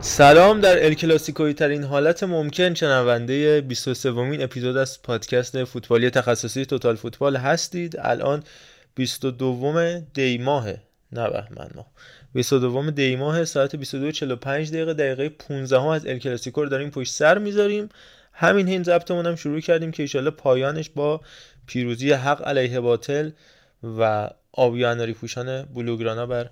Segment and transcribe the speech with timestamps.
[0.00, 6.96] سلام در الکلاسیکوی ترین حالت ممکن شنونده 23 ومین اپیزود از پادکست فوتبالی تخصصی توتال
[6.96, 7.96] فوتبال هستید.
[7.98, 8.42] الان
[8.96, 10.66] 22 دی ماه
[11.12, 11.86] نه بهمن ماه.
[12.34, 17.38] 22 دی ماه ساعت 22:45 دقیقه دقیقه 15 هم از الکلاسیکو رو داریم پشت سر
[17.38, 17.88] می‌ذاریم.
[18.32, 21.20] همین هین ضبطمون هم شروع کردیم که ایشالله پایانش با
[21.66, 23.30] پیروزی حق علیه باطل
[23.98, 26.50] و آبی پوشان بلوگرانا بر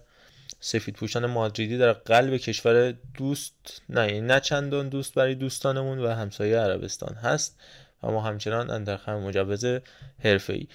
[0.61, 6.09] سفید پوشان مادریدی در قلب کشور دوست نه یعنی نه چندان دوست برای دوستانمون و
[6.09, 7.57] همسایه عربستان هست.
[8.05, 9.65] و ما همچنان اندرخم مجوز
[10.25, 10.67] حرفه ای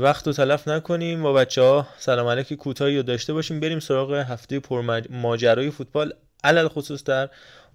[0.00, 1.22] وقت رو تلف نکنیم.
[1.22, 3.60] با بچه ها سلام علیک کوتاهی رو داشته باشیم.
[3.60, 6.12] بریم سراغ هفته پر ماجرای فوتبال
[6.44, 7.28] علل خصوص در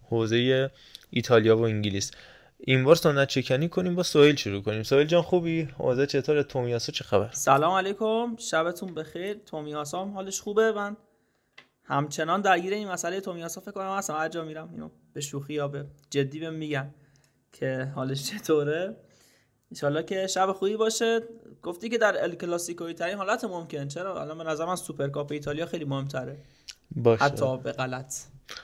[0.09, 0.71] حوزه
[1.09, 2.11] ایتالیا و انگلیس.
[2.57, 4.83] این بار سنت چکنی کنیم با سویل شروع کنیم.
[4.83, 8.35] سویل جان خوبی؟ اوضاع چطور؟ تومیاسا چه خبر؟ سلام علیکم.
[8.37, 9.33] شبتون بخیر.
[9.45, 10.97] تومیاسو هم حالش خوبه؟ من
[11.83, 14.13] همچنان درگیر این مسئله تومیاسو فکر کنم هستم.
[14.13, 16.93] هر جا میرم اینو به شوخی یا به جدی بهم میگن
[17.51, 18.95] که حالش چطوره.
[19.71, 21.19] انشالله که شب خوبی باشه.
[21.63, 23.87] گفتی که در ال کلاسیکوی ترین حالت ممکن.
[23.87, 26.37] چرا؟ الان به نظر من سوپرکاپ ایتالیا خیلی مهمتره.
[26.95, 27.23] باشه.
[27.23, 28.13] حتی به غلط.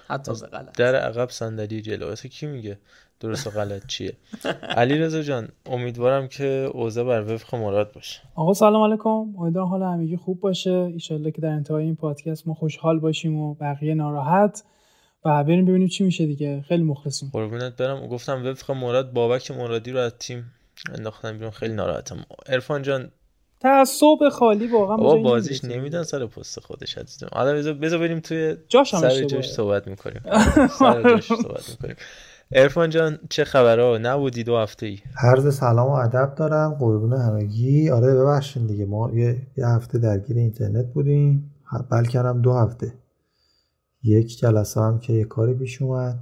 [0.07, 0.77] حتی به غلط.
[0.77, 2.15] در عقب صندلی جلو.
[2.15, 2.77] کی میگه
[3.19, 4.13] درست و غلط چیه؟
[4.61, 8.21] علی رضا جان امیدوارم که اوضاع بر وفق مراد باشه.
[8.35, 9.09] آقا سلام علیکم.
[9.09, 10.71] امیدوارم حال همگی خوب باشه.
[10.71, 14.63] ایشالله که در انتهای این پادکست ما خوشحال باشیم و بقیه ناراحت.
[15.25, 16.61] و بریم ببینیم چی میشه دیگه.
[16.67, 17.29] خیلی مخلصیم.
[17.33, 18.07] قربونت برم.
[18.07, 20.53] گفتم وفق مراد بابک مرادی رو از تیم
[20.97, 22.17] انداختن بیرون خیلی ناراحتم.
[22.47, 23.11] عرفان جان
[23.59, 27.27] تعصب خالی واقعا بابا بازیش نمیدن سر پست خودش عزیزم.
[27.33, 30.21] حالا بذار بریم توی جاش سر جاش صحبت می‌کنیم.
[30.79, 31.95] سر جاش صحبت می‌کنیم.
[32.51, 37.89] ارفان جان چه خبره نبودی دو هفته ای عرض سلام و ادب دارم قربون همگی.
[37.89, 41.53] آره ببخشید دیگه ما یه, یه هفته درگیر اینترنت بودیم.
[41.91, 42.93] بلکه هم دو هفته.
[44.03, 46.19] یک جلسه هم که یه کاری پیش اومد.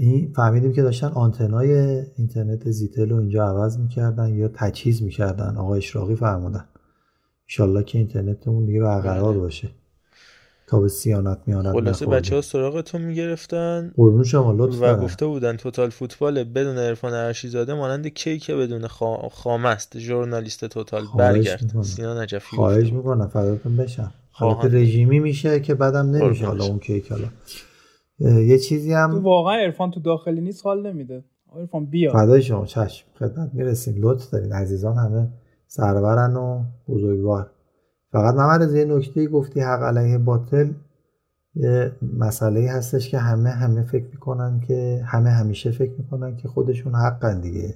[0.00, 5.56] این فهمیدیم که داشتن آنتنای اینترنت زیتل رو اینجا عوض می‌کردن یا تجهیز می‌کردن.
[5.56, 6.64] آقا اشراقی فرمودن.
[7.46, 9.40] ایشالله که اینترنتمون دیگه برقرار بله.
[9.40, 9.68] باشه.
[10.66, 14.94] تا به سیانت میانت خلاصه بچه ها سراغتون می‌گرفتن قربون شما لطفا.
[14.94, 19.28] و گفته بودن توتال فوتبال بدون عرفان عرشی زاده مانند کیک بدون خا...
[19.28, 19.98] خامست.
[19.98, 21.82] ژورنالیست توتال برگرد.
[21.82, 23.28] سینا نجفی خواهش می‌کنم.
[23.28, 24.12] فداتون بشم.
[24.30, 27.28] حالت رژیمی میشه که بعدم نمیشه حالا اون کیک حالا.
[28.20, 31.24] یه چیزی هم واقعا عرفان تو داخلی نیست حال نمیده.
[31.56, 32.12] عرفان بیا.
[32.12, 33.06] فدای شما چشم.
[33.18, 33.94] خدمت می‌رسیم.
[33.98, 34.52] لطف دارین.
[34.52, 35.28] عزیزان همه
[35.66, 37.50] سرورن و بزرگوار.
[38.12, 40.72] فقط محمد از یه نکته گفتی حق علیه باطل.
[41.54, 46.94] یه مسئله هستش که همه همه فکر می‌کنن که همه همیشه فکر می‌کنن که خودشون
[46.94, 47.74] حقن دیگه.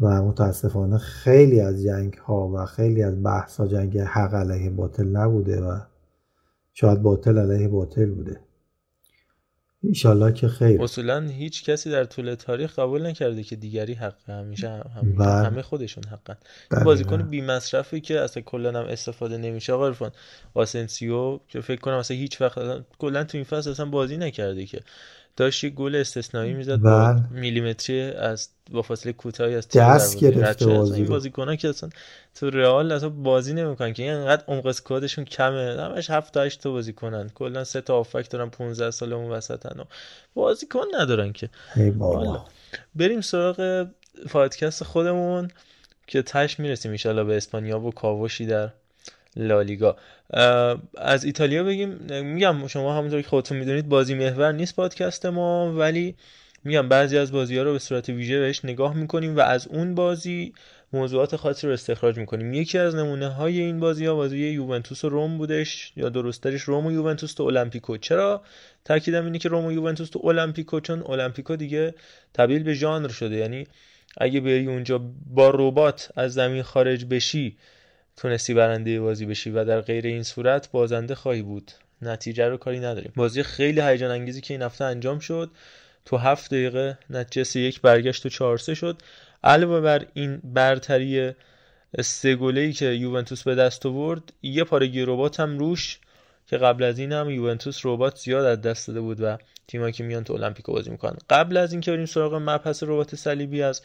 [0.00, 5.08] و متاسفانه خیلی از جنگ ها و خیلی از بحث ها جنگ حق علیه باطل
[5.08, 5.78] نبوده و
[6.72, 8.40] شاید باطل علیه باطل بوده.
[9.82, 14.68] ایشالله که خیر اصولا هیچ کسی در طول تاریخ قبول نکرده که دیگری حق همیشه
[14.68, 15.28] هم بله.
[15.28, 16.36] همه خودشون حقن
[16.70, 16.84] بله.
[16.84, 20.10] بازیکن بی مصرفی که اصلا کلا هم استفاده نمیشه آقا عرفان
[20.54, 22.58] واسنسیو که فکر کنم اصلا هیچ وقت
[22.98, 24.80] کلا تو این فصل اصلا بازی نکرده که
[25.36, 27.40] داشت یه گل استثنایی می‌زد با بله.
[27.40, 31.90] میلیمتری از با فاصله کوتاهی از دست گرفته بازی این بازیکن‌ها که اصلا
[32.34, 35.76] تو رئال اصلا بازی نمی‌کنن که اینقدر عمق اسکوادشون کمه.
[35.82, 37.30] همش 7 تا 8 تا بازیکنن.
[37.34, 39.84] کلا سه تا آفک دارن 15 سال اون وسطن و
[40.34, 41.48] بازیکن ندارن که.
[41.76, 42.44] ای بابا.
[42.94, 43.86] بریم سراغ
[44.28, 45.50] پادکست خودمون
[46.06, 48.70] که تش می‌رسیم ان به اسپانیا و کاوشی در
[49.36, 49.96] لالیگا.
[50.98, 51.88] از ایتالیا بگیم
[52.24, 56.14] میگم شما همونطور که خودتون می‌دونید بازی محور نیست پادکست ما ولی
[56.64, 59.94] میگم بعضی از بازی ها رو به صورت ویژه بهش نگاه می‌کنیم و از اون
[59.94, 60.52] بازی
[60.92, 62.54] موضوعات خاصی رو استخراج می‌کنیم.
[62.54, 66.86] یکی از نمونه های این بازی ها بازی یوونتوس و روم بودش یا درستترش روم
[66.86, 68.42] و یوونتوس تو المپیکو چرا؟
[68.84, 71.94] تاکیدم اینه که روم و یوونتوس تو المپیکو چون المپیکو دیگه
[72.34, 73.36] تبدیل به ژانر شده.
[73.36, 73.66] یعنی
[74.18, 75.00] اگه بری اونجا
[75.34, 77.56] با ربات از زمین خارج بشی
[78.20, 81.72] تونستی برنده بازی بشی و در غیر این صورت بازنده خواهی بود.
[82.02, 83.12] نتیجه رو کاری نداریم.
[83.16, 85.50] بازی خیلی هیجان انگیزی که این هفته انجام شد
[86.04, 89.02] تو هفت دقیقه نتیجه یک برگشت و چهار سه شد.
[89.44, 91.32] علاوه بر این برتری
[92.00, 95.98] سه ای که یوونتوس به دست آورد یه پارگی ربات هم روش
[96.46, 99.38] که قبل از این هم یوونتوس ربات زیاد از دست داده بود و
[99.68, 101.18] تیمایی که میان تو المپیکو بازی می‌کنن.
[101.30, 103.82] قبل از اینکه بریم سراغ مبحث ربات صلیبی از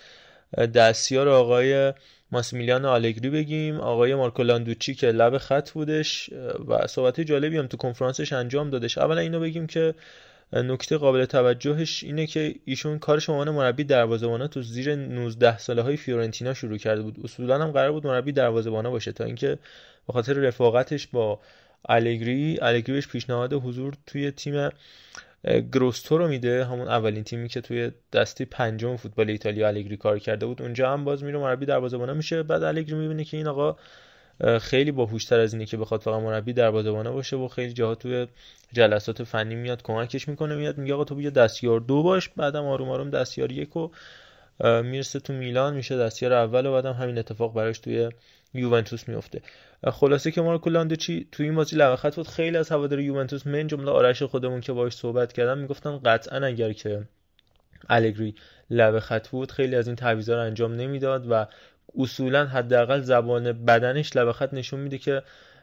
[0.74, 1.94] دستیار آقای
[2.32, 3.80] ماسیمیلیانو آلگری بگیم.
[3.80, 6.30] آقای مارکو لاندوچی که لب خط بودش
[6.68, 8.98] و صحبت جالبی هم تو کنفرانسش انجام دادش.
[8.98, 9.94] اولا اینو بگیم که
[10.54, 15.98] نکته قابل توجهش اینه که ایشون کارش عنوان مربی دروازه‌بانا تو زیر 19 ساله های
[15.98, 17.16] فیورنتینا شروع کرده بود.
[17.24, 19.58] اصولا هم قرار بود مربی دروازه‌بانا باشه تا اینکه
[20.08, 21.40] به خاطر رفاقتش با
[21.90, 24.70] الگری الگری بهش پیشنهاد حضور توی تیم
[25.46, 30.46] گروستو رو میده همون اولین تیمی که توی دستی پنجم فوتبال ایتالیا الگری کار کرده
[30.46, 30.62] بود.
[30.62, 32.44] اونجا هم باز میره مربی دروازه‌بان میشه.
[32.44, 33.76] بعد الگری می‌بینه که این آقا
[34.62, 38.28] خیلی باهوشتر از اینه که بخواد فقط مربی دروازه‌بان باشه و خیلی جاها توی
[38.74, 42.30] جلسات فنی میاد کمکش می‌کنه میاد میگه آقا تو بیا دستیار دو باش.
[42.30, 43.90] بعدم آروم آروم دستیار یک و
[44.64, 48.10] می‌رسه تو میلان میشه دستیار اول و بعدم همین اتفاق براش توی
[48.54, 49.42] یوونتوس میفته
[49.92, 52.28] خلاصه که مارکو لاندوچی تو این بازی لبه بود.
[52.28, 56.74] خیلی از هوادار یوونتوس من جمله آرش خودمون که باهاش صحبت کردم می‌گفتن قطعا اگر
[56.74, 57.02] که
[57.90, 58.36] الگری
[58.70, 61.48] لبه خط بود خیلی از این تعویضا رو انجام نمی‌داد و
[61.98, 65.22] اصولا حداقل زبان بدنش لبه نشون میده که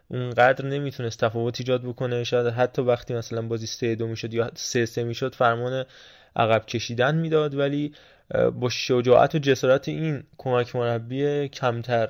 [0.09, 2.25] اونقدر نمی‌تونست تفاوت ایجاد بکنه.
[2.25, 5.85] شاید حتی وقتی مثلا بازی سه دو می‌شد یا سه سه می‌شد فرمان
[6.37, 7.55] عقب کشیدن می‌داد.
[7.55, 7.93] ولی
[8.61, 12.09] با شجاعت و جسارت این کمک مربی کمتر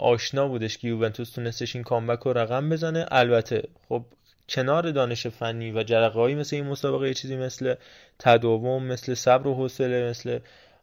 [0.00, 3.06] آشنا بودش که یوونتوس تونستش این کامبک رو رقم بزنه.
[3.10, 4.04] البته خب
[4.48, 7.74] کنار دانش فنی و جرقه مثل این مسابقه یه چیزی مثل
[8.18, 10.38] تداوم مثل صبر و حوصله مثل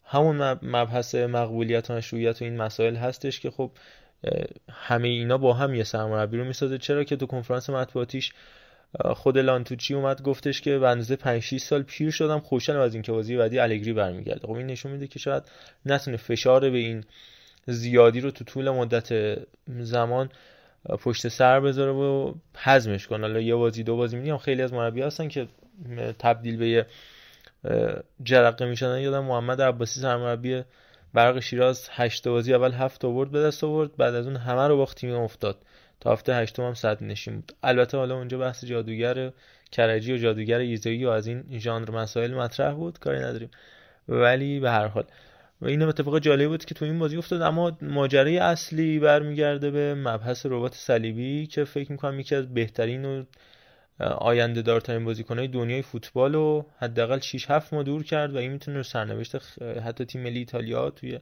[0.06, 3.71] همون مبحث مقبولیت و مشروعیت و این مسائل هستش که خب
[4.71, 6.77] همه اینا با هم یه سرمربی رو می‌سازه.
[6.77, 8.33] چرا که تو کنفرانس مطبوعاتیش
[9.00, 12.39] خود لانتوچی اومد گفتش که به اندازه 5 6 سال پیر شدم.
[12.39, 14.47] خوشحالم از اینکه بازی بعدی الگری برمیگرده.
[14.47, 15.44] خب این نشون میده که شاید
[15.85, 17.03] نتونه فشار به این
[17.68, 19.38] زیادی رو تو طول مدت
[19.68, 20.30] زمان
[20.88, 23.22] پشت سر بذاره و حزمش کنه.
[23.22, 25.48] حالا یه بازی دو بازی میگم خیلی از مربی هستن که
[26.19, 26.86] تبدیل به یه
[28.24, 30.64] جرقه میشن یادم محمد عباسی سرمربی
[31.14, 33.96] برق شیراز هشت بازی اول هفت آورد به دست آورد.
[33.98, 35.58] بعد از اون همه رو باخت تیم افتاد.
[36.00, 37.52] تا هفته هشتم هم صد نشین بود.
[37.63, 39.31] البته حالا اونجا بحث جادوگر
[39.72, 43.00] کرجی و جادوگر ایزایی و از این ژانر مسائل مطرح بود.
[43.00, 43.50] کاری نداریم.
[44.08, 45.06] ولی به هر حال
[45.62, 49.95] و این اتفاق جالبی بود که تو این بازی افتاد اما ماجرای اصلی برمیگرده به
[49.95, 53.24] مبحث ربات صلیبی که فکر می‌کنم یکی از بهترین و
[54.00, 58.83] آینده دارترین بازیکنهای دنیای فوتبال رو حداقل 6 7 ما دور کرد و این می‌تونه
[58.83, 59.36] سرنوشت
[59.86, 61.19] حتی تیم ملی ایتالیا توی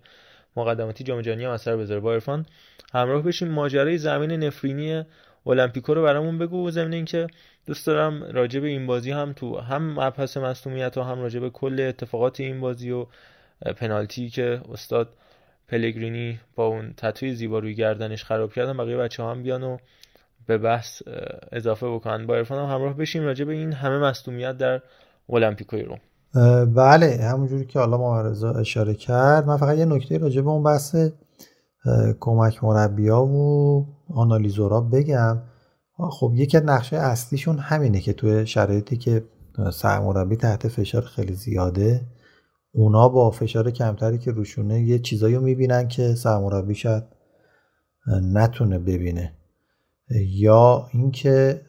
[0.55, 1.99] مقدماتی جام جهانی هم اثر بذاره.
[1.99, 2.45] با عرفان
[2.93, 5.03] همراه بشیم ماجرای زمین نفرینی
[5.47, 6.71] المپیکو رو برامون بگو.
[6.71, 7.27] زمین اینکه
[7.65, 11.49] دوست دارم راجع به این بازی هم تو هم مبحث مصونیت و هم راجع به
[11.49, 13.05] کل اتفاقات این بازی و
[13.77, 15.09] پنالتی که استاد
[15.67, 19.77] پلگرینی با اون تتوی زیبا روی گردنش خراب کردن بقیه بچه هم بیان و
[20.47, 21.01] به بحث
[21.51, 22.27] اضافه بکنن.
[22.27, 24.81] با ارفان هم همراه بشیم راجع به این همه مصدومیت در
[25.29, 25.99] المپیکوی روم.
[26.65, 28.21] بله همونجوری که حالا ما
[28.59, 29.45] اشاره کرد.
[29.45, 30.95] من فقط یه نکته راجع به اون بحث
[32.19, 35.41] کمک مربیا و آنالیزورا بگم.
[36.11, 39.23] خب یکی از نقشه اصلیشون همینه که توی شرایطی که
[39.73, 42.01] سرمربی تحت فشار خیلی زیاده
[42.75, 47.03] اونا با فشار کمتری که روشونه یه چیزایی رو می‌بینن که سرمربی شاید
[48.07, 49.33] نتونه ببینه.
[50.27, 51.61] یا اینکه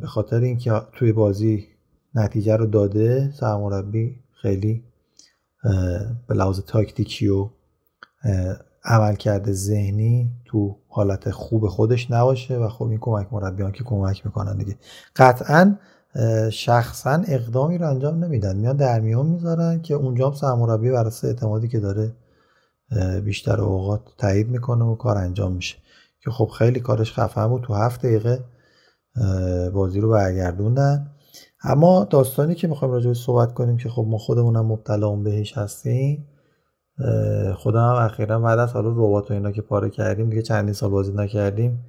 [0.00, 1.66] به خاطر اینکه توی بازی
[2.14, 4.84] نتیجه رو داده سرمربی خیلی
[6.28, 7.50] به لحاظ تاکتیکی و
[8.84, 14.26] عمل کرده ذهنی تو حالت خوب خودش نباشه و خب این کمک مربیان که کمک
[14.26, 14.76] می‌کنن دیگه.
[15.16, 15.76] قطعا
[16.52, 18.56] شخصا اقدامی رو انجام نمیدن.
[18.56, 22.12] میان در میان می‌ذارن که اونجا هم سرمربی بر اعتمادی که داره
[23.24, 25.76] بیشتر اوقات تایید می‌کنه و کار انجام میشه.
[26.24, 27.62] که خب خیلی کارش خفن بود.
[27.62, 28.44] تو هفت دقیقه
[29.72, 31.10] بازی رو برگردوندن.
[31.62, 36.28] اما داستانی که می‌خوایم راجع صحبت کنیم که خب ما خودمونم مبتلا اون بهش هستیم
[37.54, 40.90] خودم هم اخیرا بعد از حالا ربات و اینا که پاره کردیم دیگه چندین سال
[40.90, 41.84] بازی نکردیم.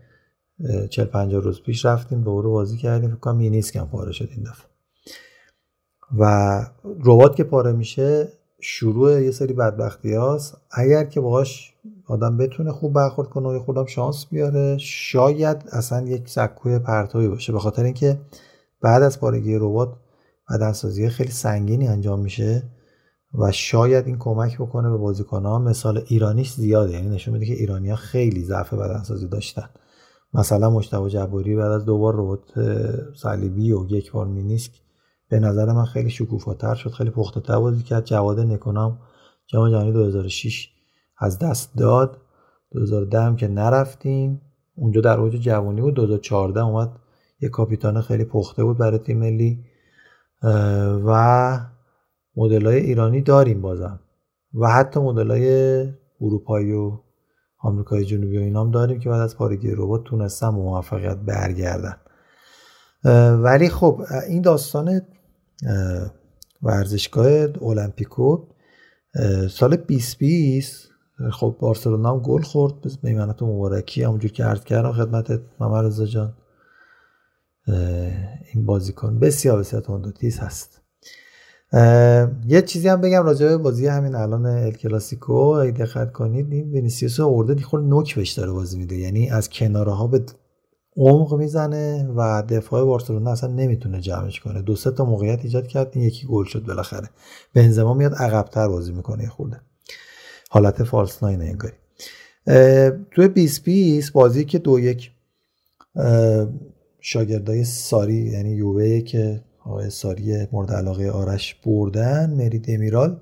[0.90, 3.10] چل پنجاه روز پیش رفتیم دوباره بازی کردیم.
[3.10, 4.66] فکر کنم کم پاره شد این دفعه.
[6.18, 6.66] و
[7.06, 8.28] ربات که پاره میشه
[8.60, 10.58] شروع یه سری بدبختی هاست.
[10.72, 11.74] اگر که باهاش
[12.08, 17.54] آدم بتونه خوب برخورد کنه و خودم شانس بیاره شاید اصلا یک سکوی پرتوی باشه.
[17.54, 18.20] به خاطر اینکه
[18.82, 19.94] بعد از پارگی ربات
[20.50, 22.64] بدنسازی خیلی سنگینی انجام میشه
[23.34, 27.54] و شاید این کمک بکنه به بازیکن ها مثال ایرانیش زیاده یعنی نشون میده که
[27.54, 29.70] ایرانی ها خیلی ضعف بدنسازی داشتن.
[30.34, 32.52] مثلا مشتبه جباری بعد از دوبار ربات
[33.16, 34.72] صلیبی و یک بار مینیسک
[35.30, 38.06] به نظر من خیلی شکوفاتر شد خیلی پخته تر بازی کرد.
[38.06, 39.00] جواد نکنام
[39.48, 40.70] جام جهانی 2006
[41.18, 42.18] از دست داد.
[42.72, 44.42] 2010 هم که نرفتیم.
[44.76, 45.94] اونجا در اوج جوانی بود.
[45.94, 46.92] 2014 اومد
[47.42, 49.66] یه کاپیتان خیلی پخته بود برای تیم ملی.
[51.06, 51.60] و
[52.36, 54.00] مدل ایرانی داریم بازم.
[54.54, 55.82] و حتی مدل های
[56.22, 57.00] اروپایی و
[57.62, 61.96] آمریکای جنوبی و اینام داریم که بعد از پارگی ربات تونستن با موفقیت برگردن.
[63.44, 65.02] ولی خب این داستان
[66.62, 67.28] ورزشگاه
[67.62, 68.48] المپیکو
[69.50, 70.88] سال 2020
[71.32, 76.06] خب بارسلونا هم گل خورد به میمنت مبارکی همونجور که عرض کردم خدمت محمد رضا
[76.06, 76.34] جان
[78.54, 80.81] این بازیکن بسیار بسیار تند و تیز هست.
[82.48, 86.72] یه چیزی هم بگم راجع به بازی همین الان ال کلاسیکو اگه دقت کنید این
[86.72, 88.96] وینیسیوس اورده دیخور نوک بهش داره بازی میده.
[88.96, 90.24] یعنی از کناره ها به
[90.98, 94.62] عمق می‌زنه و دفاع بارسلونا اصلا نمی‌تونه جمعش کنه.
[94.62, 97.10] دو سه تا موقعیت ایجاد کرد این یکی گل شد بالاخره.
[97.54, 99.62] بنزما میاد عقبتر بازی می‌کنه خورده.
[100.50, 101.74] حالت false nine انگاری.
[103.12, 105.12] توی 2020 بازی که دو یک
[107.00, 113.22] شاگردای ساری یعنی یووه که آقای ساری مورد علاقه آرش بردن مری دمیرال.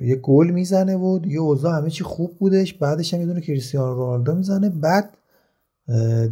[0.00, 2.74] یه گل می‌زنه و یه اوضاع همه چی خوب بودش.
[2.74, 4.68] بعدش هم یه دونه کریستیانو رونالدو می‌زنه.
[4.68, 5.16] بعد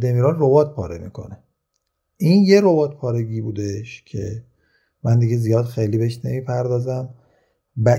[0.01, 1.43] دمیرال ربات پاره می‌کنه.
[2.17, 4.43] این یه ربات پارگی بودش که
[5.03, 7.09] من دیگه زیاد خیلی بهش نمی‌پردازم.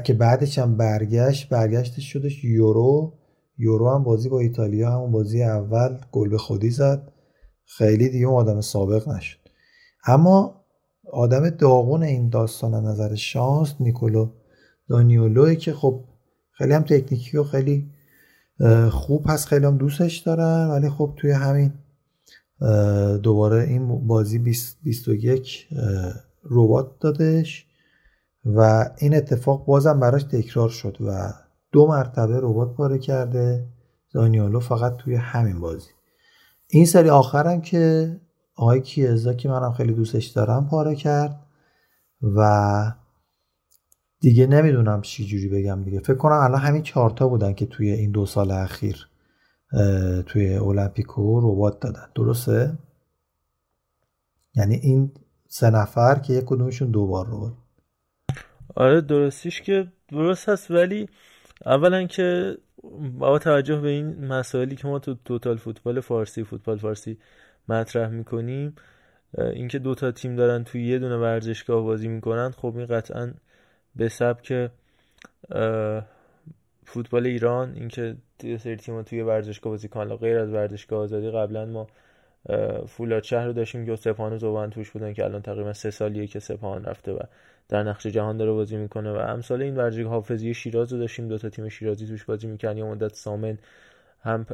[0.04, 1.48] که بعدش هم برگشت.
[1.48, 3.18] برگشتش شدش یورو.
[3.58, 7.12] یورو هم بازی با ایتالیا همون بازی اول گل به خودی زد.
[7.64, 9.38] خیلی دیگه آدم سابق نشد.
[10.06, 10.61] اما
[11.10, 14.30] آدم داغون این داستان نظر شانس نیکولو
[14.88, 16.04] دانیولوی که خب
[16.50, 17.90] خیلی هم تکنیکی و خیلی
[18.90, 19.46] خوب هست.
[19.46, 21.72] خیلی هم دوستش دارن ولی خب توی همین
[23.22, 25.68] دوباره این بازی 21
[26.50, 27.66] ربات دادش
[28.44, 31.32] و این اتفاق بازم براش تکرار شد و
[31.72, 33.68] دو مرتبه ربات پاره کرده.
[34.14, 35.90] دانیولو فقط توی همین بازی.
[36.68, 38.16] این سری آخرم که
[38.62, 41.46] آقای کیزا که منم خیلی دوستش دارم پاره کرد
[42.22, 42.92] و
[44.20, 46.00] دیگه نمی‌دونم چی جوری بگم دیگه.
[46.00, 49.08] فکر کنم الان همین چهارتا بودن که توی این دو سال اخیر
[50.26, 52.06] توی المپیکو ربات دادن.
[52.14, 52.78] درسته؟
[54.54, 55.10] یعنی این
[55.48, 57.52] سه نفر که یک کدومشون دو بار ربات
[58.76, 61.08] آره درستیش که درست هست ولی
[61.66, 62.58] اولا که
[63.18, 67.18] با توجه به این مسائلی که ما تو توتال فوتبال فارسی فوتبال فارسی
[67.68, 68.74] مطرح می‌کنیم.
[69.38, 73.32] اینکه دو تا تیم دارن توی یه دونه ورزشگاه بازی می‌کنن خب این قطعا
[73.96, 74.70] به سبک
[76.84, 80.16] فوتبال ایران اینکه یه سری تیم توی ورزشگاه بازی کنن.
[80.16, 81.86] غیر از ورزشگاه آزادی قبلا ما
[82.86, 86.40] فولاد شهر رو داشتیم که سپاهان زوبان توش بودن که الان تقریبا سه سالیه که
[86.40, 87.18] سپاهان رفته و
[87.68, 91.28] در نقش جهان داره بازی می‌کنه و امثال این ورزشگاه حافظی شیراز رو داشتیم.
[91.28, 93.58] دو تا تیم شیرازی توش بازی می‌کنن یا مدت سامن
[94.22, 94.46] هم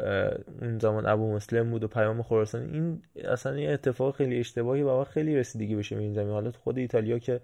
[0.62, 2.62] اون زمان ابو مسلم بود و پیام خراسان.
[2.62, 6.30] این اصلا یه اتفاق خیلی اشتباهی و خیلی رسیدگی بشه به این زمین.
[6.30, 7.40] حالا خود ایتالیا که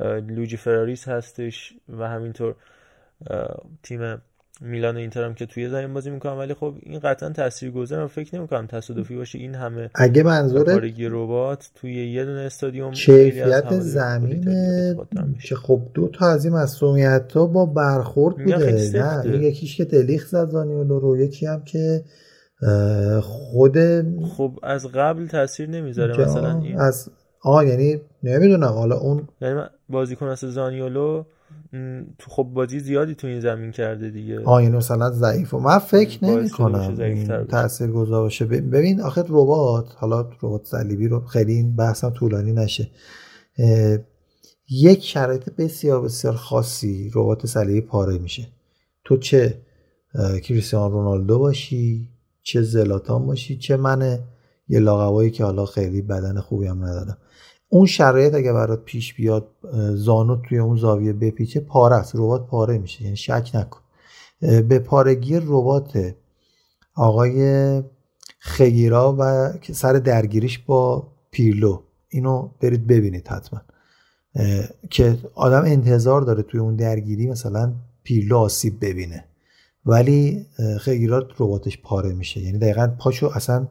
[0.00, 2.54] لوجی فراریس هستش و همینطور
[3.82, 4.22] تیم
[4.60, 8.36] میلان و اینتر هم که توی زمین بازی می‌کنن ولی خب این قطعا تاثیرگذار فکر
[8.36, 14.44] نمی‌کنم تصادفی باشه این همه اگه منظور ربات توی یه دونه استادیوم کیفیت زمین
[15.42, 18.92] که خب دو تا از این مسئولیت ها با برخورد بوده.
[19.26, 22.04] نه یکیش که دلیخ زد زانیولو رو یکی هم که
[23.22, 23.78] خود
[24.36, 26.80] خب از قبل تاثیر نمی‌ذاره مثلا این.
[26.80, 27.10] از
[27.42, 28.68] آه یعنی نمی‌دونم.
[28.68, 31.24] حالا اون یعنی بازیکن از زانیولو
[32.18, 34.44] تو خب بازی زیادی تو این زمین کرده دیگه.
[34.44, 38.44] آه یعنی مثلا ضعیف و من فکر نمی کنم تاثیر گذار باشه.
[38.44, 42.90] ببین آخه ربات حالا ربات صلیبی رو خیلی این بحثم طولانی نشه.
[44.70, 48.46] یک شرایط بسیار بسیار خاصی ربات صلیبی پاره میشه.
[49.04, 49.58] تو چه
[50.42, 52.08] کریستیانو رونالدو باشی
[52.42, 54.18] چه زلاتان باشی چه من
[54.68, 57.18] یه لاقوایی که حالا خیلی بدن خوبی هم ندارم.
[57.68, 59.48] اون شرایط اگه برات پیش بیاد
[59.94, 62.12] زانو توی اون زاویه بپیچه پاره است.
[62.16, 63.02] ربات پاره میشه.
[63.02, 63.80] یعنی شک نکن.
[64.40, 66.14] به پارگی ربات
[66.96, 67.82] آقای
[68.38, 71.82] خیرا و سر درگیریش با پیرلو.
[72.08, 73.60] اینو برید ببینید حتما.
[74.90, 79.24] که آدم انتظار داره توی اون درگیری مثلا پیرلو آسیب ببینه.
[79.86, 80.46] ولی
[80.80, 82.40] خیلیرات رباتش پاره میشه.
[82.40, 83.68] یعنی دقیقا پاشو اصلا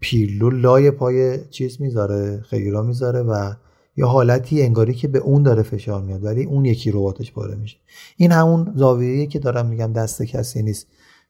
[0.00, 3.52] پیرلو لای پای چیز می‌ذاره خیلیرا می‌ذاره و
[3.96, 7.76] یه حالتی انگاری که به اون داره فشار میاد ولی اون یکی رباتش پاره میشه.
[8.16, 10.86] این همون زاویه‌ای که دارم میگم دست کسی نیست.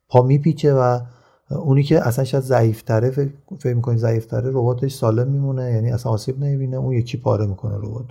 [0.08, 1.00] پا میپیچه و
[1.50, 6.76] اونی که اصلا شاید ضعیفتره فکر می‌کنی ضعیفتره رباتش سالم میمونه یعنی اصلا آسیب نمی‌بینه
[6.76, 8.06] اون یکی پاره می‌کنه ربات.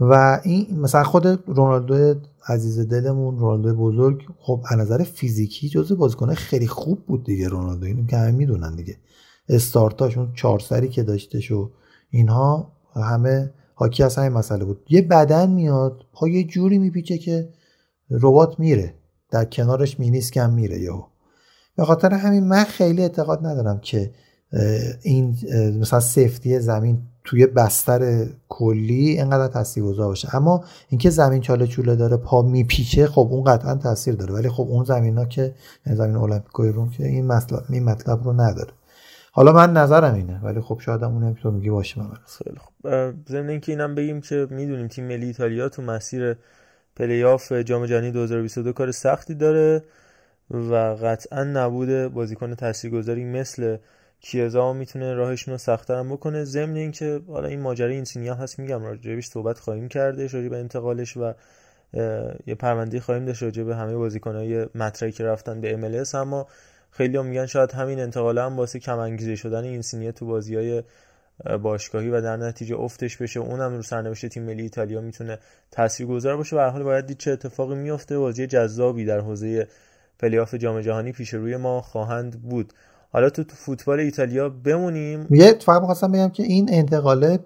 [0.00, 6.34] و این مثلا خود رونالدو عزیز دلمون رونالدو بزرگ خب از نظر فیزیکی جزو بازیکنه
[6.34, 7.86] خیلی خوب بود دیگه رونالدو.
[7.86, 8.96] اینو که همه می‌دونن دیگه.
[9.48, 11.70] استارتاش اون چهار سری که داشتش و
[12.10, 14.86] اینها همه حاکی از همین مسئله بود.
[14.88, 17.48] یه بدن میاد پا یه جوری میپیچه که
[18.10, 18.94] ربات میره.
[19.30, 21.02] در کنارش مینیسک هم میره یهو.
[21.76, 24.12] به خاطر همین من خیلی اعتقاد ندارم که
[25.02, 25.36] این
[25.80, 30.36] مثلا سفتی زمین توی بستر کلی اینقدر تاثیرگذار باشه.
[30.36, 34.34] اما اینکه زمین چاله چوله داره پا میپیچه خب اون قطعا تاثیر داره.
[34.34, 35.54] ولی خب اون زمین ها که
[35.86, 38.70] یعنی زمین المپیکوی روم که این مطلب این مطلب رو نداره.
[39.32, 42.08] حالا من نظرم اینه ولی خب شاید هم اونم تو میگی باشه من.
[42.44, 46.36] خیلی خب ضمن اینکه اینم بگیم که می‌دونیم تیم ملی ایتالیا تو مسیر
[46.96, 49.82] پلی آف جام جهانی 2022 کار سختی داره
[50.50, 53.76] و قطعا نبود بازیکن تاثیرگذاری مثل
[54.20, 56.44] کیزا می‌تونه راهشون رو سختتر بکنه.
[56.44, 61.32] ضمن اینکه حالا این ماجرا اینسینیه هست میگم راجبش صحبت خواهیم راجع به انتقالش و
[62.46, 66.46] یه پرونده خواهیم داشت راجع به همه بازیکنهای مطرحی که رفتن به MLS اما
[66.90, 70.82] خیلی هم میگن شاید همین انتقال هم واسه کم انگیزه شدن اینسینیه تو بازی های
[71.62, 73.40] باشگاهی و در نتیجه افتش بشه.
[73.40, 75.38] اونم رو سرنوشت تیم ملی ایتالیا می‌تونه
[75.70, 79.68] تاثیرگذار باشه و حال باید دید چه اتفاقی میفته بازی جذابی در حوزه
[80.18, 82.72] پلی‌آف جام جهانی پیش روی ما خواهند بود.
[83.12, 85.26] حالا تو, تو فوتبال ایتالیا بمونیم.
[85.30, 87.38] یه فقط می‌خواستم بگم که این انتقاله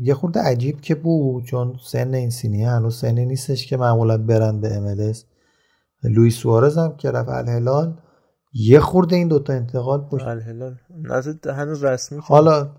[0.00, 4.68] یه خورده عجیب که بود چون سن اینسینیه هنوز سنی نیستش که معمولا برن به
[4.68, 5.18] MLS
[6.02, 7.98] لوئیس سوارز هم که رفت الهلال
[8.52, 10.76] یه خورده این دوتا انتقال پشت الهلال.
[11.44, 12.70] هنوز رسمی حالا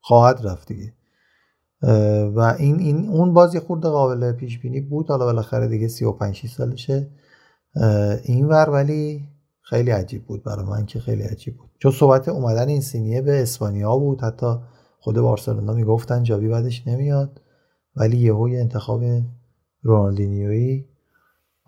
[0.00, 0.92] خواهد رفت دیگه.
[2.34, 5.08] و این, این اون باز یه خورده قابل پیش بینی بود.
[5.08, 7.10] حالا بالاخره دیگه 35 سالشه.
[8.24, 9.28] این ور ولی
[9.62, 11.70] خیلی عجیب بود برای من که خیلی عجیب بود.
[11.78, 14.56] چون صحبت اومدن این سینیه به اسپانیا بود حتی
[14.98, 17.40] خود بارسلونا می‌گفتن جاوی بعدش نمیاد
[17.96, 19.04] ولی یهو یه انتخاب
[19.82, 20.88] رونالدینیویی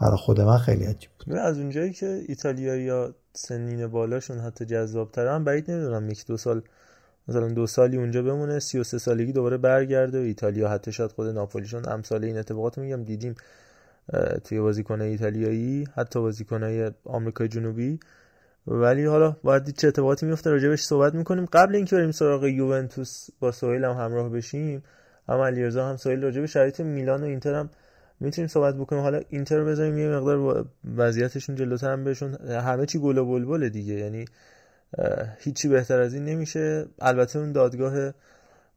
[0.01, 1.37] برای خود من خیلی عجیب بود.
[1.37, 6.63] از اونجایی که ایتالیا یا سنین بالاشون حتی جذابترن بعید نمی‌دونم یک دو سال
[7.29, 11.89] مثلا دو سالی اونجا بمونه 33 سالگی دوباره برگرده و ایتالیا حتی شاید خود ناپولیشون
[11.89, 13.35] امثال این اتفاقات میگم دیدیم
[14.45, 18.01] توی بازیکن ایتالیایی حتی بازیکنهای آمریکای جنوبی.
[18.67, 21.45] ولی حالا باید چه اتفاقاتی میفته راجبش صحبت می‌کنیم.
[21.45, 24.83] قبل اینکه بریم سراغ یوونتوس با سهیل هم همراه بشیم
[25.29, 27.71] هم علیرضا هم سهیل راجب شرایط میلان و اینتر هم
[28.21, 29.03] می‌تونیم صحبت بکنیم.
[29.03, 32.35] حالا اینتر رو بذاریم یه مقدار وضعیتشون جلوتر هم بهشون.
[32.51, 33.95] همه چی گل و بلبل دیگه.
[33.95, 34.25] یعنی
[35.39, 36.87] هیچی بهتر از این نمیشه.
[37.01, 38.13] البته اون دادگاه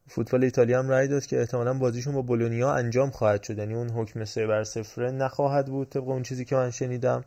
[0.08, 3.58] فوتبال ایتالیا هم رأی داد که احتمالا بازیشون با بولونیا انجام خواهد شد.
[3.58, 5.88] یعنی اون حکم سه بر صفر نخواهد بود.
[5.88, 7.24] طبق اون چیزی که من شنیدم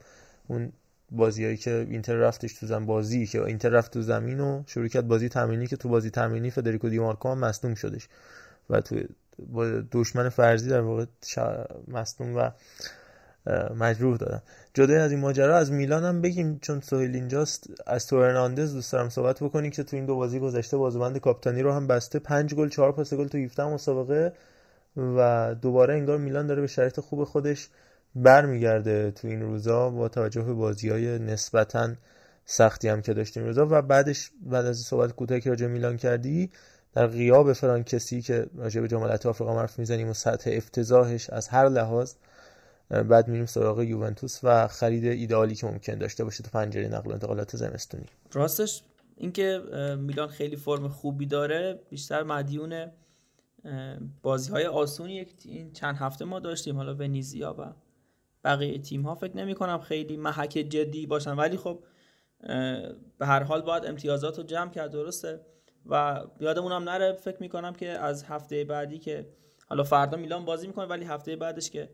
[0.47, 0.71] اون
[1.11, 5.07] بازیایی که اینتر رفتش تو زمین بازی که اینتر رفت تو زمین و شروع کرد
[5.07, 8.07] بازی تمرینی که تو بازی تمرینی فدریکو دیمارکو هم مصدوم شدش.
[8.69, 8.95] و تو
[9.39, 11.05] با دشمن فرضی در واقع
[11.87, 12.49] مصدوم و
[13.75, 14.41] مجروح دادن
[14.73, 18.91] جدای از این ماجرا از میلان هم بگیم چون سهیل اینجاست از تو ارناندز دوست
[18.91, 22.19] دارم صحبت بکنی که تو این دو بازی گذشته بازوبند کاپتانی رو هم بسته.
[22.19, 24.33] 5 گل 4 پاس گل تو 17 مسابقه
[24.97, 27.69] و دوباره انگار میلان داره به شرایط خوب خودش
[28.15, 31.89] برمیگرده تو این روزا با توجه به بازی های نسبتا
[32.45, 33.67] سختی هم که داشتیم روزا.
[33.69, 36.51] و بعدش بعد از صحبت کوتاهی که راجع میلان کردی
[36.93, 41.69] در غیاب فرانکسی که راجع به جامعه آفریقا حرف می‌زنیم و سطح افتضاحش از هر
[41.69, 42.13] لحاظ
[42.91, 47.13] بعد میریم سراغ یوونتوس و خرید ایدئالی که ممکن داشته باشه تو پنجره نقل و
[47.13, 48.05] انتقالات زمستونی.
[48.33, 48.81] راستش
[49.17, 49.61] اینکه
[49.99, 52.91] میلان خیلی فرم خوبی داره بیشتر مدیون
[54.21, 57.73] بازی های آسونی این چند هفته ما داشتیم حالا ونیزیا و
[58.43, 61.35] بقیه تیم ها فکر نمی کنم خیلی محک جدی باشن.
[61.35, 61.83] ولی خب
[63.17, 65.39] به هر حال باید امتیازات رو جمع کرد درسته؟
[65.85, 69.29] و یادمون هم نره فکر می کنم که از هفته بعدی که
[69.67, 71.89] حالا فردا میلان بازی می‌کنه ولی هفته بعدش که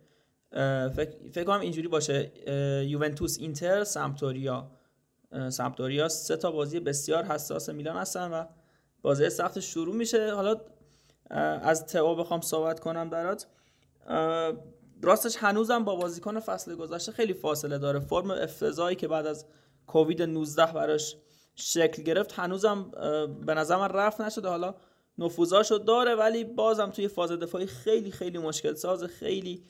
[0.96, 2.32] فکر, کنم اینجوری باشه.
[2.88, 4.72] یوونتوس اینتر سمپدوریا
[5.50, 8.46] سمپدوریا سه تا بازی بسیار حساس میلان هستن و
[9.02, 10.34] بازی سخت شروع میشه.
[10.34, 10.56] حالا
[11.30, 13.48] از تئو بخوام صحبت کنم برات.
[15.04, 18.00] راستش هنوزم با بازیکن فصل گذشته خیلی فاصله داره.
[18.00, 19.46] فرم افتضاحی که بعد از
[19.88, 21.16] کووید 19 براش
[21.56, 22.92] شکل گرفت هنوزم
[23.46, 24.48] به نظر من رفت نشده.
[24.50, 24.76] حالا
[25.18, 29.64] نفوذاشو داره ولی بازم توی فاز دفاعی خیلی خیلی مشکل ساز خیلی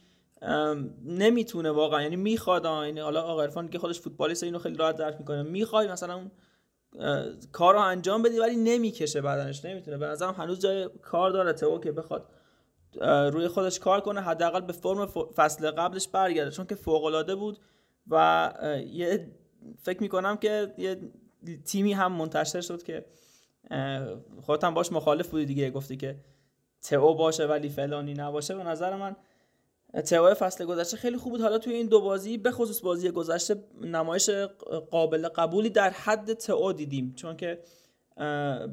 [1.05, 2.01] نمی‌تونه واقعا.
[2.01, 5.43] یعنی می‌خواد یعنی حالا آقا عرفان که خودش فوتبالیست اینو خیلی راحت درک می‌کنه.
[5.43, 6.31] می‌خوای مثلا اون
[7.51, 9.65] کار انجام بدی ولی نمی‌کشه بدنش.
[9.65, 9.97] نمی‌تونه.
[9.97, 11.53] به نظرم هنوز جای کار داره.
[11.53, 12.29] تو که بخواد
[13.33, 16.51] روی خودش کار کنه حداقل به فرم فصل قبلش برگرده.
[16.51, 17.59] چون که فوق العاده بود
[18.07, 18.53] و
[18.87, 19.31] یه
[19.81, 21.11] فکر می‌کنم که یه
[21.65, 23.05] تیمی هم منتشر شد که
[24.41, 25.71] خودت هم باش مخالف بودی دیگه.
[25.71, 26.19] گفتی که
[26.89, 28.55] تو باشه ولی فلانی نباشه.
[28.55, 29.15] به نظر من
[30.05, 31.41] تئو فصل گذشته خیلی خوب بود.
[31.41, 34.29] حالا توی این دو بازی به خصوص بازی گذشته نمایش
[34.91, 37.13] قابل قبولی در حد تئو دیدیم.
[37.15, 37.59] چون که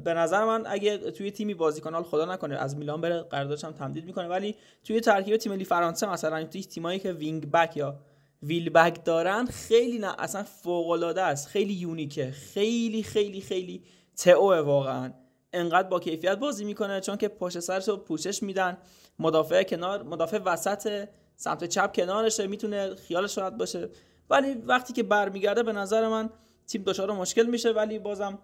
[0.03, 4.05] به نظر من اگه توی تیمی بازیکن خدا نکنه از میلان بره قراردادش هم تمدید
[4.05, 4.27] می‌کنه.
[4.27, 7.99] ولی توی ترکیب تیم ملی فرانسه مثلا توی تیمایی که وینگ بک یا
[8.43, 11.47] ویل بک دارن خیلی نه اصلا فوق العاده است.
[11.47, 12.31] خیلی یونیکه.
[12.31, 13.83] خیلی خیلی خیلی
[14.17, 15.13] تئو واقعا.
[15.53, 18.77] انقدر با کیفیت بازی می‌کنه چون که پشت سرش پوشش میدن.
[19.19, 23.89] مدافع کنار مدافع وسط سمت چپ کنارشه می‌تونه خیالش راحت باشه.
[24.29, 26.29] ولی وقتی که برمیگرده به نظر من
[26.67, 27.71] تیم دچار مشکل میشه.
[27.71, 28.39] ولی بازم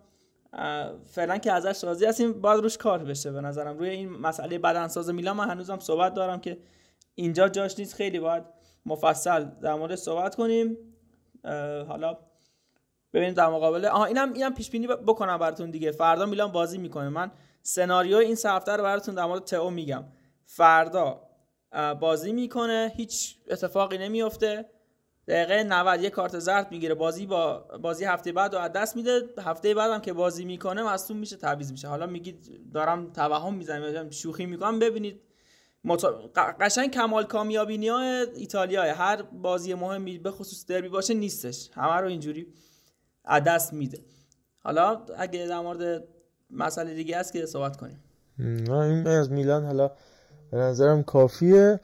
[1.05, 3.77] فعلا که ازش راضی هستیم باید روش کار بشه به نظرم.
[3.77, 6.57] روی این مسئله بدنساز میلان من هنوزم صحبت دارم که
[7.15, 7.95] اینجا جاش نیست.
[7.95, 8.43] خیلی باید
[8.85, 10.77] مفصل در مورد صحبت کنیم.
[11.87, 12.17] حالا
[13.13, 13.85] ببینیم در مقابل.
[13.85, 15.91] آها اینم اینم پیش بینی بکنم براتون دیگه.
[15.91, 17.09] فردا میلان بازی می‌کنه.
[17.09, 17.31] من
[17.61, 20.03] سناریو این هفته رو براتون در مورد تئو میگم.
[20.53, 21.21] فردا
[21.99, 24.65] بازی می‌کنه هیچ اتفاقی نمیفته
[25.27, 26.95] دقیقه 90 یه کارت زرد می‌گیره.
[26.95, 29.21] بازی با بازی هفته بعد و دست میده.
[29.37, 31.87] هفته بعدم که بازی می‌کنه مصدوم میشه تعویض میشه.
[31.87, 34.79] حالا میگید دارم توهم می‌زنم شوخی می‌کنم.
[34.79, 35.21] ببینید
[35.83, 36.05] مط...
[36.35, 41.69] قشنگ کمال کامیابینی های ایتالیا هر بازی مهمی به خصوص دربی باشه نیستش.
[41.73, 42.53] همه رو اینجوری
[43.45, 43.99] دست میده.
[44.59, 46.03] حالا اگه در مورد
[46.49, 48.03] مسئله دیگه هست که صحبت کنیم.
[48.39, 49.65] این از میلان.
[49.65, 49.91] حالا
[50.51, 51.79] به نظرم کافیه.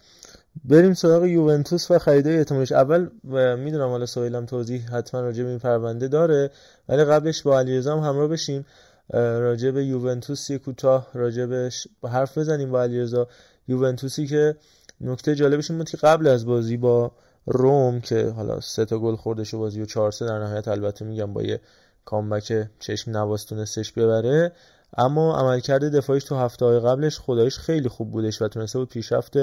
[0.65, 2.71] بریم سراغ یوونتوس و خریدای احتمالش.
[2.71, 3.09] اول
[3.55, 6.51] می‌دونم حالا سویلم توضیح حتما راجع به این پرونده داره
[6.89, 8.65] ولی قبلش با علیرضا هم همراه بشیم.
[9.13, 13.27] راجع به یوونتوس یه کوتاه راجع بهش حرف بزنیم با علیرضا.
[13.67, 14.55] یوونتوسی که
[15.01, 17.11] نکته جالبش این بود که قبل از بازی با
[17.45, 21.05] روم که حالا سه تا گل خوردش و بازی و 4 3 در نهایت البته
[21.05, 21.59] میگم با یه
[22.05, 24.51] کامبک چشم نواز تونستش ببره
[24.97, 29.37] اما عملکرد دفاعیش تو هفته های قبلش خدایش خیلی خوب بودش و تونسته بود پیشرفت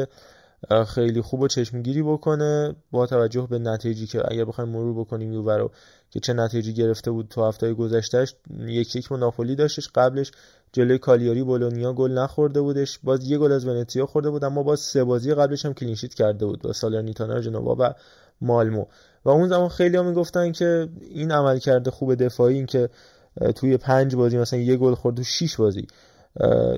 [0.86, 5.56] خیلی خوب و چشمگیری بکنه با توجه به نتیجی که اگر بخوایم مرور بکنیم یووه
[5.56, 5.70] رو
[6.10, 9.88] که چه نتیجی گرفته بود تو هفته گذشتهش یک یک با داشتش.
[9.94, 10.30] قبلش
[10.72, 12.98] جلوی کالیاری بولونیا گل نخورده بودش.
[13.02, 16.46] باز یه گل از ونتیا خورده بود اما باز سه بازی قبلش هم کلینشیت کرده
[16.46, 17.94] بود با سالرنیتانا جنوا و
[18.40, 18.86] مالمو.
[19.24, 22.88] و اون زمان خیلی ها می‌گفتن که این عمل کرده خوب دفاعی این که
[23.56, 25.86] توی پنج بازی مثلا یه گل خورده و شیش بازی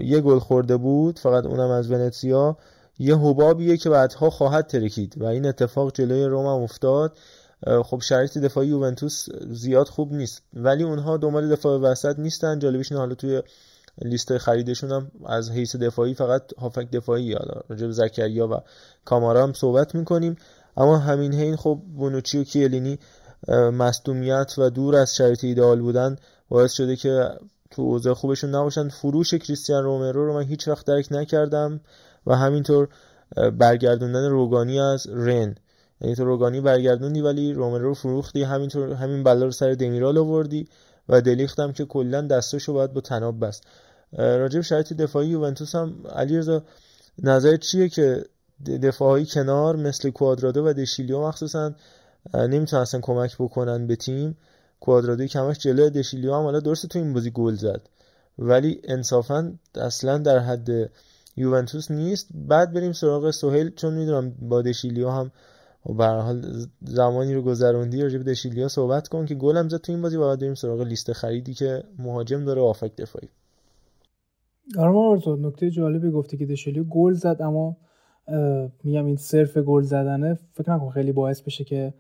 [0.01, 2.57] یه گل خورده بود فقط اونم از ونتیا
[2.99, 7.17] یه حبابیه که بعدها خواهد ترکید و این اتفاق جلوی روم هم افتاد.
[7.85, 10.43] خب شرایط دفاعی یوونتوس زیاد خوب نیست.
[10.55, 12.59] ولی اونها دنبال دفاع وسط نیستن.
[12.59, 13.43] جالبش حالا توی
[14.03, 17.33] لیست خریدشون هم از حیث دفاعی فقط هافک دفاعی.
[17.33, 18.61] حالا راجع زکریا و
[19.05, 20.37] کامارا هم صحبت می‌کنیم.
[20.77, 22.99] اما همین حین خب بونوچی و کیلینی
[23.73, 26.17] مصدومیت و دور از شرایط ایدئال بودن
[26.49, 27.31] باعث شده که
[27.71, 28.89] تو اوضاع خوبشون نباشن.
[28.89, 31.81] فروش کریستیان رومرو رو من هیچ وقت درک نکردم
[32.27, 32.89] و همینطور
[33.59, 35.55] برگردوندن روگانی از رن.
[36.01, 38.43] یعنی تو روگانی برگردوندی ولی رومرو رو فروختی.
[38.43, 40.69] همینطور همین بلا رو سر دمیرال آوردی
[41.09, 43.63] و دلیختم که کلا دستاشو باید با تناب بست.
[44.13, 46.63] راجب شرایط دفاعی یوونتوس هم علیرضا
[47.23, 48.25] نظر چیه که
[48.83, 51.75] دفاعی کنار مثل کوادرادو و دشیلیو مخصوصا
[52.35, 54.37] نمی‌تونستن کمک بکنن به تیم؟
[54.87, 57.83] کوادرادو کمش جلوی دشیلیو هم حالا درسته تو این بازی گل زد.
[58.39, 60.69] ولی انصافا اصلا در حد
[61.37, 62.29] یوونتوس نیست.
[62.35, 65.31] بعد بریم سراغ سهیل چون می‌دونم با دشیلیو هم
[65.99, 69.93] به حال زمانی رو گذروندی راجع به دشیلیا صحبت کن که گل هم زد تو
[69.93, 70.19] این بازی.
[70.19, 73.29] بعد بریم سراغ لیست خریدی که مهاجم داره آفک دفاعی.
[75.25, 77.77] تو نکته جالبی گفتی که دشیلیو گل زد اما
[78.85, 81.95] میگم این صرف گل زدنه فکر نکنم خیلی باعث بشه که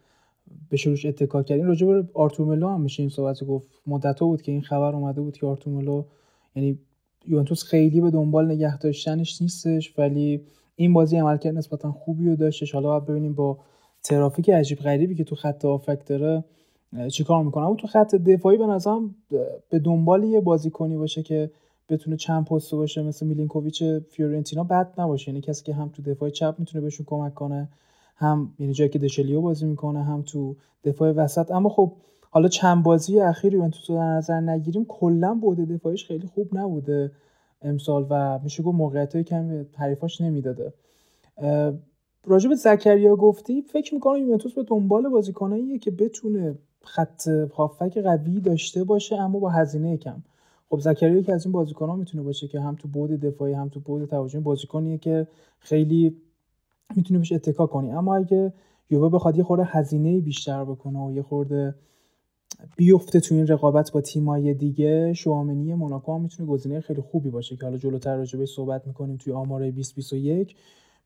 [0.69, 1.67] به شروعش اتکا کردیم.
[1.67, 3.69] راجع به آرتوملو هم میشه این صحبت گفت.
[3.87, 6.05] مدت بود که این خبر اومده بود که آرتوملو
[6.57, 6.79] یعنی
[7.27, 10.41] یوونتوس خیلی به دنبال نگه داشتنش نیستش ولی
[10.77, 12.75] این بازی عملکرد نسبتا خوبی رو داشتش.
[12.75, 13.59] حالا باید ببینیم با
[14.03, 16.45] ترافیک عجیب غریبی که تو خط آفک داره
[17.13, 19.15] چیکار می‌کنه؟ اما تو خط دفاعی به نظرم
[19.71, 21.51] به دنبال یه بازیکنی باشه که
[21.89, 25.31] بتونه چند پست باشه مثل میلینکوویچ فیورنتینا بد نباشه.
[25.31, 27.69] یعنی کسی که هم تو دفاع چپ می‌تونه بهشون کمک کنه
[28.17, 31.51] هم یعنی جایی که دشلیو بازی می‌کنه هم تو دفاع وسط.
[31.51, 31.93] اما خب
[32.31, 37.13] حالا چند بازی اخیر یوونتوس رو در نظر نگیریم کلا بوده دفاعیش خیلی خوب نبوده
[37.63, 40.73] امسال و میشه گفت موقعیت کمی حریفاش نمی‌داده.
[42.25, 48.85] راجب زکریا گفتی فکر می‌کنم یوونتوس به دنبال بازیکناییه که بتونه خط هافک قوی داشته
[48.85, 50.23] باشه اما با هزینه کم.
[50.71, 53.81] خب زکریا که از این بازیکن می‌تونه باشه که هم تو بود دفاعی هم تو
[53.81, 55.27] بود تهاجمی بازیکنیه که
[55.59, 56.17] خیلی
[56.97, 57.93] می‌تونی بهش اتکا کنی.
[57.93, 58.53] اما اگه
[58.91, 61.75] یووه بخواد یه خورده هزینه بیشتر بکنه و یه خورده
[62.77, 67.57] بیفته تو این رقابت با تیمای دیگه شوامنی موناکو هم می‌تونه گزینه خیلی خوبی باشه
[67.57, 70.57] که حالا جلوتر راجع صحبت می‌کنیم توی آمارای 2021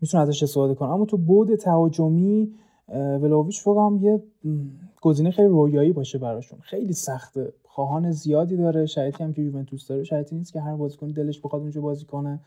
[0.01, 0.91] می‌تونه ازش استفاده کنه.
[0.91, 2.55] اما تو بود تهاجمی
[2.95, 4.23] ولاویچ فکر یه
[5.03, 6.59] گزینه خیلی رویایی باشه براشون.
[6.61, 8.87] خیلی سخته خواهان زیادی داره.
[8.87, 10.05] شرایطی هم که یوونتوس داره.
[10.05, 12.41] شرایطی نیست که هر بازیکنی دلش بخواد اونجا بازی کنه.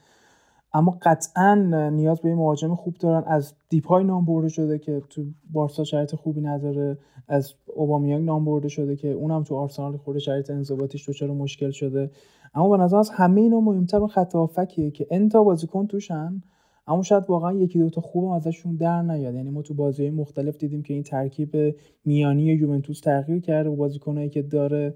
[0.74, 1.56] اما قطعا
[1.94, 3.24] نیاز به مهاجم خوب دارن.
[3.28, 6.98] از دیپای نام برده شده که تو بارسا شرایط خوبی نداره.
[7.28, 12.12] از اوبامیانگ نام برده شده که اونم تو آرسنال خورده شرایط انضباطیش دچار مشکل شده.
[12.54, 14.36] اما به نظر از همه اینا مهمتر خط
[14.74, 16.44] که انتا بازیکن توشن.
[16.88, 19.36] اما شاید واقعا یکی دو تا خوب ازشون در نیاد.
[19.36, 24.30] یعنی ما تو بازی مختلف دیدیم که این ترکیب میانی یوونتوس تغییر کرده و بازیکنایی
[24.30, 24.94] که داره.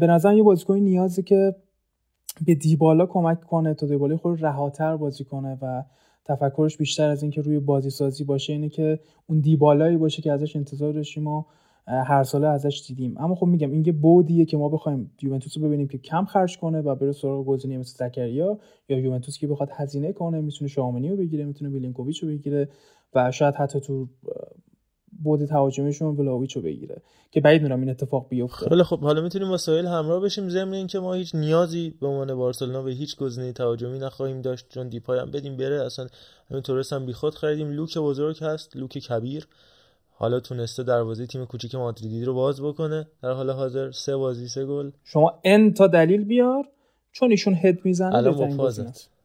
[0.00, 1.54] به نظر یه بازیکن نیازه که
[2.46, 5.82] به دیبالا کمک کنه تا دیبالا خود رهاتر بازی کنه و
[6.24, 10.56] تفکرش بیشتر از اینکه روی بازی سازی باشه اینه که اون دیبالایی باشه که ازش
[10.56, 11.44] انتظار داشتیم و
[11.86, 13.14] هر ساله ازش دیدیم.
[13.18, 16.58] اما خب میگم این یه بودیه که ما بخوایم یوونتوس رو ببینیم که کم خرج
[16.58, 21.08] کنه و بره سراغ گزینه مثل زکریا یا یوونتوس که بخواد هزینه کنه می‌تونه شامنی
[21.08, 22.68] رو بگیره می‌تونه بیلینکوویچ رو بگیره
[23.14, 24.08] و شاید حتی تو
[25.22, 28.68] بود تهاجمیشون ولاویچ رو بگیره که بعید میرم این اتفاق بیفته.
[28.68, 30.48] خیلی خب حالا می‌تونیم مسائل همراه بشیم.
[30.48, 34.88] ضمن اینکه ما هیچ نیازی به عنوان بارسلونا به هیچ گزینه تهاجمی نخواهیم داشت چون
[34.88, 35.84] دیپای هم بدیم بره.
[35.84, 36.06] اصلا
[36.50, 37.70] همین تورس هم بیخود خریدیم.
[37.70, 39.48] لوک بزرگ هست لوک کبیر.
[40.10, 43.06] حالا تونسته دروازه تیم کوچیک مادریدی رو باز بکنه.
[43.22, 44.90] در حال حاضر سه بازی سه گل.
[45.04, 46.68] شما ان تا دلیل بیار
[47.12, 48.56] چون ایشون هد می‌زنه الان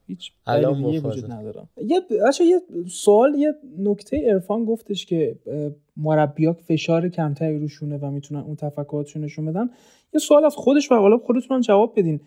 [0.07, 2.01] هیچ الان وجود ندارم یه
[2.39, 5.35] یه سوال یه نکته عرفان گفتش که
[5.97, 9.69] مربیات فشار کمتری روشونه و می‌تونن اون تفکراتشون نشون بدن.
[10.13, 12.19] یه سوال از خودش و حالا خودتون جواب بدین.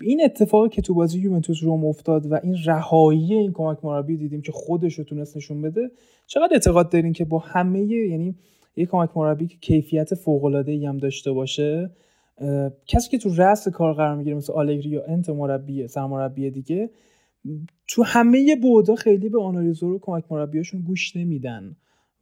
[0.00, 4.42] این اتفاقی که تو بازی یوونتوس روم افتاد و این رهایی این کمک مربی دیدیم
[4.42, 5.90] که خودش رو تونست نشون بده
[6.26, 8.34] چقدر اعتقاد دارین که با همه یعنی
[8.76, 11.90] یه کمک مربی که کیفیت فوق العاده هم داشته باشه
[12.86, 16.90] کسی که تو رأس کار قرار می‌گیره مثل آلگری یا انت مربی سرمربی دیگه
[17.88, 21.76] تو همه بودا خیلی به آنالیزور و کمک مربیاشون گوش نمیدن.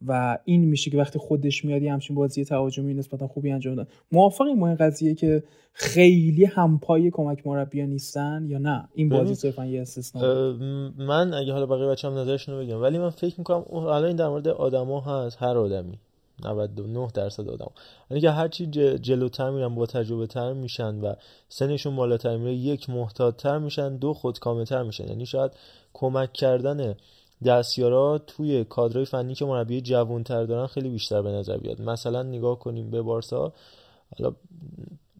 [0.07, 3.89] و این میشه که وقتی خودش میاد یه همچین بازی تهاجمی نسبتا خوبی انجام دادن
[4.11, 9.65] موافقی ما این قضیه که خیلی همپای کمک مربی نیستن یا نه؟ این بازی صرفا
[9.65, 10.53] یه استثنا
[10.97, 14.27] من اگه حالا بقیه بچه‌ام نظرشون رو بگم ولی من فکر می‌کنم الان این در
[14.27, 15.99] مورد آدما هست هر آدمی.
[16.43, 17.71] 99 درصد آدم.
[18.11, 18.67] یعنی که هرچی
[18.97, 21.13] جلوتر میرن با تجربه تر میشن و
[21.49, 25.07] سنشون بالاتر میره یک محتاطتر میشن دو خودکامه میشن.
[25.07, 25.51] یعنی شاید
[25.93, 26.95] کمک کردن
[27.45, 31.81] دستیارا توی کادرهای فنی که مربی جوانتر دارن خیلی بیشتر به نظر بیاد.
[31.81, 33.53] مثلا نگاه کنیم به بارسا
[34.17, 34.35] حالا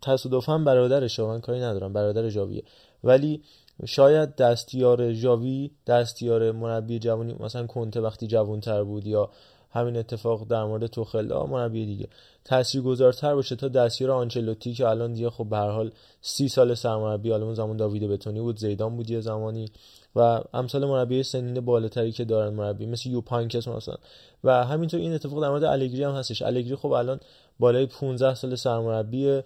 [0.01, 2.63] تصادفا برادرش من کاری ندارم برادر جاویه
[3.03, 3.43] ولی
[3.85, 9.29] شاید دستیار جاوی دستیار مربی جوانی مثلا کنته وقتی جوانتر بود یا
[9.75, 12.07] همین اتفاق در مورد توخل مربی دیگه.
[12.45, 17.31] تاثیرگذارتر باشه تا دستیار آنچلوتی که الان دیگه خب به هر حال سی سال سرمربی
[17.31, 19.71] حالا اون زمان داوید بتونی بود زیدان بود یه زمانی
[20.15, 23.95] و امثال مربی سنین بالاتری که دارن مربی مثل یو پانکس مثلا.
[24.43, 26.41] و همینطور این اتفاق در مورد الگری هم هستش.
[26.41, 27.19] الگری خب الان
[27.59, 29.41] بالای 15 سال سرمربی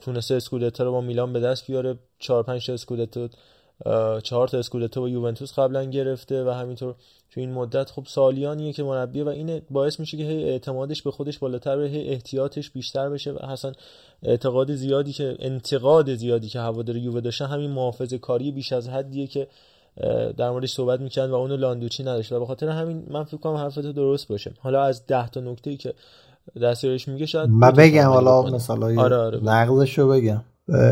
[0.00, 1.98] تونسته اسکودتا رو با میلان به دست بیاره.
[2.18, 3.28] 4 5 تا اسکودتا
[4.22, 6.94] چهار تا اسکودتو با یوونتوس قبلا گرفته و همینطور
[7.32, 11.10] تو این مدت خب سالیانیه که مربیه و این باعث میشه که هی اعتمادش به
[11.10, 13.72] خودش بالاتر بره هی احتیاطش بیشتر بشه و حسن
[14.22, 19.26] اعتقاد زیادی که انتقاد زیادی که هوادار یووه داشتن همین محافظه کاری بیش از حدیه
[19.26, 19.48] که
[20.36, 23.54] در موردش صحبت می‌کنن و اونو لاندوچی نداشت و به خاطر همین من فکر کنم
[23.54, 24.52] حرفت درست باشه.
[24.60, 25.94] حالا از 10 تا نکته ای که
[26.62, 30.42] دستیارش میگه شاید من بگم حالا مثلا آره آره نقضش رو بگم.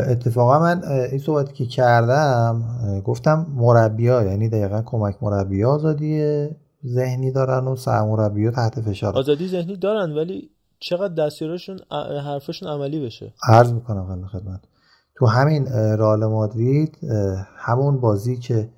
[0.07, 2.63] اتفاقا من این صحبتی که کردم
[3.05, 6.47] گفتم مربیا یعنی دقیقا کمک مربی آزادی
[6.85, 9.17] ذهنی دارن و سرمربی تحت فشار.
[9.17, 11.79] آزادی ذهنی دارن ولی چقدر دستیارشون
[12.25, 14.59] حرفشون عملی بشه؟ عرض می‌کنم خیلی خدمت.
[15.15, 16.97] تو همین رئال مادرید
[17.57, 18.69] همون بازی که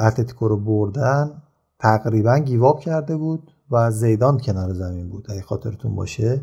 [0.00, 1.42] اتلتیکو رو بردن
[1.80, 6.40] تقریبا گیواب کرده بود و زیدان کنار زمین بود اگه خاطرتون باشه.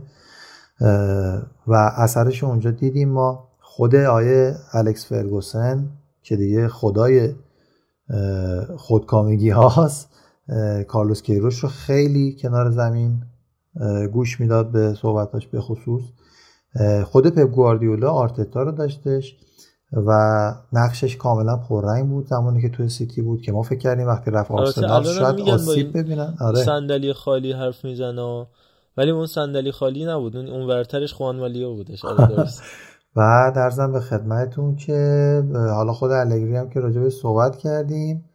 [1.68, 3.50] و اثرش اونجا دیدیم ما.
[3.62, 5.90] خود آیه الکس فرگوسن
[6.24, 7.34] که دیگه خدای
[8.78, 10.10] خودکامگی هاست
[10.88, 13.22] کارلوس کیروش رو خیلی کنار زمین
[14.14, 16.02] گوش می‌داد به صحبتاش به خصوص.
[17.04, 19.38] خود پپ گواردیولا آرتتا رو داشتش
[19.94, 20.12] و
[20.74, 24.52] نقشش کاملا پررنگ بود زمانی که توی سیتی بود که ما فکر کردیم وقتی رفت
[24.52, 26.34] آرسنال شاید آسیب ببینن.
[26.40, 26.64] آره.
[26.64, 28.46] صندلی خالی حرف می‌زنه
[28.98, 30.36] ولی اون صندلی خالی نبود.
[30.36, 32.06] اون ورترش خوان والیو بودش.
[32.06, 32.46] آره
[33.16, 38.26] و در به خدمتتون که حالا خود الگری هم که راجع به صحبت کردیم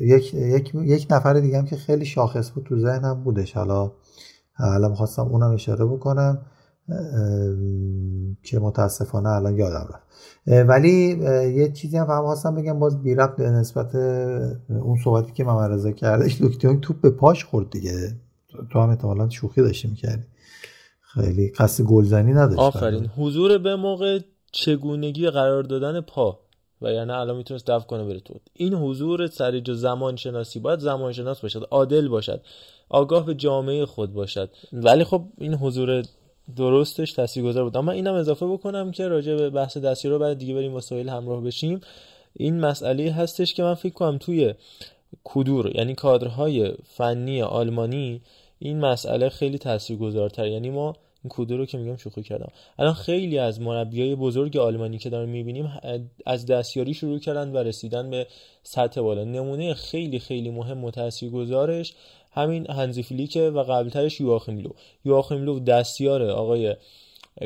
[0.00, 3.56] یک, یک, یک نفر دیگه هم که خیلی شاخص بود تو ذهنم بودش.
[3.56, 3.92] حالا
[4.52, 6.38] حالا می‌خواستم اونم اشاره بکنم.
[8.42, 10.04] که متاسفانه الان یادم رفت.
[10.68, 10.90] ولی
[11.56, 13.94] یه چیزی هم خواستم بگم باز بی رفت نسبت
[14.68, 18.20] اون صحبتی که رضا کردش دکتر توپ به پاش خورد دیگه.
[18.72, 20.24] تو هم احتمالا شوخی داشتی می‌کردی.
[21.00, 23.06] خیلی قصد گلزنی نداشت آفرین.
[23.06, 24.18] حضور به موقع
[24.52, 26.38] چگونگی قرار دادن پا.
[26.82, 31.12] و یعنی الان می‌تونست دفع کنه بره تو این حضور سریج زمان شناسی باید زمان
[31.12, 31.66] شناس باشد.
[31.70, 32.40] عادل باشد.
[32.88, 34.50] آگاه به جامعه خود باشد.
[34.72, 36.02] ولی خب این حضور
[36.56, 37.76] درستش تاثیرگذار بود.
[37.76, 41.42] اما اینم اضافه بکنم که راجع به بحث دستی رو بعد دیگه بریم وسایل همراه
[41.42, 41.80] بشیم.
[42.32, 44.54] این مسئله هستش که من فکر کنم توی
[45.24, 48.22] کدور یعنی کادرهای فنی آلمانی
[48.64, 50.92] این مسئله خیلی تاثیرگذارتر یعنی ما
[51.24, 52.52] این کودو رو که میگم شوخی کردم.
[52.78, 55.72] الان خیلی از مربیای بزرگ آلمانی که داریم می‌بینیم
[56.26, 58.26] از دستیاری شروع کردن و رسیدن به
[58.62, 59.24] سطح بالا.
[59.24, 61.94] نمونه خیلی خیلی مهم و تاثیرگذارش
[62.32, 64.70] همین هنزی فلیکه و قبلترش یواخیم لو.
[65.04, 66.76] یواخیم لو دستیار آقای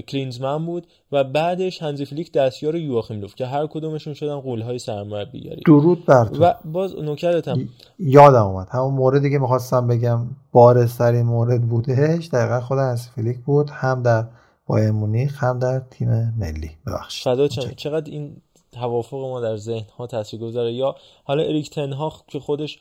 [0.09, 5.63] کلینزمن بود و بعدش هنزی فلیک دستیار یواخیم لوف که هر کدومشون شدن قولهای سرمربیگری
[5.67, 6.45] درود بر تو.
[6.45, 8.69] و باز نوکرتم یادم اومد.
[8.71, 14.25] همون موردی که می‌خواستم بگم بارسترین مورد بودهش دقیقا خود هنزی فلیک بود هم در
[14.67, 16.71] بایر مونیخ هم در تیم ملی.
[16.87, 17.25] ببخشید.
[17.25, 18.37] فدا چقدر این
[18.73, 22.79] توافق ما در ذهن ها تاثیر گذاره یا حالا اریک تنهاخ که خودش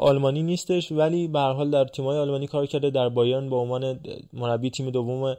[0.00, 4.00] آلمانی نیستش ولی به هر حال در تیم‌های آلمانی کار کرده در بایرن به عنوان
[4.32, 5.36] مربی تیم دوم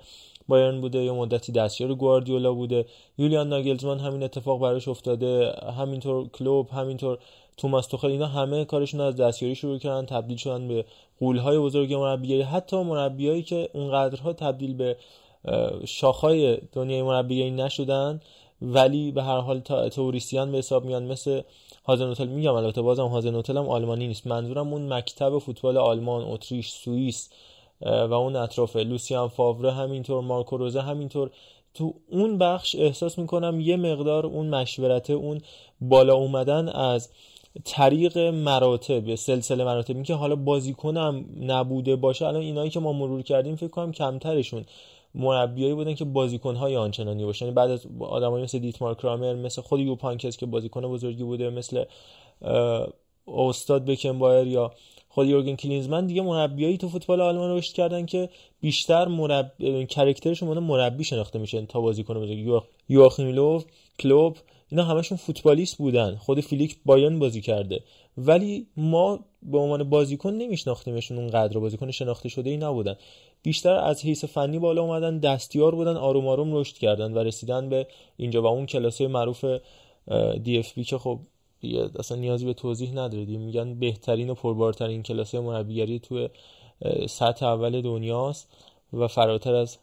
[0.48, 2.86] بایرن بوده یا مدتی دستیار گواردیولا بوده.
[3.18, 5.56] یولیان ناگلزمان همین اتفاق براش افتاده.
[5.78, 7.18] همینطور کلوب همینطور
[7.58, 10.86] توماس توخل اینا همه کارشون از دستیاری شروع کردن تبدیل شدن به
[11.20, 12.42] قولهای بزرگ مربیگری.
[12.42, 14.98] حتی مربیایی که اونقدرها تبدیل به
[15.86, 18.22] شاخهای دنیای مربیگری نشدن
[18.62, 21.42] ولی به هر حال توریستیان به حساب میان مثل
[21.86, 22.54] هازنوتل میگم.
[22.54, 24.28] البته بازم هازنوتل هم آلمانی نیست.
[24.28, 27.30] منظورم اون مکتب فوتبال آلمان اتریش سوئیس.
[27.86, 31.32] و اون اطراف لوسیان فاوره همینطور مارکو روزه همینطور
[31.74, 35.42] تو اون بخش احساس می‌کنم یه مقدار اون مشورته اون
[35.82, 37.10] بالا اومدن از
[37.66, 39.96] طریق مراتب سلسله مراتب.
[39.96, 44.66] این که حالا بازیکنم نبوده باشه الان اینایی که ما مرور کردیم فکر کنم کمترشون
[45.16, 47.46] مربیایی بودن که بازیکنهای آنچنانی باشن.
[47.46, 51.84] یعنی بعد از آدمایی مثل دیتمار کرامر مثل خود یوپانکس که بازیکن بزرگی بوده مثل
[53.28, 54.72] استاد بکن بایر یا
[55.14, 58.30] خود یورگن کلینزمن دیگه مربیایی تو فوتبال آلمان رشد کردن که
[58.62, 59.52] بیشتر مرب
[59.90, 62.64] کرکترشون مربی شناخته میشن تا بازیکن بزرگ.
[62.90, 63.66] یواخیم لوو
[64.00, 64.38] کلوپ
[64.70, 66.16] اینا همشون فوتبالیست بودن.
[66.16, 67.80] خود فلیک بایرن بازی کرده.
[68.18, 71.60] ولی ما به عنوان بازیکن نمیشناختیمشون اونقدر.
[71.60, 72.96] بازیکن شناخته شده ای نبودن.
[73.44, 77.88] بیشتر از حیث فنی بالا اومدن دستیار بودن آروم آروم رشد کردن و رسیدن به
[78.18, 78.42] اینجا.
[78.42, 79.46] و اون کلاسه معروف
[80.44, 81.20] DFB که خب
[81.64, 81.90] دیگه.
[82.00, 83.40] اصلا نیازی به توضیح نداره دیگه.
[83.40, 86.30] میگن بهترین و پربارترین کلاسه مربیگری توی
[87.10, 88.48] سطح اول دنیاست
[88.94, 89.78] و فراتر از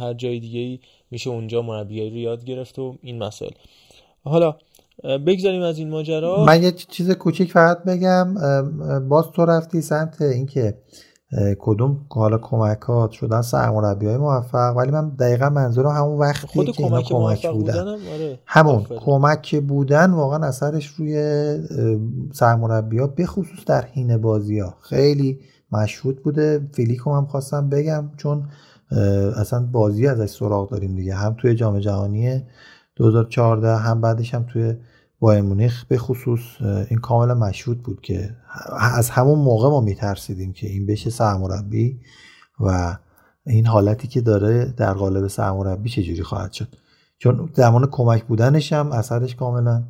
[0.00, 3.50] هر جای دیگه ای میشه اونجا مربیگری رو یاد گرفت و این مسائل
[4.24, 4.56] حالا
[5.26, 6.44] بگذاریم از این ماجرا.
[6.44, 8.34] من یه چیز کوچیک فقط بگم.
[9.08, 10.74] باز تو رفتی سمت اینکه
[11.58, 17.02] کدوم حالا کمکات شدن سرمربی های موفق ولی من دقیقا منظورم همون وقتی که اینا
[17.02, 17.88] کمک بودن.
[17.88, 18.38] آره.
[18.46, 21.14] همون کمک بودن واقعا اثرش روی
[22.32, 25.40] سرمربی ها به خصوص در حین بازی ها خیلی
[25.72, 26.68] مشهود بوده.
[26.72, 28.48] فیلیکو هم خواستم بگم چون
[29.36, 31.14] اصلا بازی ازش سراغ داریم دیگه.
[31.14, 32.42] هم توی جام جهانی
[32.96, 34.74] 2014 هم بعدش هم توی
[35.20, 36.40] بایر مونیخ به خصوص
[36.90, 38.36] این کاملا مشهود بود که
[38.80, 42.00] از همون موقع ما میترسیدیم که این بشه سرمربی
[42.60, 42.98] و
[43.46, 46.68] این حالتی که داره در قالب سرمربی چجوری خواهد شد.
[47.18, 49.84] چون زمان کمک بودنش هم اثرش کاملا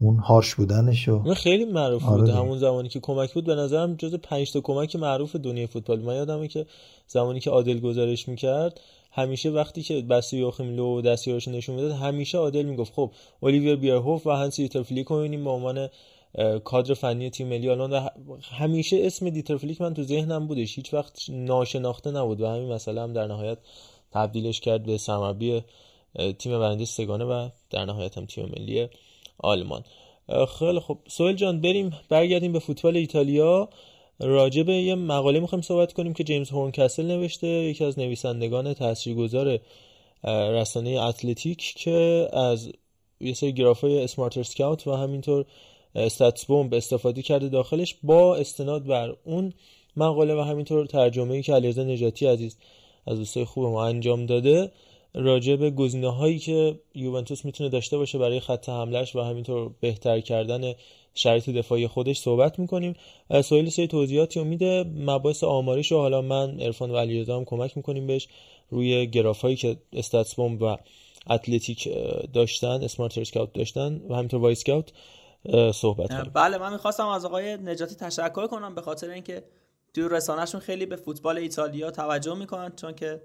[0.00, 3.46] اون هارش بودنش و خیلی معروف آره بود همون زمانی که کمک بود.
[3.46, 6.00] به نظرم جز پنج تا کمک معروف دنیای فوتبال.
[6.00, 6.66] من یادمه که
[7.06, 8.80] زمانی که عادل گزارش می‌کرد
[9.12, 13.12] همیشه وقتی که بس یواخیم لوو دستیارش نشون می‌داد همیشه عادل می‌گفت خب
[13.42, 15.88] الیور بیرهوف و هانس دیتر فلیک رو به عنوان
[16.64, 17.70] کادر فنی تیم ملی.
[17.70, 18.10] آلمان
[18.42, 20.76] همیشه اسم دیتر فلیک من تو ذهنم بودش.
[20.76, 23.58] هیچ وقت ناشناخته نبود و همین مسئله هم در نهایت
[24.12, 25.62] تبدیلش کرد به سرمربی
[26.38, 28.88] تیم برنده سگانه و در نهایت هم تیم ملی
[29.38, 29.84] آلمان.
[30.58, 33.68] خیلی خب سوهل جان بریم برگردیم به فوتبال ایتالیا.
[34.18, 39.58] راجع به یه مقاله می‌خوایم صحبت کنیم که جیمز هورنکسل نوشته یکی از نویسندگان تاثیرگذار
[40.24, 42.72] رسانه اتلتیک که از
[43.20, 45.44] یه سری گرافای اسمارتر سکاوت و همینطور
[45.94, 49.52] استاتس بومب استفاده کرده داخلش با استناد بر اون
[49.96, 52.56] مقاله و همینطور ترجمه ای که علیرضا نجاتی عزیز
[53.06, 54.72] از دوستای خوب ما انجام داده.
[55.14, 60.74] راجع به گزینه که یوونتوس می‌تونه داشته باشه برای خط حملش و همینطور بهتر کردن
[61.14, 62.94] شرایط دفاعی خودش صحبت می‌کنیم.
[63.44, 64.84] سویل سری توضیحاتی رو میده.
[64.96, 68.28] مباحث آماریش رو حالا من عرفان و علیرضا هم کمک می‌کنیم بهش.
[68.70, 70.76] روی گراف هایی که استاتس و
[71.30, 71.88] اتلتیک
[72.32, 74.92] داشتن اسمارت اسکاوت داشتن و همینطور وای اسکاوت
[75.74, 76.30] صحبت کنیم.
[76.34, 79.44] بله من می‌خواستم از آقای نجاتی تشکر کنم به خاطر اینکه
[79.94, 83.22] توی رسانهشون خیلی به فوتبال ایتالیا توجه می‌کنن چون که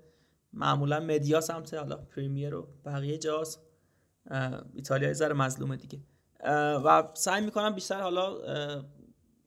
[0.53, 3.61] معمولا media سمت حالا Premier و بقیه جاست.
[4.75, 5.99] ایتالیا ذره مظلومه دیگه.
[6.85, 8.37] و سعی می‌کنم بیشتر حالا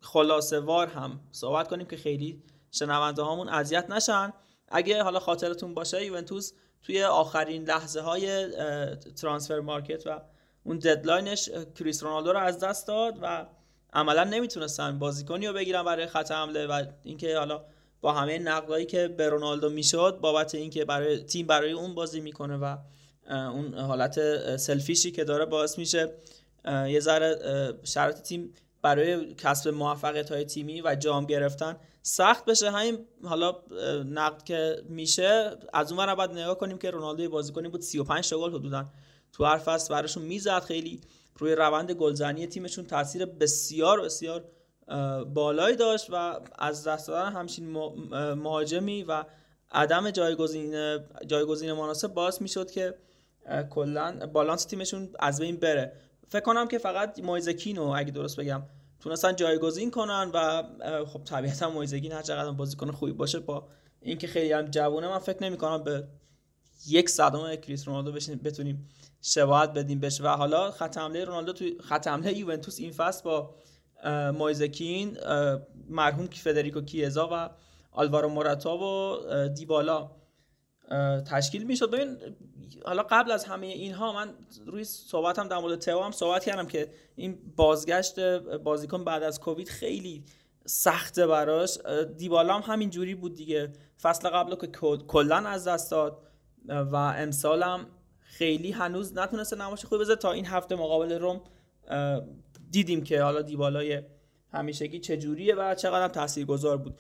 [0.01, 4.33] خلاصه وار هم صحبت کنیم که خیلی شنونده هامون اذیت نشن.
[4.69, 8.47] اگه حالا خاطرتون باشه یوونتوس توی آخرین لحظه های
[9.17, 10.21] transfer market و
[10.65, 13.47] اون deadline ش کریس رونالدو رو از دست داد و
[13.93, 17.65] عملا نمی‌تونستن بازیکنی رو بگیرن برای خط حمله و اینکه حالا
[18.01, 22.57] با همه نقدایی که به رونالدو می‌شد بابت اینکه برای تیم برای اون بازی می‌کنه
[22.57, 22.77] و
[23.31, 26.13] اون حالت سلفیشی که داره باعث میشه.
[26.65, 27.39] یه ذره
[27.85, 32.71] شرایط تیم برای کسب موفقیت های تیمی و جام گرفتن سخت بشه.
[32.71, 33.57] همین حالا
[34.07, 38.39] نقد که میشه از اون ور بعد نگاه کنیم که رونالدو بازیکنی بود 35 تا
[38.39, 38.87] گل حدودا
[39.33, 41.01] تو هر فصل براشون می‌زد خیلی.
[41.39, 44.45] روی روند گلزنی تیمشون تاثیر بسیار بسیار
[45.35, 47.71] بالایی داشت و از دست دادن همچین
[48.35, 49.25] مهاجمی و
[49.73, 52.95] عدم جایگزین جایگزین مناسب باعث می‌شد که
[53.71, 55.93] کلا بالانس تیمشون از بین بره.
[56.31, 58.63] فکر کنم که فقط مویزکینو اگه درست بگم.
[59.01, 60.63] تونستن جایگزین کنن و
[61.05, 63.69] خب طبیعتا مویزگین هر چقدر بازیکن خوبی باشه با
[64.01, 65.09] اینکه خیلی هم جوونه.
[65.09, 66.09] من فکر نمی کنم به
[66.89, 68.13] یک صدم کریس رونالدو
[68.45, 68.89] بتونیم
[69.23, 70.25] شباهت بدیم بشه.
[70.25, 73.55] و حالا خط حمله رونالدو توی خط حمله یوونتوس این فصل با
[74.39, 75.17] مایزکین
[75.89, 77.51] مرحوم فدریکو کیزا و
[77.93, 79.19] آلوارو موراتا و
[79.49, 80.11] دیبالا.
[81.31, 81.91] تشکیل می‌شد.
[81.91, 82.17] ببین
[82.85, 84.29] حالا قبل از همه اینها من
[84.67, 89.69] روی صحبتم در مورد تئو هم صحبت کردم که این بازگشت بازیکن بعد از کووید
[89.69, 90.25] خیلی
[90.67, 91.79] سخته براش.
[92.17, 93.73] دیبالا هم همین جوری بود دیگه.
[94.03, 94.67] فصل قبل که
[95.07, 96.23] کلا از دست داد
[96.69, 97.87] و امسال هم
[98.21, 100.19] خیلی هنوز نتونسته نمایش خوبی بذاره.
[100.19, 101.41] تا این هفته مقابل روم
[102.71, 104.03] دیدیم که حالا دیبالای
[104.53, 106.99] همیشگی چجوریه و چقدر تاثیرگذار بود.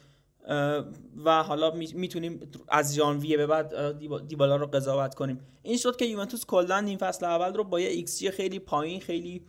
[1.24, 5.40] و حالا می‌تونیم از ژانویه به بعد دیبالا رو قضاوت کنیم.
[5.62, 9.42] این شد که یوونتوس کلا این فصل اول رو با یه ایکس خیلی پایین خیلی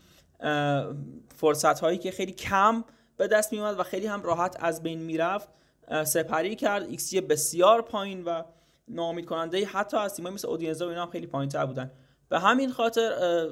[1.36, 2.84] فرصت هایی که خیلی کم
[3.18, 5.50] به دست میومد و خیلی هم راحت از بین می‌رفت
[6.04, 6.89] سپری کرد.
[6.89, 8.44] ایکس بسیار پایین و
[8.88, 11.92] ناامید کننده حتی از تیمایی مثل اودینزه و اینا هم خیلی پایین تر بودن.
[12.30, 13.48] به همین خاطر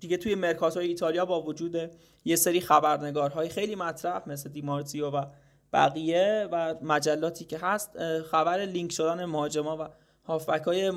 [0.00, 1.76] دیگه توی mercato ایتالیا با وجود
[2.24, 5.24] یه سری خبرنگارهای خیلی مطرح مثل دی مارتزیو و
[5.72, 9.88] بقیه و مجلاتی که هست خبر لینک شدن مهاجما و
[10.24, 10.90] هافبک های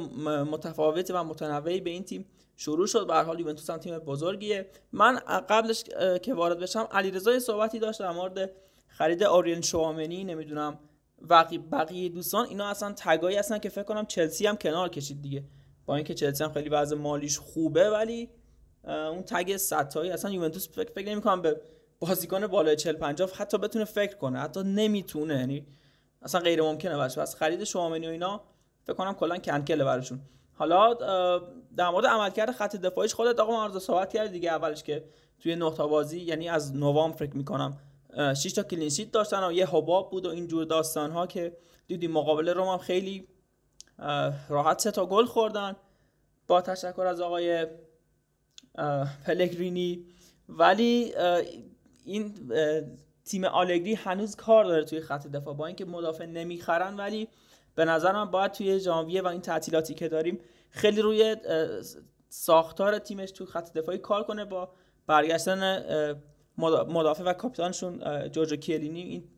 [0.43, 3.07] متفاوت و متنوعی به این تیم شروع شد.
[3.07, 4.69] به حال یوونتوس هم تیم بزرگیه.
[4.91, 5.19] من
[5.49, 5.84] قبلش
[6.21, 8.51] که وارد بشم علیرضا صحبتی داشت در مورد
[8.88, 10.80] خرید آرین شوامنی نمی‌دونم
[11.30, 12.45] بقیه بقیه دوستان.
[12.45, 15.43] اینا اصلا تگایی هستن که فکر کنم چلسی هم کنار کشید دیگه.
[15.86, 18.30] با اینکه چلسی هم خیلی وضع مالیش خوبه ولی
[18.84, 21.61] اون تگ ستایی اصلا یوونتوس فکر, فکر نمی‌کنم به
[22.08, 25.36] بازیکن بالای 40 50 حتی بتونه فکر کنه حتی نمی‌تونه.
[25.36, 25.68] یعنی
[26.22, 28.41] اصلا غیر ممکنه باشه پس خرید شوامنی و اینا
[28.84, 30.20] فکر کنم کلا کنکله براشون.
[30.54, 30.93] حالا
[31.78, 35.04] در مورد عملکرد خط دفاعیش خودت آقا عرض صحبت کرد دیگه اولش که
[35.39, 37.78] توی نه بازی یعنی از نوامبر فکر می‌کنم
[38.34, 42.49] 6 تا کلینشیت داشتن و یه حباب بود و اینجور داستان ها که دیدیم مقابل
[42.49, 43.28] روم هم خیلی
[44.49, 45.76] راحت سه تا گل خوردن.
[46.47, 47.68] با تشکر از آقای
[49.26, 50.06] پلگرینی.
[50.49, 51.14] ولی
[52.06, 52.34] این
[53.26, 55.54] تیم آلگری هنوز کار داره توی خط دفاع.
[55.54, 57.28] با اینکه مدافع نمی‌خرن ولی
[57.76, 60.39] به نظرم باید توی ژانویه و این تعطیلاتی که داریم
[60.70, 61.36] خیلی روی
[62.30, 64.70] ساختار تیمش توی خط دفاعی کار کنه با
[65.08, 65.86] برگشتن
[66.88, 69.01] مدافع و کاپیتانشون جورجو کیلینی.
[69.01, 69.30] این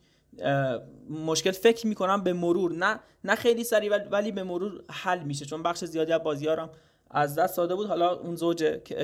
[1.09, 5.45] مشکل فکر می‌کنم به مرور نه نه خیلی سریع ولی به مرور حل میشه.
[5.45, 6.69] چون بخش زیادی از بازیارم
[7.11, 7.87] از دست داده بود.
[7.87, 8.63] حالا اون زوج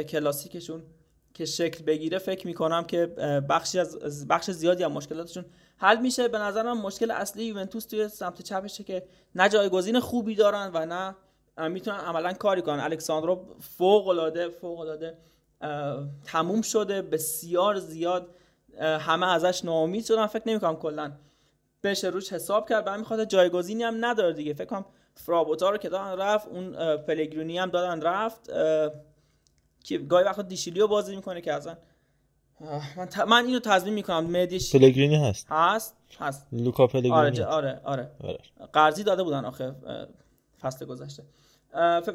[0.09, 0.83] کلاسیکشون
[1.33, 3.05] که شکل بگیره فکر می‌کنم که
[3.49, 5.45] بخشی از بخش زیادی از مشکلاتشون
[5.77, 6.27] حل میشه.
[6.27, 9.03] به نظرم مشکل اصلی یوونتوس توی سمت چپشه که
[9.35, 11.15] نه جایگزین خوبی دارن و نه
[11.69, 12.79] می‌تونن عملا کاری کنن.
[12.79, 13.45] الکساندرو
[13.77, 15.17] فوق العاده فوق العاده
[16.25, 18.29] تموم شده بسیار زیاد
[18.79, 20.27] همه ازش ناامید شدن.
[20.27, 21.11] فکر نمی‌کنم کلا
[21.83, 22.87] بشه روش حساب کرد.
[22.87, 24.53] همین خاطر جایگزینی هم نداره دیگه.
[24.53, 28.49] فکر کنم فرابوتا رو که دادن رفت اون پلگرونی هم دادن رفت.
[29.83, 31.77] که گاهی وقتا دیشیلیو بازی می‌کنه که اصلا
[32.97, 33.19] من, ت...
[33.19, 34.25] من اینو تضمین می‌کنم.
[34.25, 35.47] مدیش پلگرینی هست.
[35.49, 36.47] هست؟ هست.
[36.51, 38.39] لوکا پلگرینی آره آره آره, آره.
[38.73, 39.75] قرضی داده بودن آخه
[40.61, 41.23] فصل گذشته.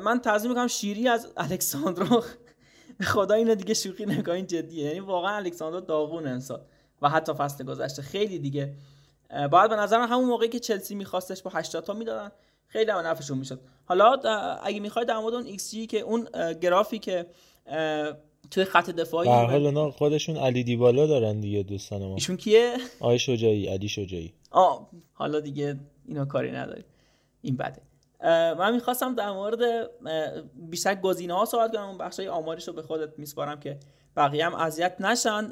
[0.05, 2.25] من تضمین می‌کنم شیری از الکساندرو.
[3.15, 4.85] خدا اینو دیگه شوخی نگاه جدیه.
[4.85, 6.61] یعنی واقعا الکساندرو داغون امسال.
[7.03, 8.03] و حتی فصل گذشته.
[8.03, 8.75] خیلی دیگه.
[9.51, 12.33] باید به نظر همون موقعی که چلسی میخواستش با 80 تا می‌دادن
[12.67, 13.61] خیلی هم نفعشون می‌شد.
[13.85, 14.13] حالا
[14.63, 16.29] اگه می‌خواید در مورد اون ایکس که اون
[16.61, 17.27] گرافی که
[18.51, 22.15] توی خط دفاعی به حال اونا خودشون علی دیبالا دارن دیگه دوستان ما.
[22.15, 24.33] ایشون کیه؟ آی شجاعی علی شجاعی.
[24.51, 26.85] آه حالا دیگه اینا کاری نداری
[27.43, 27.83] این بده.
[28.55, 29.91] من می‌خواستم در مورد
[30.55, 31.85] بیشتر گزینه ها صحبت کنم.
[31.85, 33.79] اون بخشای آماریش رو به خودت میسپارم که
[34.17, 35.51] بقیه هم اذیت نشن.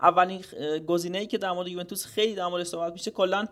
[0.00, 0.44] اولین
[0.86, 3.46] گزینه ای که در مورد یوونتوس خیلی در موردش صحبت میشه کلا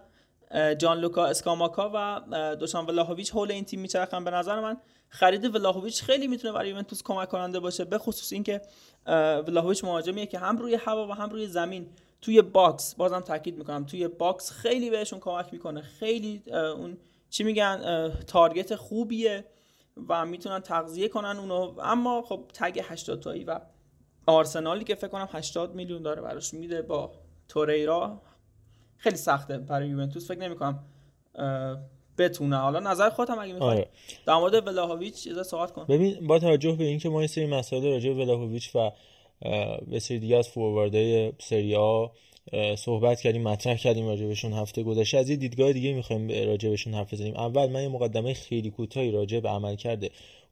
[0.78, 2.20] جان لوکا اسکاماکا و
[2.56, 4.76] دوشان ولاهویچ حول این تیم میچرخن به نظر من.
[5.08, 8.60] خرید ولاهویچ خیلی می‌تونه برای یوونتوس کمک کننده باشه به خصوص اینکه
[9.46, 11.88] ولاهویچ مهاجمیه که هم روی هوا و هم روی زمین.
[12.20, 15.80] توی box بازم تاکید می‌کنم توی box خیلی بهشون کمک می‌کنه.
[15.80, 16.98] خیلی اون
[17.30, 19.44] چی میگن target خوبیه
[20.08, 21.74] و می‌تونن تغذیه کنن اونو.
[21.82, 23.60] اما خب tag 80 تایی و
[24.26, 27.12] آرسنالی که فکر کنم 80 میلیون داره براش میده با
[27.48, 28.22] توریرا
[28.96, 30.28] خیلی سخته برای یوونتوس.
[30.28, 30.84] فکر نمی‌کنم
[32.18, 32.56] بتونه.
[32.56, 33.76] حالا نظر خودم اگه می‌خوای.
[33.76, 33.88] آره.
[34.26, 35.84] در مورد ولاهویچ چیزا صحبت کن.
[35.88, 38.90] ببین با توجه به اینکه ما یه سری مسائل راجع به ولاهویچ و
[39.86, 42.06] به سری دیگه از فورواردهای سری آ
[42.76, 45.18] صحبت کردیم مطرح کردیم راجبشون هفته گذشته.
[45.18, 47.36] از یه دیدگاه دیگه می‌خوایم راجبشون حرف بزنیم.
[47.36, 50.10] اول من یه مقدمه خیلی کوتاهی راجع به عمل کرده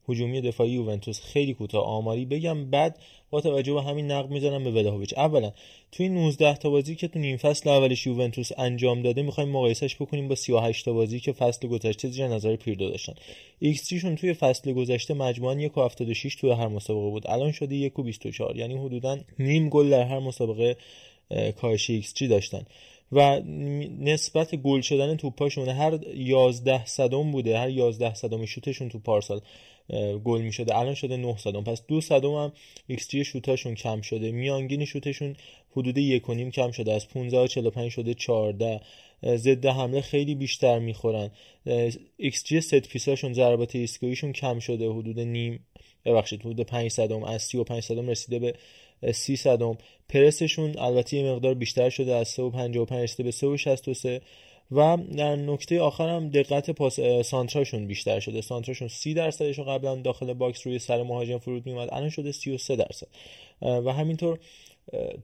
[0.08, 1.20] هجومی دفاعی یوونتوس.
[1.20, 1.84] خیلی کوتاه.
[1.84, 2.70] آماری بگم.
[2.70, 2.98] بعد
[3.30, 5.52] با توجه به همین نقد می‌زنم به ولاهویچ اولا
[5.92, 9.96] تو این 19 تا بازی که تو نیم فصل اولش یوونتوس انجام داده می‌خوایم مقایسش
[9.96, 13.14] بکنیم با 38 تا بازی که فصل گذشته زیر نظر پیرلو داشتن.
[13.58, 17.30] XG توی فصل گذشته مجموعاً 1.76 توی هر مسابقه بود.
[17.30, 20.76] الان شده 1.24 یعنی حدودا نیم گل در هر مسابقه
[21.60, 22.62] کاهش XG داشتن.
[23.12, 23.40] و
[24.00, 29.40] نسبت گل شدن توپاشون هر 11 صدم بوده هر 11 صدم شوتشون تو پارسال.
[30.24, 31.64] گل می شده الان شده 9 صدم.
[31.64, 32.52] پس دو صدم هم
[32.86, 34.32] X شوتاشون کم شده.
[34.32, 35.36] میانگین شوتشون
[35.70, 36.92] حدود یک و نیم کم شده.
[36.92, 38.80] از 15 45 شده 14
[39.24, 41.30] ضد حمله خیلی بیشتر می‌خورن.
[42.16, 44.90] XG set piece اشون ضربات ایستگاهیشون کم شده.
[44.90, 45.66] حدود نیم
[46.04, 47.24] ببخشید حدود 5 صدم.
[47.24, 48.54] از 35 صدم رسیده به
[49.12, 49.78] 30 صدم.
[50.08, 52.14] پرسشون البته یه مقدار بیشتر شده.
[52.14, 54.20] از 3.55 رسیده به 3.63 و
[55.16, 58.40] در نکته آخر هم دقت پاس سانتراشون بیشتر شده.
[58.40, 63.06] سانتراشون 30 درصدشون قبلا داخل box روی سر مهاجم فرود میومد الان شده 33 درصد.
[63.62, 64.38] و همینطور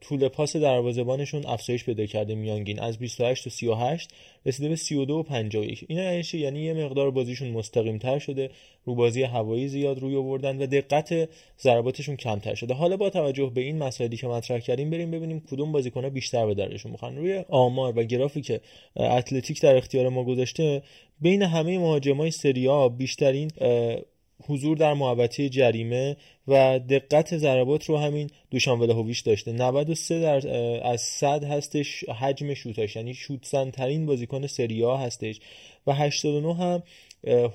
[0.01, 2.81] طول پاس دروازه‌بانشون افزایش پیدا کرده میانگین.
[2.81, 4.11] از 28 تا 38
[4.47, 8.51] رسیده به 32 و 51 اینا یعنی یعنی یه مقدار بازیشون مستقیم تر شده
[8.85, 11.29] رو بازی هوایی زیاد روی آوردن و دقت
[11.61, 12.75] ضرباتشون کمتر شده.
[12.75, 16.55] حالا با توجه به این مسائلی که مطرح کردیم بریم ببینیم کدوم بازیکن‌ها بیشتر به
[16.55, 18.61] دردشون می‌خوان روی آمار و گرافی که
[18.97, 20.83] اتلتیک در اختیار ما گذاشته
[21.21, 23.51] بین همه مهاجمای سری بیشترین
[24.47, 26.17] حضور در محوطه جریمه
[26.49, 29.53] و دقت ضربات رو همین دوشان ولهویش داشته.
[29.53, 30.49] 93 در
[30.87, 32.97] از 100 هستش حجم شوتاش.
[32.97, 35.41] یعنی شوت ترین بازیکن سری هستش.
[35.87, 36.83] و 89 هم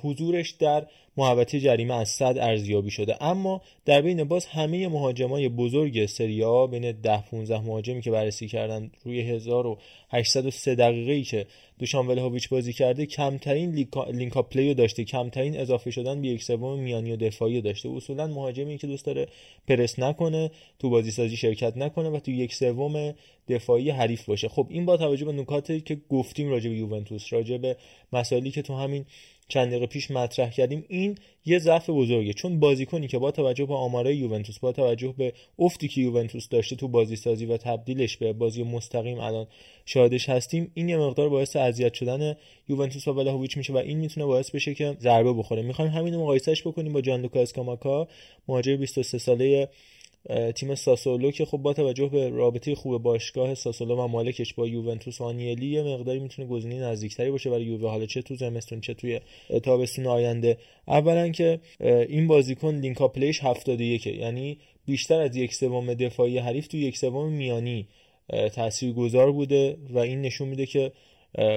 [0.01, 0.87] حضورش در
[1.17, 3.23] محوطه جریمه از 100 ارزیابی شده.
[3.23, 8.91] اما در بین باز همه مهاجمای بزرگ سریا بین 10 15 مهاجمی که بررسی کردن
[9.03, 11.45] روی 1803 دقیقه ای که
[11.79, 15.03] دوشان ولهویچ بازی کرده کمترین link-up play و داشته.
[15.03, 17.89] کمترین اضافه شدن به یک سوم میانی و دفاعی داشته.
[17.89, 19.27] اصولا مهاجمی که دوست داره
[19.67, 23.13] پرس نکنه تو بازی سازی شرکت نکنه و تو یک سوم
[23.49, 24.47] دفاعی حریف باشه.
[24.47, 27.77] خب این با توجه به نکاتی که گفتیم راجع به یوونتوس راجع به
[28.13, 29.05] مسائلی که تو همین
[29.47, 32.33] چند دقیقه پیش مطرح کردیم این یه ضعف بزرگه.
[32.33, 36.75] چون بازیکنی که با توجه به آمارای یوونتوس با توجه به افتی که یوونتوس داشته
[36.75, 39.47] تو بازی سازی و تبدیلش به بازی مستقیم الان
[39.85, 42.35] شاهدش هستیم این یه مقدار باعث اذیت شدن
[42.69, 45.61] یوونتوس و ولاهویچ میشه و این می‌تونه باعث بشه که ضربه بخوره.
[45.61, 48.07] می‌خوایم همین مقایسهش بکنیم با جان لوکا اسکاماکا
[48.47, 49.69] مهاجم 23 ساله
[50.55, 55.21] تیم ساسولو که خب با توجه به رابطه خوب باشگاه ساسولو و مالکش با یوونتوس
[55.21, 57.89] آنیلی یه مقداری می‌تونه گزینه نزدیکتری باشه برای یووه.
[57.89, 59.19] حالا چه تو زمستون چه توی
[59.63, 60.57] تابستون آینده.
[60.87, 61.59] اولا که
[62.09, 67.33] این بازیکن لینکا پلیش 71 یعنی بیشتر از یک سوم دفاعی حریف تو یک سوم
[67.33, 67.87] میانی
[68.53, 70.91] تاثیرگذار بوده و این نشون میده که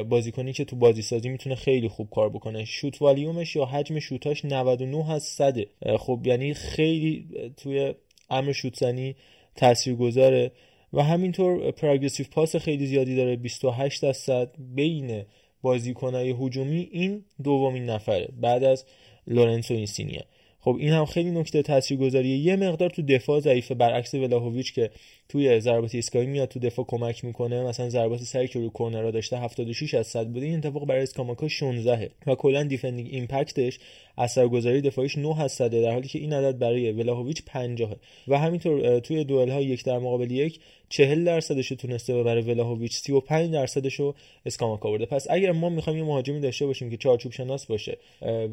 [0.09, 2.65] بازیکنی که تو بازی سازی می‌تونه خیلی خوب کار بکنه.
[2.65, 5.59] شوت والیومش یا حجم شوتاش 99 از 100
[5.99, 7.95] خب یعنی خیلی توی
[8.31, 9.17] امر شوتزنی
[9.57, 10.53] تاثیرگذاره
[10.93, 15.25] و همینطور پروگرسیو پاس خیلی زیادی داره 28 درصد بین
[15.63, 18.85] بازیکنهای هجومی این دومین نفره بعد از
[19.27, 20.25] لورنسو اینسینیه.
[20.61, 22.37] خب این هم خیلی نکته تاثیرگذاریه.
[22.37, 24.91] یه مقدار تو دفاع ضعیفه برعکس ولاهویچ که
[25.31, 27.63] توی ضربات ایستگاهی میاد تو دفاع کمک می‌کنه.
[27.63, 30.47] مثلا ضربات سری که رو کرنرها داشته 76 از 100 بوده.
[30.47, 33.79] این اتفاق برای اسکاماکا 16 و کلا defending impact ش
[34.19, 37.97] اثرگذاری دفاعیش 9 از 100 در حالی که این عدد برای ولاهویچ 50
[38.29, 43.53] و همینطور توی دوئل ها یک در مقابل یک 40 درصدش تونسته ببره ولاهویچ 35
[43.53, 44.15] درصدش رو
[44.47, 45.07] اسکاماکا برده.
[45.07, 47.99] پس اگر ما می‌خوایم یه مهاجمی داشته باشیم که چارچوب شناس باشه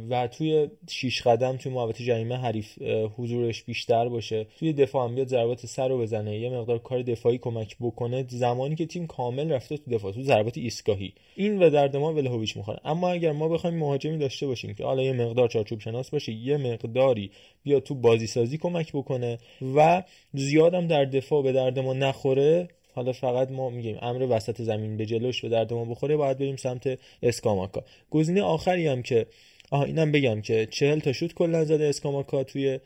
[0.09, 2.81] و توی 6 قدم توی محوطه جریمه حریف
[3.17, 7.37] حضورش بیشتر باشه توی دفاع هم بیاد ضربات سر رو بزنه یه مقدار کار دفاعی
[7.37, 11.13] کمک بکنه زمانی که تیم کامل رفته تو دفاع تو ضربات ایستگاهی.
[11.35, 12.79] این و درد ما ولهویچ می‌خوره.
[12.85, 16.57] اما اگر ما بخوایم مهاجمی داشته باشیم که حالا یه مقدار چارچوب شناس باشه یه
[16.57, 17.31] مقداری
[17.63, 19.37] بیا تو بازی سازی کمک بکنه
[19.75, 20.03] و
[20.33, 25.05] زیادم در دفاع به درد ما نخوره حالا فقط ما میگیم امر وسط زمین به
[25.05, 27.83] جلوش به درد ما بخوره باید بریم سمت اسکاماکا.
[28.11, 29.25] گزینه آخری هم که
[29.71, 32.79] آها اینم بگم که چهل تا شوت کلا زده اسکاماکا توی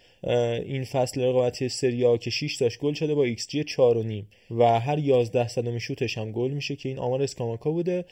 [0.66, 4.28] این فصل رقابتی سریا که 6 تاش گل شده با XG 4 و نیم.
[4.52, 8.06] و هر 11 صدم شوتش هم گل میشه که این آمار اسکاماکا بوده.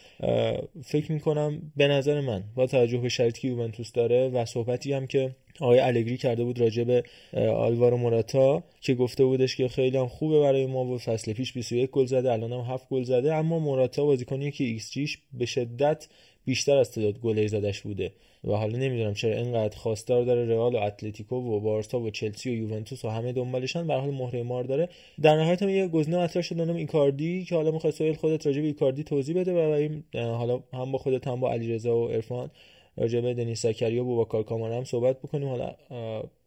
[0.84, 5.07] فکر می‌کنم به نظر من با توجه به شرایطی که یوونتوس داره و صحبتی هم
[5.07, 7.03] که آقای الگری کرده بود راجع به
[7.38, 11.89] آلوارو موراتا که گفته بودش که خیلی هم خوبه برای ما و فصل پیش 21
[11.89, 16.07] گل زده الان هم 7 گل زده اما موراتا بازیکنیه که XG ش به شدت
[16.45, 18.11] بیشتر از تعداد گل زدش بوده.
[18.43, 22.53] و حالا نمی‌دونم چرا اینقدر خواستار داره رئال و اتلتیکو و بارسا و چلسی و
[22.53, 23.87] یوونتوس و همه دنبالشن.
[23.87, 24.89] به حال مهره مار داره.
[25.21, 28.61] در نهایت هم یه گزینه مطرح شد نام ایکاردی که حالا می‌خواد سوال خودت راجع
[28.61, 32.51] به ایکاردی توضیح بده و این حالا هم با خودت هم با علیرضا و عرفان
[32.97, 35.47] راجع به دنیس زکریا و بوباکار کامارا هم صحبت بکنیم.
[35.47, 35.75] حالا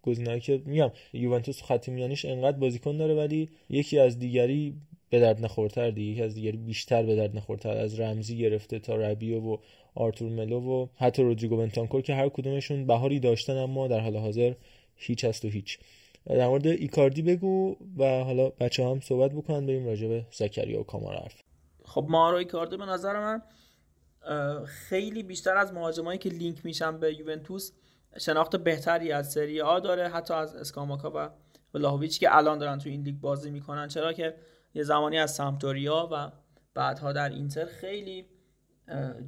[0.03, 4.75] گزینه‌ای که میگم یوونتوس خط میانیش انقدر بازیکن داره ولی یکی از دیگری
[5.11, 6.13] به درد نخورتر دیگه.
[6.13, 7.71] یکی از دیگری بیشتر به درد نخورتر.
[7.71, 9.57] از رمزی گرفته تا ربیو و
[9.95, 14.55] آرتور ملو و حتی رودریگو بنتانکور که هر کدومشون بهاری داشتن اما در حال حاضر
[14.97, 15.79] هیچ هست و هیچ.
[16.27, 20.85] در مورد ایکاردی بگو و حالا بچه هم صحبت بکنن بریم راجع به زکریا و
[20.85, 21.41] کامارا حرف.
[21.85, 23.43] خب مارو ایکاردی به نظر من
[24.67, 27.73] خیلی بیشتر از مهاجمایی که لینک میشن به یوونتوس
[28.21, 31.31] شناخت بهتری از سری آ داره حتی از اسکاماکا و
[31.75, 33.89] ولاهویچ که الان دارن تو این لیگ بازی می‌کنن.
[33.89, 34.35] چرا که
[34.75, 36.33] یه زمانی از سامتوریا و
[36.75, 38.27] بعدها در اینتر خیلی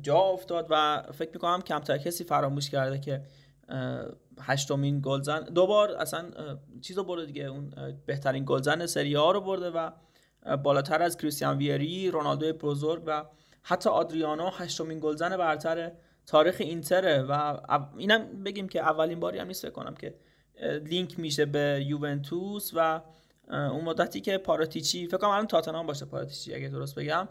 [0.02, 3.22] جا افتاد و فکر می‌کنم کمتر کسی فراموش کرده که
[4.40, 6.30] هشتمین گلزن دو بار اصلا
[6.80, 7.44] چیزو برده دیگه.
[7.44, 7.70] اون
[8.06, 9.90] بهترین گلزن سری ها رو برده و
[10.56, 13.24] بالاتر از کریستیان ویری رونالدو بزرگ و
[13.62, 15.92] حتی آدریانو هشتمین گلزن برتر
[16.26, 17.60] تاریخ اینتره و
[17.96, 20.14] اینم بگیم که اولین باری هم نیست کنم که
[20.84, 23.02] لینک میشه به یوونتوس و
[23.48, 27.28] اون مدتی که پاراتیچی فکر کنم الان تاتنهام باشه پاراتیچی اگه درست بگم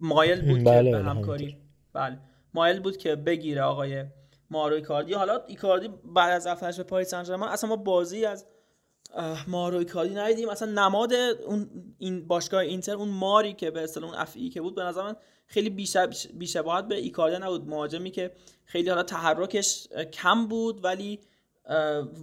[0.00, 1.56] مایل بود بله که به همکاری
[1.92, 2.18] بله.
[2.54, 4.04] مایل بود که بگیره آقای
[4.50, 5.12] مارو ایکاردی.
[5.12, 8.46] حالا ایکاردی بعد از رفتنش به پاریس سن اصلا ما بازی از
[9.46, 10.48] مارو ایکاردی ندیدیم.
[10.48, 11.12] اصلا نماد
[11.46, 15.02] اون این باشگاه اینتر اون ماری که به اصطلاح اون افعی که بود به نظر
[15.02, 15.16] من
[15.46, 15.70] خیلی
[16.34, 17.68] بیشباهت به ایکاردی نبود.
[17.68, 18.32] مهاجمی که
[18.64, 21.20] خیلی حالا تحرکش کم بود ولی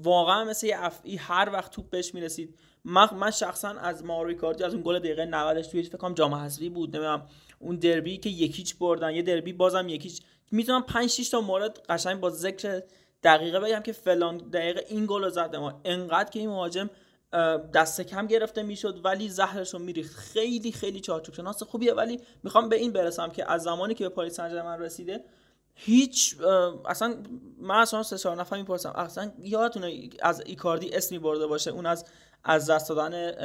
[0.03, 2.55] واقعا مثل یه افعی هر وقت توپ بهش می‌رسید.
[2.85, 6.33] من, من شخصا از مارو ایکاردی از اون گل دقیقه 90 توی فکر کنم جام
[6.33, 7.27] حذفی بود نمی‌دونم.
[7.63, 10.21] اون دربی که یکیچ بردن یه دربی بازم یکیچ.
[10.51, 12.83] می‌تونم 5 6 تا مورد قشنگ با ذکر
[13.23, 16.89] دقیقه بگم که فلان دقیقه این گل رو زد ما انقدر که این مهاجم
[17.73, 20.15] دست کم گرفته می‌شد ولی زهرش رو میریخت.
[20.15, 24.09] خیلی خیلی چارچوب شناس خوبیه ولی می‌خوام به این برسم که از زمانی که به
[24.09, 25.23] پاریس سن رسیده
[25.75, 26.35] هیچ
[26.85, 27.15] اصلا
[27.57, 32.05] من اصلا سه چهار نفر می‌پرسم اصلا یادتونه از ایکاردی اسمی برده باشه؟ اون از
[32.43, 33.35] از دست دادن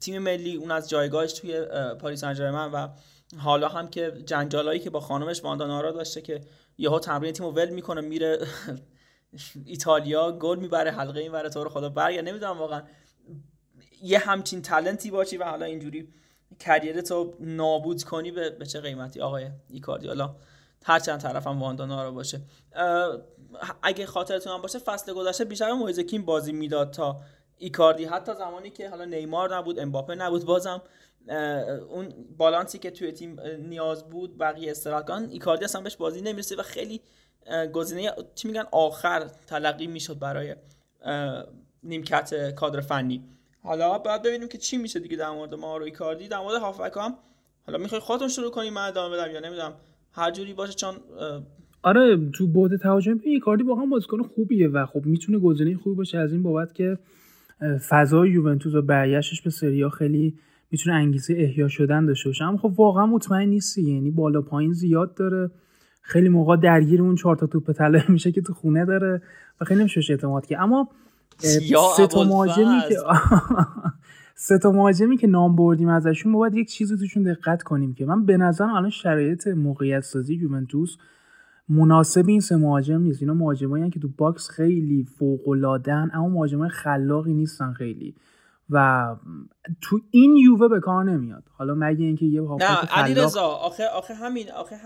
[0.00, 1.64] تیم ملی اون از جایگاهش توی
[2.00, 2.88] پاریس سن و
[3.38, 6.40] حالا هم که جنجالایی که با خانمش واندانارا داشته که
[6.78, 8.38] یهو تمرین تیمو ول می‌کنه میره
[9.64, 12.82] ایتالیا گل می‌بره حلقه این تو رو خدا برگرد نمی‌دونم واقعا.
[14.02, 16.08] یه همچین تلنتی باشی و حالا اینجوری
[16.60, 20.36] کریرتو نابود کنی به, چه قیمتی؟ آقای ایکاردی حالا
[20.84, 22.40] هر چند طرفم واندانارا باشه.
[23.82, 27.20] اگه خاطرتون هم باشه فصل گذشته بیشتر مویزکین بازی می‌داد تا
[27.58, 28.04] ایکاردی.
[28.04, 30.82] حتی زمانی که حالا نیمار نبود امباپه نبود بازم
[31.90, 32.08] اون
[32.38, 37.00] بالانسی که توی تیم نیاز بود بقیه استراگان ایکاردی اصلا بهش بازی نمی‌رسه و خیلی
[37.72, 40.54] گزینه چی میگن آخر تلقی می‌شد برای
[41.82, 43.24] نیمکت کادر فنی.
[43.62, 46.28] حالا باید ببینیم که چی میشه دیگه در مورد ما رو ایکاردی.
[46.28, 47.14] در مورد هافبک هم
[47.66, 49.72] حالا می‌خوای خودتون شروع کنیم من ادامه بدم یا نمی‌دونم
[50.12, 50.94] هر جوری باشه چون
[51.82, 56.18] آره تو بعد تهاجمی ایکاردی واقعا بازیکن خوبیه و خب می‌تونه گزینه خوبی باشه.
[56.18, 56.98] از این بابت که
[57.88, 60.38] فضای یوونتوس و برگشتش به سریا خیلی
[60.70, 62.44] می‌تونه انگیزه احیا شدن داشته باشه.
[62.44, 65.50] اما خب واقعا مطمئن نیستی یعنی بالا پایین زیاد داره.
[66.02, 69.22] خیلی موقع درگیر اون چهار تا توپ طلایی میشه که تو خونه داره
[69.60, 70.88] و خیلی نمیشه اعتماد که اما
[71.96, 72.96] سه تا مهاجمی که
[74.46, 78.06] سه تا مهاجمی که نام بردیم ازشون ما باید یک چیزی توشون دقت کنیم که
[78.06, 80.96] من به نظرم الان شرایط موقعیت سازی یوونتوس
[81.68, 83.22] مناسب این سه مهاجم نیست.
[83.22, 88.14] اینا مهاجمایی که تو box خیلی فوق العادهن اما مهاجمای خلاقی نیستن خیلی.
[88.70, 89.06] و
[89.80, 91.44] تو این یووه به کار نمیاد.
[91.58, 94.76] حالا مگه اینکه یه نه علی رضا آخه آخه همین آخه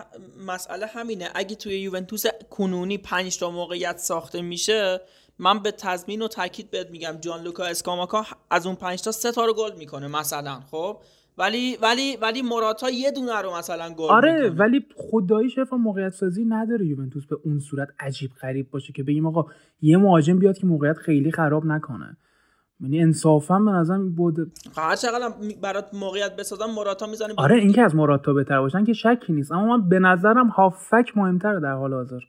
[0.46, 1.28] مسئله همینه.
[1.34, 5.00] اگه توی یوونتوس کنونی 5 تا موقعیت ساخته میشه
[5.38, 9.32] من به تضمین و تاکید بهت میگم جان لوکا اسکاماکا از اون 5 تا 3
[9.32, 10.96] تا رو گل می‌کنه مثلا خب؟
[11.38, 14.58] ولی ولی ولی موراتا یه دونه رو مثلا گل آره می‌کنه.
[14.58, 19.26] ولی خدایی شف موقعیت سازی نداره یوونتوس به اون صورت عجیب غریب باشه که بگیم
[19.26, 19.46] آقا
[19.82, 22.16] یه مهاجم بیاد که موقعیت خیلی خراب نکنه.
[22.84, 25.30] یعنی انصافا به نظرم بود هر چقدر
[25.62, 29.52] برات موقعیت بسازم موراتا می‌زنه آره این که از موراتا بهتر باشن که شکی نیست.
[29.52, 32.20] اما من به نظرم هافک مهمتره در حال حاضر.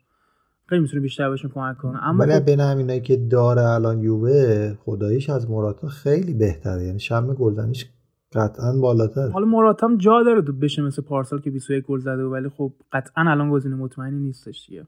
[0.70, 2.46] خیلی می‌تونه بیشتر بهشون کمک کنه اما ولی خب...
[2.46, 6.84] بین همینایی که داره الان یووه خداییش از موراتا خیلی بهتره.
[6.84, 7.86] یعنی شم گلزنیش
[8.34, 12.24] قطعا بالاتر حالا موراتا هم جا داره تو بشه مثل پارسال که 21 گل زده
[12.24, 14.88] ولی خب قطعا الان گزینه مطمئنی نیستش دیگه.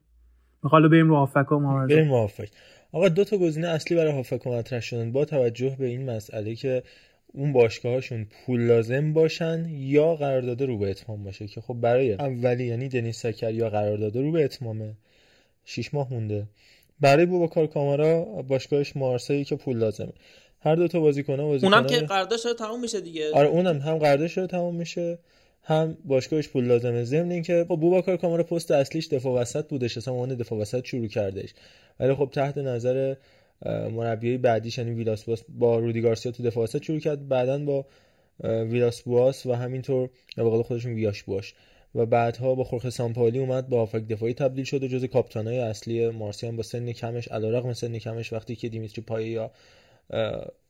[0.64, 2.52] می‌خوام بریم رو هافک ها بریم رو هافک
[2.98, 5.12] آقا دو تا گزینه اصلی برای هافک مطرح شدن.
[5.12, 6.84] با توجه به این مسئله که
[7.34, 12.66] اون باشگاهاشون پول لازم باشن یا قرارداد رو به اتمام باشه که خب برای اولی
[12.66, 14.94] یعنی دنیس سکر یا قرارداد رو به اتمامه
[15.66, 16.48] 6 ماه مونده.
[17.00, 20.14] برای بوباکار کامارا باشگاهش مارسی که پول لازمه.
[20.60, 23.32] هر دو تا بازیکن بازیکن اونم که قراردادش تموم میشه دیگه.
[23.34, 25.20] آره اونم هم قراردادش تموم میشه.
[25.68, 27.04] هم باشگاهش پول لازمه.
[27.04, 31.08] ضمن اینکه خب بوباکار کامارا پست اصلیش دفاع وسط بودش اصلا اون دفاع وسط شروع
[31.08, 31.54] کردش.
[32.00, 33.16] ولی خب تحت نظر
[33.92, 37.28] مربیای بعدیش یعنی ویلاس بواس با رودی گارسیا تو دفاع وسط شروع کرد.
[37.28, 37.86] بعدا با
[38.44, 41.54] ویلاس بواس و همینطور به قول خودشون ویاش باش
[41.96, 46.10] و بعدها با خورخ سامپالی اومد با هافک دفاعی تبدیل شد و جز کاپتانای اصلی
[46.10, 49.52] مارسی هم با سن کمش علیرغم سن کمش وقتی که دیمیتری پای یا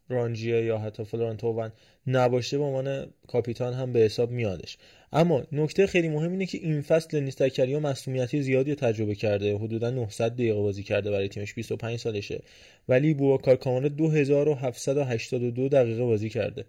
[0.09, 1.71] رانجیه یا حتی فلورانتوون
[2.07, 4.77] نباشه به عنوان کاپیتان هم به حساب میادش.
[5.13, 9.57] اما نکته خیلی مهم اینه که این فصل لنیس مسئولیتی زیادی تجربه کرده.
[9.57, 11.53] حدودا 900 دقیقه بازی کرده برای تیمش.
[11.53, 12.41] 25 سالشه.
[12.89, 16.65] ولی بوکار کامارا 2782 دقیقه بازی کرده.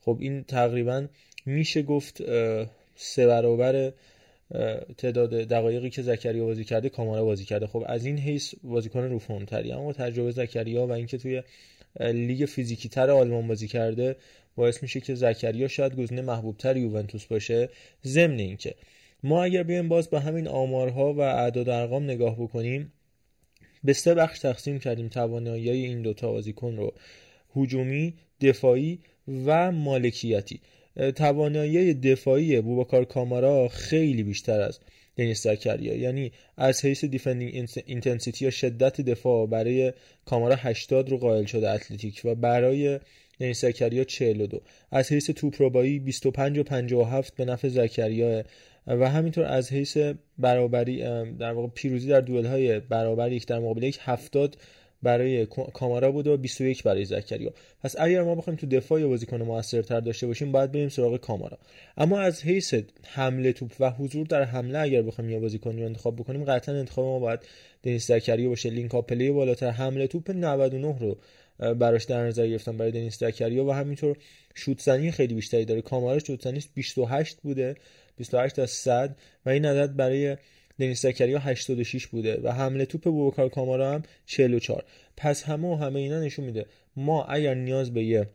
[0.00, 1.06] خب این تقریبا
[1.46, 2.22] میشه گفت
[2.96, 3.92] سه برابر
[4.98, 7.66] تعداد دقایقی که زکریا بازی کرده کامارا بازی کرده.
[7.66, 9.20] خب از این حیث بازیکن رو
[9.72, 11.42] اما تجربه زکریا و اینکه توی
[12.00, 14.16] لیگ فیزیکی تر آلمان بازی کرده
[14.56, 17.68] باعث میشه که زکریا شاید گزینه محبوب تر یوونتوس باشه.
[18.04, 18.74] ضمن اینکه
[19.22, 22.92] ما اگر بیایم باز به همین آمارها و اعداد ارقام نگاه بکنیم
[23.84, 26.94] به سه بخش تقسیم کردیم توانایی این دوتا بازیکن رو.
[27.56, 28.98] هجومی دفاعی
[29.46, 30.60] و مالکیتی.
[31.16, 34.80] توانایی دفاعی بوباکار کامارا خیلی بیشتر از
[35.16, 39.92] دنیس زکریا یعنی از حیث defending intensity یا شدت دفاع برای
[40.24, 43.00] کامارا 80 رو قائل شده اتلتیک و برای
[43.40, 44.60] دنیس زکریا 42
[44.90, 48.44] از حیث توپ ربایی 25 و 57 به نفع زکریا
[48.86, 49.98] و همینطور از حیث
[50.38, 50.98] برابری
[51.38, 54.56] در واقع پیروزی در دوئل های برابر یک در مقابل یک 70
[55.06, 57.52] برای کامارا بوده و 21 برای زکریا.
[57.82, 61.58] پس اگر ما بخوایم تو دفاع یا بازیکن موثرتر داشته باشیم باید بریم سراغ کامارا.
[61.96, 66.16] اما از حیث حمله توپ و حضور در حمله اگر بخوایم یا بازیکن رو انتخاب
[66.16, 67.40] بکنیم قطعا انتخاب ما باید
[67.82, 68.70] دنیس زکریا باشه.
[68.70, 69.70] لینک پلی بالاتر.
[69.70, 71.18] حمله توپ 99 رو
[71.74, 74.16] براش در نظر گرفتم برای دنیس زکریا و همینطور
[74.54, 75.82] شوت زنی خیلی بیشتری داره.
[75.82, 77.74] کامارا شوت زنی 28 بوده.
[78.16, 80.36] 28 تا 100 و این عدد برای
[80.78, 84.84] دنیس زکریا 86 بوده و حمله توپ بوکار کامارا هم 44
[85.16, 86.66] پس همه و همه اینا نشون میده.
[86.96, 88.28] ما اگر نیاز به یه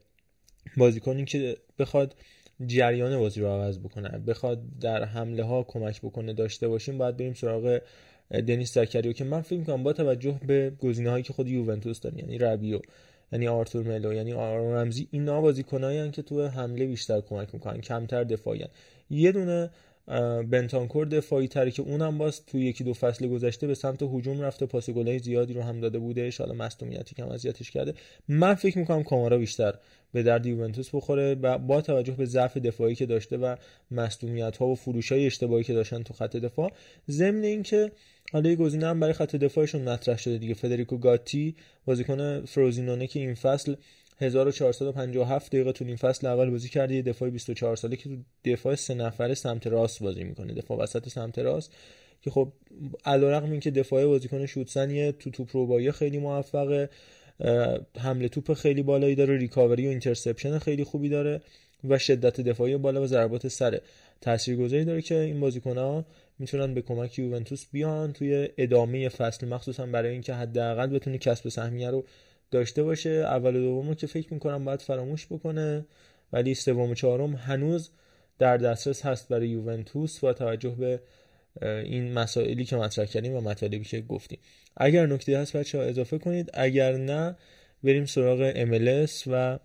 [0.77, 2.15] بازیکنی که بخواد
[2.65, 7.33] جریان بازی رو عوض بکنه بخواد در حمله ها کمک بکنه داشته باشیم باید بریم
[7.33, 7.81] سراغ
[8.31, 12.17] دنیس زکریا که من فکر می‌کنم با توجه به گزینه هایی که خود یوونتوس داره
[12.17, 12.79] یعنی ربیو
[13.31, 18.23] یعنی آرتور ملو یعنی آرون رمزی اینا بازیکنایی که تو حمله بیشتر کمک می‌کنن کمتر
[18.23, 18.65] دفاعی
[19.09, 19.69] یه دونه
[20.49, 24.66] بنتانکور دفاعی تره که اونم باز تو یکی دو فصل گذشته به سمت هجوم رفته
[24.66, 27.93] پاس گلای زیادی رو هم داده بوده حالا مصونیتی کم اذیتش کرده.
[28.28, 29.74] من فکر می‌کنم کامارا بیشتر
[30.14, 33.55] به درد یوونتوس بخوره و با توجه به ضعف دفاعی که داشته و
[33.91, 36.72] مصونیت ها و فروش های اشتباهی که داشتن تو خط دفاع
[37.09, 37.91] ضمن اینکه
[38.34, 40.53] حالا یه گزینه هم برای خط دفاعشون مطرح شده دیگه.
[40.53, 41.55] فدریکو گاتی
[41.86, 43.76] بازیکن فروزینونه که این فصل
[44.22, 48.76] 1457 دقیقه تو این فصل اول بازی کرده یه دفاع 24 ساله که تو دفاع
[48.76, 51.72] سه نفره سمت راست بازی می‌کنه دفاع وسط سمت راست.
[52.22, 52.51] که خب
[53.05, 56.89] علیرغم اینکه دفاع بازیکن شوتسنیه تو توپ روبایی خیلی موفقه.
[57.99, 59.38] حمله توپ خیلی بالایی داره.
[59.38, 61.41] ریکاوری و اینترسپشن خیلی خوبی داره
[61.89, 63.82] و شدت دفاعی بالا و ضربات سر
[64.22, 66.05] تاثیرگذاری داره که این بازیکن‌ها
[66.39, 68.13] می‌تونن به کمک یوونتوس بیان.
[68.13, 72.05] توی ادامه فصل مخصوصا برای اینکه حداقل بتونه کسب سهمیه رو
[72.51, 73.09] داشته باشه.
[73.09, 75.85] اول و دوم که فکر می‌کنم باید فراموش بکنه.
[76.33, 77.89] ولی سوم و چهارم هنوز
[78.39, 80.99] در دسترس هست برای یوونتوس با توجه به
[81.61, 84.39] این مسائلی که مطرح کردیم و مطالبی که گفتیم.
[84.77, 86.49] اگر نکته هست بچه ها اضافه کنید.
[86.53, 87.35] اگر نه
[87.83, 89.59] بریم سراغ MLS و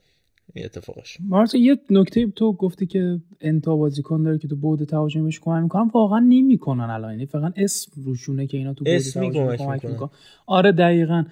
[0.57, 5.62] اتفاقش مارتا یه نکته تو گفتی که انتا بازیکن داره که تو بود تهاجمیش کمک
[5.62, 7.11] می‌کنن واقعا نمی‌کنن الان.
[7.11, 10.11] یعنی فقط اسم روشونه که اینا تو بود تهاجمی کمک می‌کنن.
[10.47, 11.24] آره دقیقا.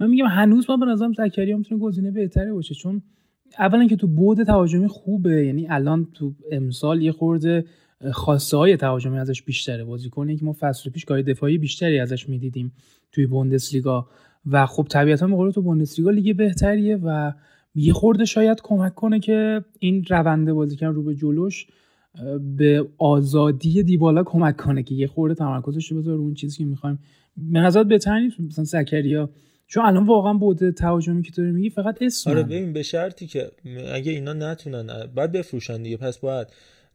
[0.00, 3.02] من میگم هنوز ما به نظرم زکریا می‌تونه گزینه بهتری باشه چون
[3.58, 7.64] اولا که تو بود تهاجمی خوبه یعنی الان تو امسال یه خورده
[8.12, 12.72] خاصه های تهاجمی ازش بیشتره بازیکنی که ما فصل پیش کاری دفاعی بیشتری ازش می‌دیدیم
[13.12, 14.08] توی بوندسلیگا.
[14.50, 17.32] و خب طبیعتا به تو بوندسلیگا لیگ بهتریه و
[17.74, 21.66] یه خورده شاید کمک کنه که این رونده بازیکن رو به جلوش
[22.56, 26.98] به آزادی دیبالا کمک کنه که یه خورده تمرکزش رو بذاره اون چیزی که می‌خوایم.
[27.36, 29.30] به نظر بهتر مثلا زکریا
[29.72, 33.50] چون الان واقعا بوده تهاجمی که داری میگی فقط اسم آره ببین به شرطی که
[33.92, 35.96] اگه اینا نتونن بعد بفروشن دیگه.
[35.96, 36.46] پس باید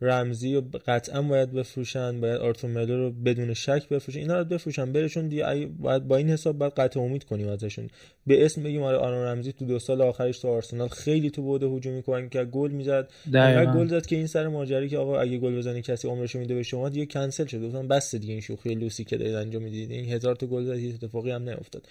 [0.01, 4.19] رمزی و قطعا باید بفروشن باید آرتور ملو رو بدون شک بفروشن.
[4.19, 4.91] اینا رو بفروشن.
[4.91, 7.89] برشون دیگه باید با این حساب باید قطع امید کنیم ازشون.
[8.27, 11.65] به اسم بگیم آره آرون رمزی تو دو سال آخرش تو آرسنال خیلی تو بوده
[11.65, 13.09] هجومی کمک که گل می‌زد.
[13.27, 16.55] اگر گل زد که این سر ماجرایی که آقا اگه گل بزنی کسی عمرشو میده
[16.55, 19.91] به شما دیگه کنسل شد گفتم بس دیگه این شوخی لوسی که دارید انجام می‌دید.
[19.91, 21.87] این هزار تا گل زد هیچ اتفاقی هم نیفتاد.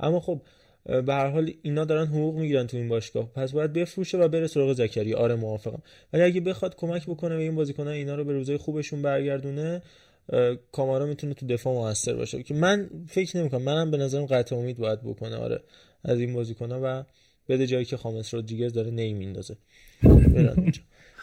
[0.00, 0.42] اما خب
[0.84, 3.32] به هر حال اینا دارن حقوق می‌گیرن تو این باشگاه.
[3.32, 5.18] پس باید بفروشه و بره سراغ زکریا.
[5.18, 5.82] آره موافقم.
[6.12, 9.82] ولی اگه بخواد کمک بکنه به این بازیکنان اینا رو به روزای خوبشون برگردونه
[10.72, 12.42] کامارا می‌تونه تو دفاع موثر باشه.
[12.42, 13.62] که من فکر نمی‌کنم.
[13.62, 15.60] منم به نظرم قطع امید باید بکنه آره
[16.04, 17.04] از این بازیکن‌ها و
[17.48, 19.56] بده جایی که خامس رودریگز داره نمیندازه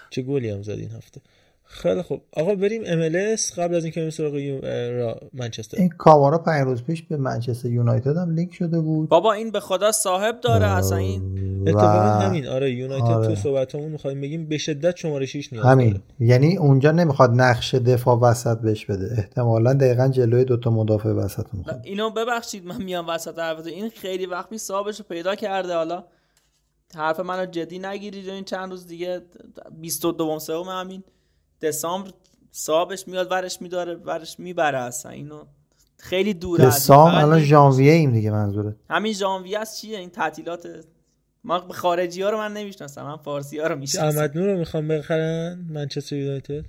[0.10, 1.22] چه گلی هم زد این هفته.
[1.66, 2.22] خیلی خوب.
[2.34, 4.34] آقا بریم MLS قبل از اینکه بریم سراغ
[5.00, 5.78] را منچستر.
[5.78, 9.10] این کامارا پنج روز پیش به منچستر یونایتد هم لینک شده بود.
[9.10, 10.98] بابا این به خدا صاحب داره اصلا.
[10.98, 11.22] این
[11.68, 12.48] اتفاقا همین.
[12.48, 13.28] آره یونایتد آره.
[13.28, 15.90] تو صحبتمون می‌خوایم بگیم به شدت شماره 6 نیاز همین.
[15.92, 16.04] داره.
[16.20, 19.16] یعنی اونجا نمی‌خواد نقش دفاع وسط بهش بده.
[19.18, 24.26] احتمالا دقیقا جلوی دوتا مدافع وسط می‌خواد اینو ببخشید من میام وسط حرف این خیلی
[24.26, 25.74] وقت پیش صاحبش رو پیدا کرده.
[25.74, 26.04] حالا
[26.96, 28.30] حرف منو جدی نگیرید.
[28.30, 29.22] این چند روز دیگه
[29.82, 31.04] 22 سوم همین.
[31.64, 32.12] دسامبر
[32.52, 35.12] صاحبش میاد ورش میداره ورش می‌بره اصلا.
[35.12, 35.44] اینو
[35.98, 38.76] خیلی دوره دسامبر الان ژانویه ایم دیگه منظوره.
[38.90, 40.68] همین ژانویه است چیه؟ این تعطیلات
[41.44, 44.18] ما به خارجی ها رو من نمی‌شناسم من فارسی ها رو می‌شناسم.
[44.18, 46.66] احمد نور رو می‌خوام بخرن؟ منچستر یونایتد؟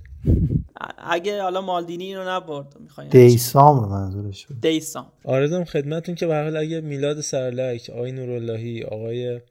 [0.97, 6.57] اگه حالا مالدینی اینو نبرد می‌خواین دیسامبر منظورش بود دیسامبر آرزم خدمتتون که به حال
[6.57, 9.41] اگه میلاد سرلک آقای نوراللهی آقای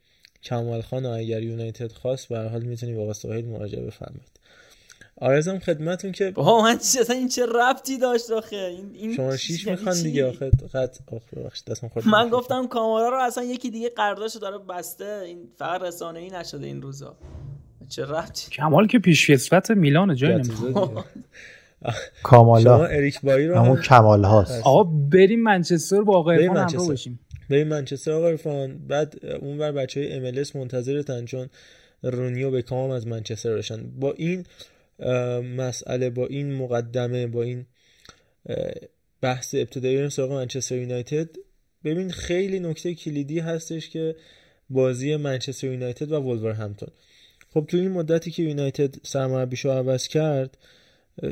[0.43, 4.34] کمال خان اگر یونایتد خواست به حال می‌تونی با آقا سهیل مراجعه بفرمایید.
[5.17, 9.69] آرزم خدمتون که با من چه این چه ربطی داشت آخه؟ این, این شما شیش
[9.69, 10.99] می‌خوان دیگه آخه؟ قط
[11.67, 12.09] دستم خورد.
[12.09, 15.23] من گفتم کامارا رو اصلا یکی دیگه قراردادشو داره بسته.
[15.27, 17.17] این فقط رسانه ای نشده این روزا.
[17.89, 20.43] چه ربطی؟ کمال که پیش کسوت میلان جای
[22.23, 22.77] کامالا.
[22.77, 24.67] شما اریک بایی رو همون کمال هاست.
[24.67, 27.21] آقا بریم منچستر با آقا ارفان همراه باشیم.
[27.51, 31.49] بریم منچستر آقا ارفان بعد اونور بچه های ام منتظرتن چون
[32.03, 34.45] رونیو به کام از منچستر روشن با این
[35.57, 37.67] مسئله با این مقدمه با این
[39.21, 41.29] بحث ابتدایی بریم سراغ منچستر یونایتد.
[41.85, 44.17] ببین خیلی نکته کلیدی هستش که
[44.71, 46.89] بازی منچستر یونایتد و همتون
[47.55, 50.59] خب تو این مدتی که یونایتد سرمربیشو عوض کرد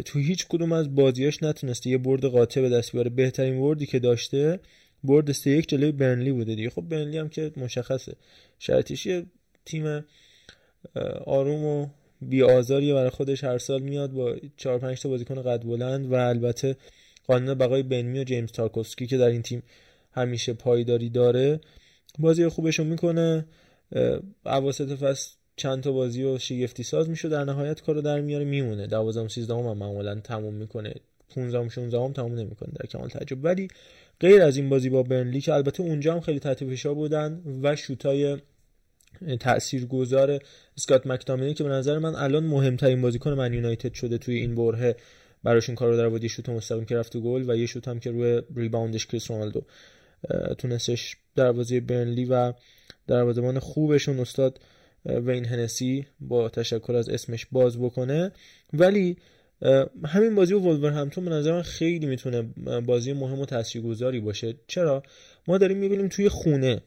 [0.05, 3.11] تو هیچ کدوم از بازیاش نتونسته یه برد قاطع به دست بیاره.
[3.11, 4.61] بهترین بردی که داشته
[5.05, 6.71] برد سه یک جلوی برنلی بوده دیگه.
[6.71, 8.17] خب برنلی هم که مشخصه.
[8.59, 9.09] شرطیش
[9.65, 10.05] تیم
[11.27, 11.89] آروم و
[12.29, 16.15] بی آزاری برای خودش هر سال میاد با 4 5 تا بازیکن قد بلند و
[16.15, 16.77] البته
[17.27, 19.63] قانون بقای بنمی و جیمز تارکوفسکی که در این تیم
[20.13, 21.61] همیشه پایداری داره
[22.19, 23.47] بازی خوبشون می‌کنه.
[24.47, 28.87] اواسط فصل چند تا بازی و شگفتی ساز میشه در نهایت کارو در میاره میمونه.
[28.87, 30.95] 12 13 هم, هم معمولا تموم می‌کنه.
[31.35, 33.45] 15 16 هم تموم نمی‌کنه در کمال تعجب.
[33.45, 33.69] ولی
[34.21, 37.77] غیر از این بازی با برنلی که البته اونجا هم خیلی تحت فشار بودن و
[37.77, 38.39] شوتای
[39.41, 40.39] تاثیرگذار
[40.77, 44.97] اسکات مکتامینی که به نظر من الان مهمترین بازیکن من یونایتد شده توی این بره
[45.45, 48.43] براشون کارو در بود شوت مستقیم که رفت گل و یه شوت هم که روی
[48.57, 49.63] ریباوندش کریس رونالدو.
[50.59, 52.53] تونستش دروازه برنلی و
[53.07, 54.61] دروازه‌بان خوبشون استاد
[55.07, 58.33] وین هنسی با تشکر از اسمش باز بکنه.
[58.73, 59.17] ولی
[60.05, 62.43] همین بازی و همتون به نظر من خیلی می‌تونه
[62.87, 64.55] بازی مهم و تاثیرگذاری باشه.
[64.67, 65.03] چرا؟
[65.49, 66.81] ما داریم می‌بینیم توی خونه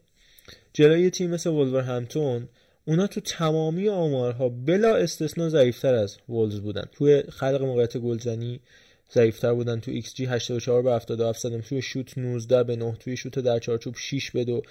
[0.76, 2.50] جلوی تیم مثل همتون
[2.86, 6.86] اونا تو تمامی آمارها بلا استثنا ضعیفتر از ولز بودن.
[6.92, 8.60] توی خلق موقعیت گلزنی
[9.14, 9.80] ضعیفتر بودن.
[9.80, 13.96] تو XG 84 به 77 زدم توی شوت 19 به 9 توی شوت در چارچوب
[13.98, 14.62] 6 به 2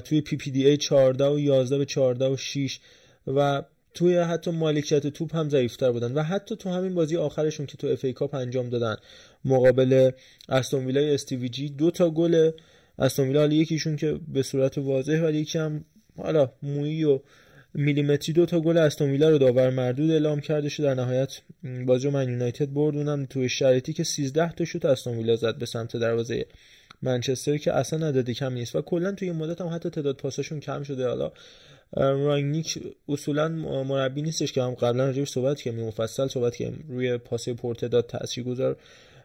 [0.00, 2.80] توی PPDA 14 و 11 به 14 و 6
[3.26, 3.62] و
[3.94, 6.12] توی حتی مالکیت توپ هم ضعیفتر بودن.
[6.12, 8.96] و حتی تو همین بازی آخرشون که تو FA Cup انجام دادن.
[9.44, 10.10] مقابل
[10.48, 12.50] استون ویلای استیوی جی دو تا گل
[12.98, 15.84] استون ویلا یکیشون که به صورت واضح ولی یکی هم
[16.16, 17.20] حالا مویی و
[17.74, 21.40] میلیمتری دو تا گل استون ویلا رو داور مردود اعلام کرده شد در نهایت
[21.86, 23.26] بازی من یونایتد بردونم.
[23.26, 26.46] توی شرایطی که 13 تا شوت استون ویلا زد به سمت دروازه
[27.02, 28.76] منچستر که اصلا عدد کم نیست.
[28.76, 31.08] و کلا توی این مدت هم حتی تعداد پاساشون کم شده.
[31.08, 31.32] حالا
[31.96, 32.78] رانگنیک
[33.08, 38.06] اصولا مربی نیستش که هم قبلا راجعش صحبت کردیم مفصل صحبت کردیم روی پاس پرتداد
[38.06, 38.76] تاثیرگذار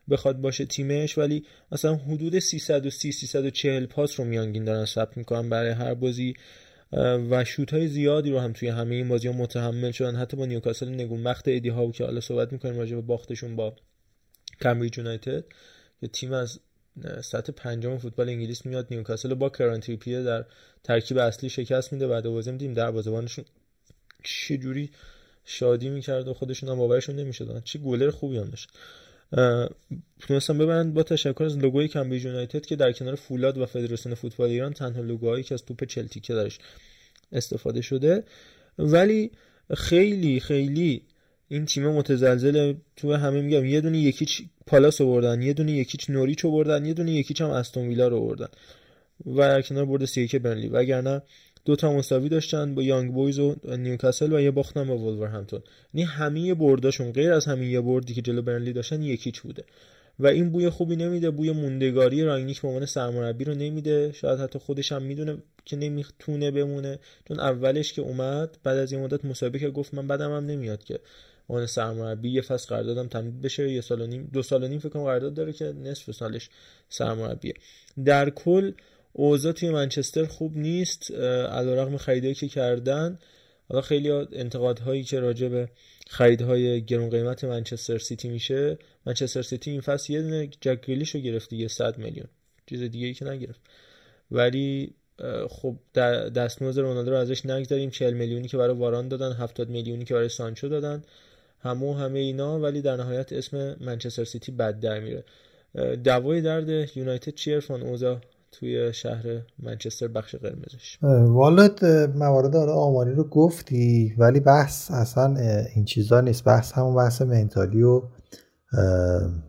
[0.10, 5.72] بخواد باشه تیمش ولی مثلا حدود 330 340 پاس رو میانگین دارن ثبت می‌کنن برای
[5.72, 6.34] هر بازی
[7.30, 10.16] و شوت های زیادی رو هم توی همه این بازی ها متحمل شدن.
[10.16, 13.76] حتی با نیوکاسل نگون وقت ادی هاو که حالا صحبت می‌کنیم راجع به باختشون با
[14.62, 15.43] کمبریج یونایتد
[16.01, 16.60] که تیم از
[17.22, 20.45] سطح پنجم فوتبال انگلیس میاد نیوکاسل با کرانتریپیه در
[20.84, 22.08] ترکیب اصلی شکست میده.
[22.08, 23.45] بعد بازی دیدیم دروازه‌بانشون
[24.24, 24.89] چه جوری
[25.45, 28.70] شادی می‌کرد و خودشون هم باورشون نمی‌شد چه گلر خوبی هم داشت.
[30.19, 34.49] تونستم ببرند با تشکر از لوگوی کمبریج یونایتد که در کنار فولاد و فدراسیون فوتبال
[34.49, 36.59] ایران تنها لوگوهایی که از توپ چلتیکه درش
[37.31, 38.23] استفاده شده.
[38.79, 39.31] ولی
[39.77, 41.01] خیلی خیلی
[41.47, 42.73] این تیم متزلزل.
[42.95, 46.86] تو همه میگم یه دونه یک هیچ پالاس آوردن یه دونه یک هیچ نوریچ آوردن
[46.86, 48.47] یه دونه یک هیچ هم استون ویلا رو آوردن
[49.36, 50.67] و کنار برد سی برنلی.
[50.67, 51.21] وگرنه
[51.66, 55.61] دو تا مساوی داشتن با یانگ بویز و نیوکاسل و یه باختن با ولورهمپتون
[55.93, 59.64] یعنی همه برداشون غیر از همین یه بردی که جلو برنلی داشتن یک هیچ بوده.
[60.20, 64.11] و این بوی خوبی نمیده بوی موندگاری رانگنیک به عنوان سرمربی رو نمیده.
[64.11, 66.99] شاید حتی خودش هم می‌دونه که نمی‌تونه بمونه.
[67.28, 70.99] چون اولش که اومد بعد از یه مدت مسابقه گفت من بدم هم نمیاد که
[71.49, 73.72] عنوان سرمربی یه فصل قراردادم تمدید بشه.
[73.72, 76.49] یه سال و نیم دو سال و نیم فکر کنم قرارداد داره که نصف سالش
[76.89, 77.53] سرمربیه.
[78.05, 78.72] در کل
[79.14, 81.11] اوضاع توی منچستر خوب نیست
[81.51, 83.20] علیرغم خریدایی که کردن.
[83.70, 85.70] حالا خیلی انتقادهایی که راجع به
[86.07, 88.78] خریدهای گرون قیمت منچستر سیتی میشه.
[89.05, 92.28] منچستر سیتی این فصل یه دونه جک رو گرفت دیگه 100 میلیون.
[92.66, 93.61] چیز دیگه ای که نگرفت.
[94.32, 94.93] ولی
[95.49, 95.76] خب
[96.36, 100.30] دستمزد رونالدو رو ازش نگذاریم 40 میلیونی که برای واران دادن 70 میلیونی که برای
[100.30, 101.03] سانچو دادن.
[101.59, 105.24] همو همه اینا ولی در نهایت اسم منچستر سیتی بد در میره.
[106.03, 108.22] دوای درد یونایتد چیه؟ اوزا
[108.54, 109.24] توی شهر
[109.60, 110.97] منچستر بخش قرمزش.
[111.28, 111.86] والد
[112.16, 115.36] موارد حالا آماری رو گفتی ولی بحث اصلا
[115.76, 116.43] این چیزا نیست.
[116.43, 118.01] بحث همون بحث منتالی و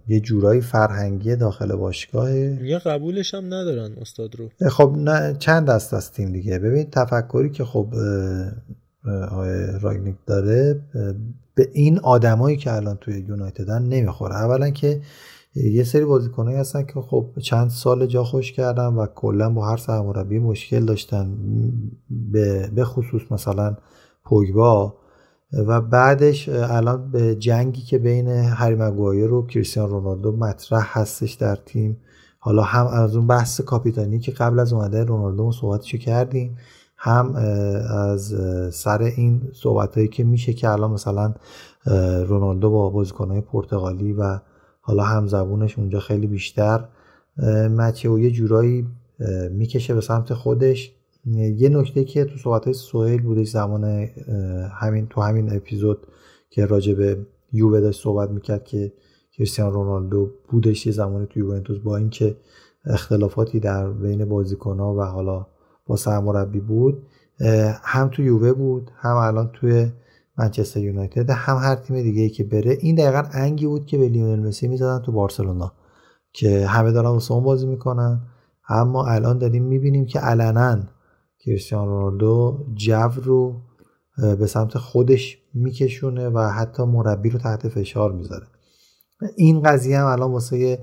[0.09, 4.69] یه جورایی فرهنگی داخل باشگاهه یه قبولش هم ندارن استاد رو.
[4.69, 6.59] خب نه چند دست از تیم دیگه.
[6.59, 7.95] ببین تفکری که خب
[9.31, 10.81] آقای راگنیک داره
[11.55, 14.35] به این آدمایی که الان توی یونایتدن نمی‌خوره.
[14.35, 15.01] اولا که
[15.57, 19.77] یه سری بازیکنایی هستن که خب چند سال جا خوش کردن و کلا با هر
[19.77, 21.37] سرمربی مشکل داشتن
[22.75, 23.77] به خصوص مثلا
[24.25, 24.95] پوگبا.
[25.67, 31.57] و بعدش الان به جنگی که بین هری مگوایر و کریستیان رونالدو مطرح هستش در
[31.57, 31.97] تیم.
[32.39, 36.57] حالا هم از اون بحث کاپیتانی که قبل از اومده رونالدو صحبتشو کردیم
[36.97, 37.35] هم
[37.91, 38.35] از
[38.75, 41.35] سر این صحبت هایی که میشه که الان مثلا
[42.27, 44.41] رونالدو با بازیکنهای پرتغالی و
[44.87, 46.89] حالا هم زبونش اونجا خیلی بیشتر
[47.70, 48.87] مچه و یه جورایی
[49.51, 50.95] می‌کشه به سمت خودش.
[51.57, 53.85] یه نکته که تو صحبت های سوهیل بودش زمان
[54.80, 56.07] همین تو همین اپیزود
[56.51, 58.93] که راجع به یووه داشت صحبت می‌کرد که
[59.32, 62.37] کریستیان رونالدو بودش یه زمانی تو یوونتوس با اینکه
[62.85, 65.47] اختلافاتی در بین بازیکنها و حالا
[65.87, 67.03] با سرمربی بود.
[67.82, 69.91] هم تو یووه بود هم الان توی
[70.39, 71.30] منچستر یونایتد.
[71.30, 72.78] هم هر تیم دیگه ای که بره.
[72.80, 75.72] این دقیقا انگی بود که به لیونل مسی می‌زدن تو بارسلونا
[76.32, 78.20] که همه دارن واسه اون بازی می‌کنن.
[78.68, 80.78] اما الان داریم می‌بینیم که علنا
[81.39, 83.61] کریستیانو رونالدو جو رو
[84.39, 88.47] به سمت خودش میکشونه و حتی مربی رو تحت فشار می‌ذاره.
[89.37, 90.78] این قضیه هم الان واسه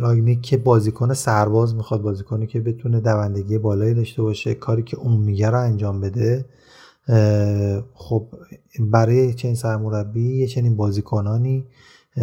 [0.00, 5.16] راگنیک که بازیکن سرباز می‌خواد بازیکنی که بتونه دوندگی بالایی داشته باشه کاری که اون
[5.16, 6.44] میگه رو انجام بده.
[7.94, 8.26] خب
[8.80, 11.66] برای چنین سرمربی چنین بازیکنانی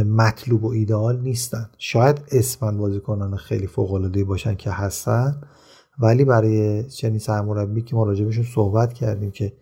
[0.05, 1.69] مطلوب و ایدئال نیستن.
[1.77, 5.41] شاید اسماً بازیکنان خیلی فوق العاده باشن که هستن
[5.99, 9.53] ولی برای چنین سرمربی که ما راجبشون صحبت کردیم که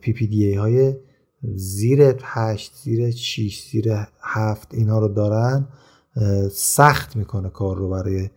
[0.00, 0.94] PPDA های
[1.54, 5.68] زیر 8 زیر 6 زیر 7 اینا رو دارن
[6.52, 8.30] سخت می‌کنه کار رو برای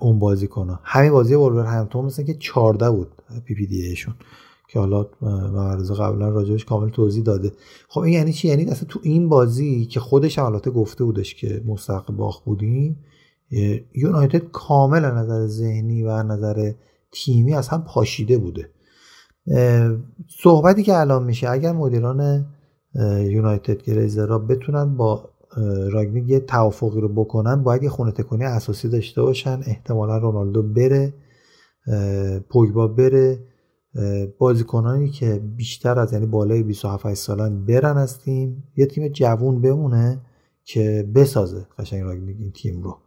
[0.00, 3.08] اون بازی کنه همین بازی همتون مثل که 14 بود
[3.44, 4.14] PPDA شون
[4.68, 5.06] که حالا
[5.52, 7.52] معرض قبلا راجبش کامل توضیح داده.
[7.88, 11.62] خب این یعنی چی؟ یعنی اصلا تو این بازی که خودش البته گفته بودش که
[11.66, 13.04] مستحق باخ بودیم
[13.94, 16.72] یونایتد کامل از نظر ذهنی و نظر
[17.12, 18.70] تیمی از هم پاشیده بوده.
[20.42, 22.46] صحبتی که الان میشه اگر مدیران
[23.20, 25.30] یونایتد گریزرا بتونن با
[25.90, 31.14] راگنیک یه توافقی رو بکنن باید یه خونه تکونی اساسی داشته باشن احتمالا رونالدو بره
[32.50, 33.47] پوگبا بره
[34.38, 40.20] بازیکنانی که بیشتر از یعنی بالای 27 سالن برن از تیم یه تیم جوون بمونه
[40.64, 42.98] که بسازه قشنگ راگنیک این تیم رو.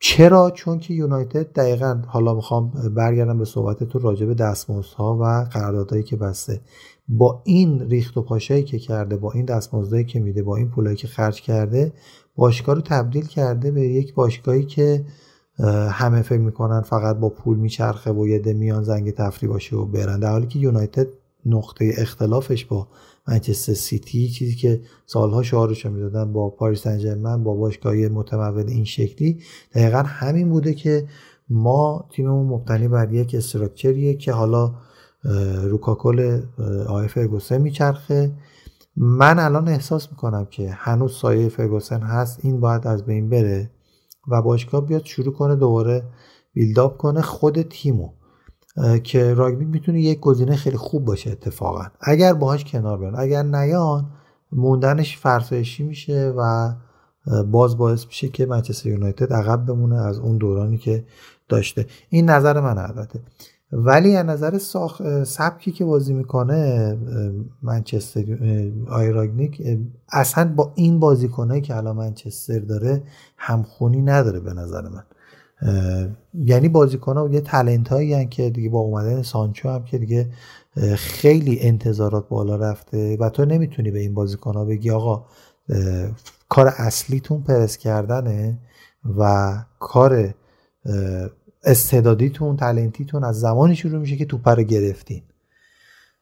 [0.00, 5.48] چرا؟ چون که یونایتد دقیقا حالا می‌خوام برگردم به صحبت تو راجع به دستمزدها و
[5.52, 6.60] قراردادهایی که بسته.
[7.08, 10.96] با این ریخت و پاشایی که کرده با این دستمزدهایی که میده با این پولایی
[10.96, 11.92] که خرج کرده
[12.36, 15.04] باشگاه رو تبدیل کرده به یک باشگاهی که
[15.90, 20.20] همه فکر می‌کنن فقط با پول میچرخه و یه میان زنگ تفری باشه و برن.
[20.20, 21.06] در حالی که یونایتد
[21.46, 22.86] نقطه اختلافش با
[23.28, 28.84] منچستر سیتی چیزی که سالها شعارش رو می‌دادن با پاریس سن با باشگاهی متمول این
[28.84, 29.40] شکلی
[29.74, 31.06] دقیقا همین بوده که
[31.50, 34.74] ما تیممون مبتنی بر یک استراکچریه که حالا
[35.62, 36.42] روکاکل
[36.86, 38.32] آقای فرگوسن میچرخه.
[38.96, 43.70] من الان احساس می‌کنم که هنوز سایه فرگوسن هست این باید از بین بره.
[44.28, 46.02] و باشگاه بیاد شروع کنه دوباره
[46.52, 48.12] بیلداپ کنه خود تیمو
[49.04, 51.84] که راگبی می‌تونه یک گزینه خیلی خوب باشه اتفاقا.
[52.00, 54.10] اگر باهاش کنار بیان اگر نیان
[54.52, 56.72] موندنش فرسایشی میشه و
[57.46, 61.04] باز باعث میشه که منچستر یونایتد عقب بمونه از اون دورانی که
[61.48, 61.86] داشته.
[62.08, 63.20] این نظر من البته.
[63.72, 65.22] ولی از نظر ساخ...
[65.24, 66.96] سبکی که بازی می‌کنه
[67.62, 68.38] منچستر
[68.88, 69.62] آیراگنیک
[70.12, 73.02] اصلا با این بازیکنهایی که الان منچستر داره
[73.36, 75.02] همخونی نداره به نظر من.
[76.34, 80.30] یعنی بازیکن ها یه تلنت هایی که دیگه با اومدن سانچو هم که دیگه
[80.96, 85.24] خیلی انتظارات بالا رفته و تو نمی‌تونی به این بازیکن ها بگی آقا
[86.48, 88.58] کار اصلیتون پرس کردنه
[89.18, 90.34] و کار
[91.64, 95.22] استعدادیتون تلنتیتون از زمانی شروع میشه که توپ رو گرفتین.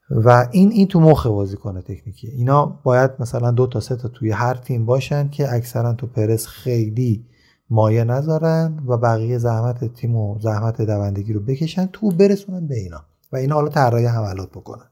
[0.09, 4.31] و این این تو مخ بازیکن تکنیکی اینا باید مثلا دو تا سه تا توی
[4.31, 7.25] هر تیم باشن که اکثرا تو پرس خیلی
[7.69, 13.03] مایه نذارن و بقیه زحمت تیم و زحمت دوندگی رو بکشن تو برسونن به اینا.
[13.31, 14.85] و اینا حالا طراحی حملات بکنن.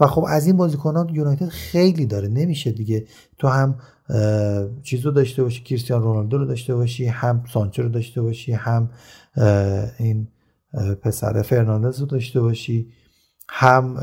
[0.00, 2.28] و خب از این بازیکنان یونایتد خیلی داره.
[2.28, 3.06] نمیشه دیگه
[3.38, 3.78] تو هم
[4.82, 8.90] چیزو داشته باشی کریستیان رونالدو رو داشته باشی هم سانچو رو داشته باشی هم
[9.98, 10.28] این
[11.02, 12.92] پسر فرناندز رو داشته باشی.
[13.48, 13.96] هم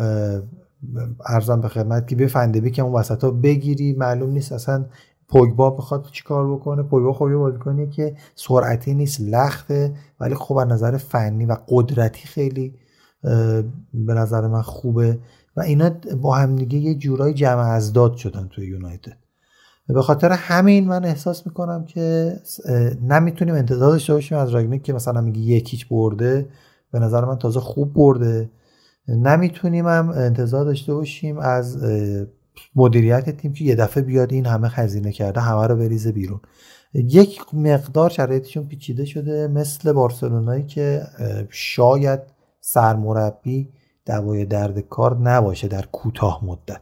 [1.26, 3.94] ارزم به خدمت که بفنده که اون وسط ها بگیری.
[3.94, 4.86] معلوم نیست اصلا
[5.28, 6.84] پوگبا بخواد چیکار بکنه.
[6.84, 12.28] پوگبا خب یه بازیکنیه که سرعتی نیست لخته ولی خب از نظر فنی و قدرتی
[12.28, 12.76] خیلی
[13.94, 15.20] به نظر من خوبه.
[15.58, 15.90] و اینا
[16.22, 19.18] با هم دیگه یه جورای جمع از داد شدن توی یونایتد.
[19.94, 22.34] به خاطر همین من احساس می‌کنم که
[23.02, 26.50] نمی‌تونیم انتظار داشته باشیم از راگنیک که مثلا میگه یکیچ برده.
[26.92, 28.50] به نظر من تازه خوب برده.
[29.08, 31.78] نمی‌تونیم هم انتظار داشته باشیم از
[32.76, 36.40] مدیریت تیم که یه دفعه بیاد این همه خزینه کرده همه رو بریزه بیرون.
[36.94, 41.02] یک مقدار شرایطشون پیچیده شده مثل بارسلونایی که
[41.50, 42.20] شاید
[42.62, 43.70] سرمربی
[44.06, 46.82] دوای درد کار نباشه در کوتاه مدت.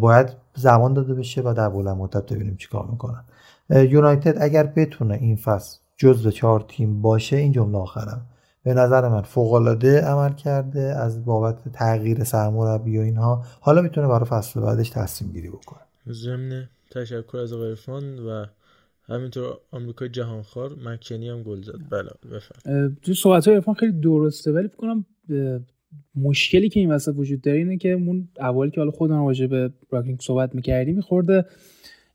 [0.00, 3.24] باید زمان داده بشه و در بلند مدت ببینیم چیکار می‌کنن.
[3.70, 8.26] یونایتد اگر بتونه این فصل جزو چهار تیم باشه این جمله آخرم.
[8.62, 13.44] به نظر من فوقالعاده عمل کرده از بابت تغییر سرمربی و اینها.
[13.60, 15.80] حالا می‌تونه برای فصل بعدش تصمیم گیری بکنه.
[16.10, 17.76] ضمن تشکر از آقای
[18.28, 18.46] و
[19.08, 21.72] همینطور آمریکای جهانخوار مکنی هم گل زد.
[21.90, 25.06] بله بفرم تو صحبت های خیلی درسته ولی فکر کنم
[26.14, 29.70] مشکلی که این وسط وجود داره اینه که اون اولی که حالا خودمون راجع به
[29.90, 31.44] براکینگ صحبت می‌کردیم میخورده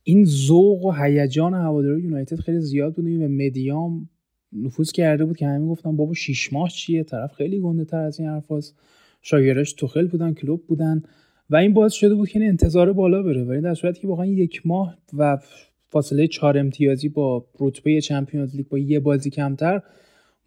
[0.03, 3.05] این ذوق و هیجان هواداری یونایتد خیلی زیاد بود.
[3.05, 4.09] و مدیام
[4.53, 8.19] نفوذ کرده بود که همین گفتم بابا شیش ماه چیه؟ طرف خیلی گنده تر از
[8.19, 8.75] این حرفاست
[9.21, 11.03] شاگرش توخل بودن کلوب بودن.
[11.49, 13.43] و این باعث شده بود که انتظار بالا بره.
[13.43, 15.37] ولی در صورتی که واقعا یک ماه و
[15.89, 19.81] فاصله چهار امتیازی با رتبه چمپیونز لیگ با یه بازی کمتر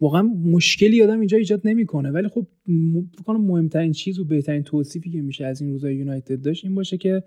[0.00, 2.10] واقعا مشکلی آدم اینجا ایجاد نمی‌کنه.
[2.10, 2.46] ولی خب
[3.18, 6.96] فکر مهمترین چیز و بهترین توصیفی که میشه از این روزای یونایتد داشت این باشه
[6.96, 7.22] که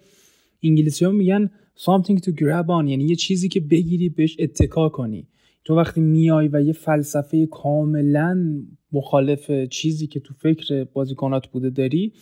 [0.64, 5.28] انگلیسی ها میگن something to grab on یعنی یه چیزی که بگیری بهش اتکا کنی.
[5.66, 12.14] تو وقتی میای و یه فلسفه کاملا مخالف چیزی که تو فکر بازیکنات بوده داری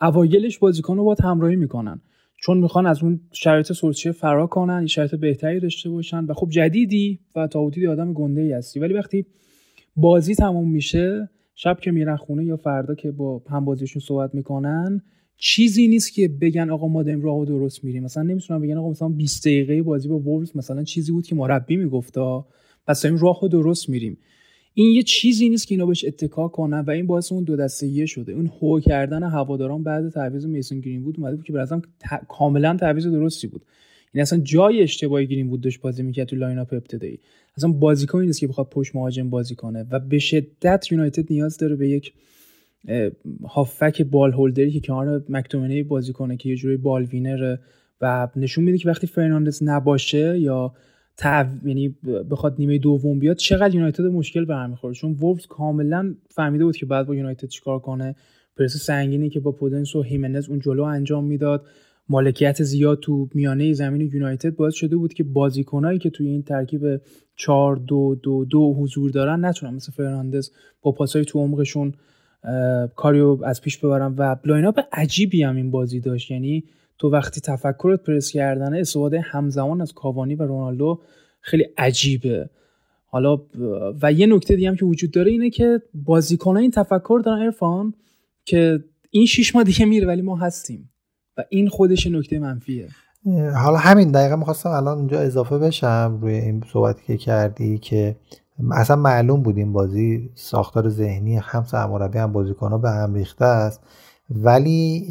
[0.00, 2.00] اوایلش بازیکن رو باید همراهی می‌کنن.
[2.42, 7.20] چون می‌خوان از اون شرایط سلچه فرا کنن شرایط بهتری داشته باشن و خب جدیدی
[7.36, 8.80] و تا آدم گنده ای هستی.
[8.80, 9.26] ولی وقتی
[9.96, 15.02] بازی تموم میشه شب که میرن خونه یا فردا که با هم بازیشون صحبت می‌کنن
[15.36, 18.02] چیزی نیست که بگن آقا ما داریم راهو درست میریم.
[18.02, 21.76] مثلا نمی‌تونن بگن آقا مثلا 20 دقیقه بازی با وولز مثلا چیزی بود که مربی
[21.76, 22.46] میگفتا
[22.86, 24.18] پس داریم راهو درست میریم.
[24.74, 28.06] این یه چیزی نیست که اینا بهش اتکا کنن و این باعث اون دو دسته
[28.06, 28.32] شده.
[28.32, 31.82] اون هو کردن هواداران بعد تعویض میسون گرین بود اومده بود که به نظرم
[32.28, 33.62] کاملا تعویض درستی بود.
[34.14, 37.20] این اصلا جای اشتباهی گرین بود داشت بازی می‌کرد تو line-up ابتدایی.
[37.56, 41.76] اصلا بازیکنی نیست که بخواد پشت مهاجم بازی کنه و به شدت یونایتد نیاز داره
[41.76, 42.12] به یک
[43.48, 47.58] هافبک ball holder ی که کنار مکتومنی بازی کنه که یه جوری ball winner ه
[48.00, 50.72] و نشون میده که وقتی فرناندز نباشه یا
[51.16, 51.68] تعو...
[51.68, 51.96] یعنی
[52.30, 57.06] بخواد نیمه دوم بیاد چقدر یونایتد مشکل برمیخوره چون وولفز کاملا فهمیده بود که بعد
[57.06, 58.14] با یونایتد چیکار کنه.
[58.56, 61.66] پرس سنگینی که با پودنس و خیمنز اون جلو انجام می‌داد.
[62.08, 67.00] مالکیت زیاد تو میانه زمین یونایتد باعث شده بود که بازیکنایی که توی این ترکیب
[67.36, 70.50] 4 2 2 2 حضور دارن نتونن مثل فرناندز
[70.82, 71.94] با پاسای تو عمقشون
[72.96, 76.30] کاریو از پیش ببرن و line-up عجیبی هم این بازی داشت.
[76.30, 76.64] یعنی
[76.98, 81.00] تو وقتی تفکرت پرس کردن استفاده همزمان از کاوانی و رونالدو
[81.40, 82.50] خیلی عجیبه.
[83.06, 83.36] حالا
[84.02, 87.94] و یه نکته دیگه هم که وجود داره اینه که بازیکنان این تفکر دارن عرفان
[88.44, 90.91] که این شیش ماه دیگه میره ولی ما هستیم.
[91.38, 92.88] و این خودش نکته منفیه.
[93.54, 98.16] حالا همین دقیقه می‌خواستم الان اونجا اضافه بشم روی این صحبتی که کردی که
[98.72, 103.80] اصلا معلوم بود این بازی ساختار ذهنی هم سرمربی هم بازیکنها به هم ریخته است.
[104.30, 105.06] ولی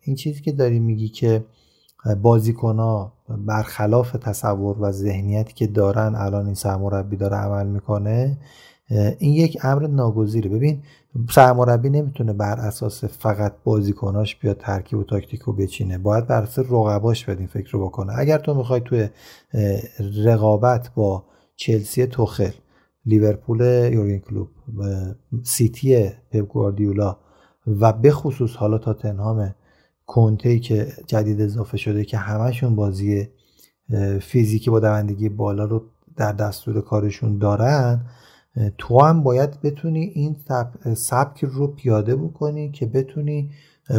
[0.00, 1.44] این چیزی که داری میگی که
[2.22, 3.12] بازیکنها
[3.46, 8.38] برخلاف تصور و ذهنیتی که دارن الان این سرمربی داره عمل می‌کنه
[9.18, 10.50] این یک امر ناگزیره.
[10.50, 10.82] ببین
[11.30, 15.98] سرمربی نمی‌تونه بر اساس فقط بازیکناش بیاد ترکیب و تاکتیک رو بچینه.
[15.98, 18.12] باید بر اساس رقباش بدین فکر رو بکنه.
[18.18, 19.08] اگر تو می‌خوای توی
[20.24, 21.24] رقابت با
[21.56, 22.50] چلسی توخل
[23.06, 23.60] لیورپول
[23.92, 24.48] یورگن کلوب
[25.42, 27.16] سیتی پپ گواردیولا
[27.66, 29.54] و به خصوص حالا تاتنهام
[30.06, 33.28] کنته که جدید اضافه شده که همشون بازی
[34.20, 35.82] فیزیکی با دوندگی بالا رو
[36.16, 38.00] در دستور کارشون دارن
[38.78, 40.36] تو هم باید بتونی این
[40.94, 43.50] سبک رو پیاده بکنی که بتونی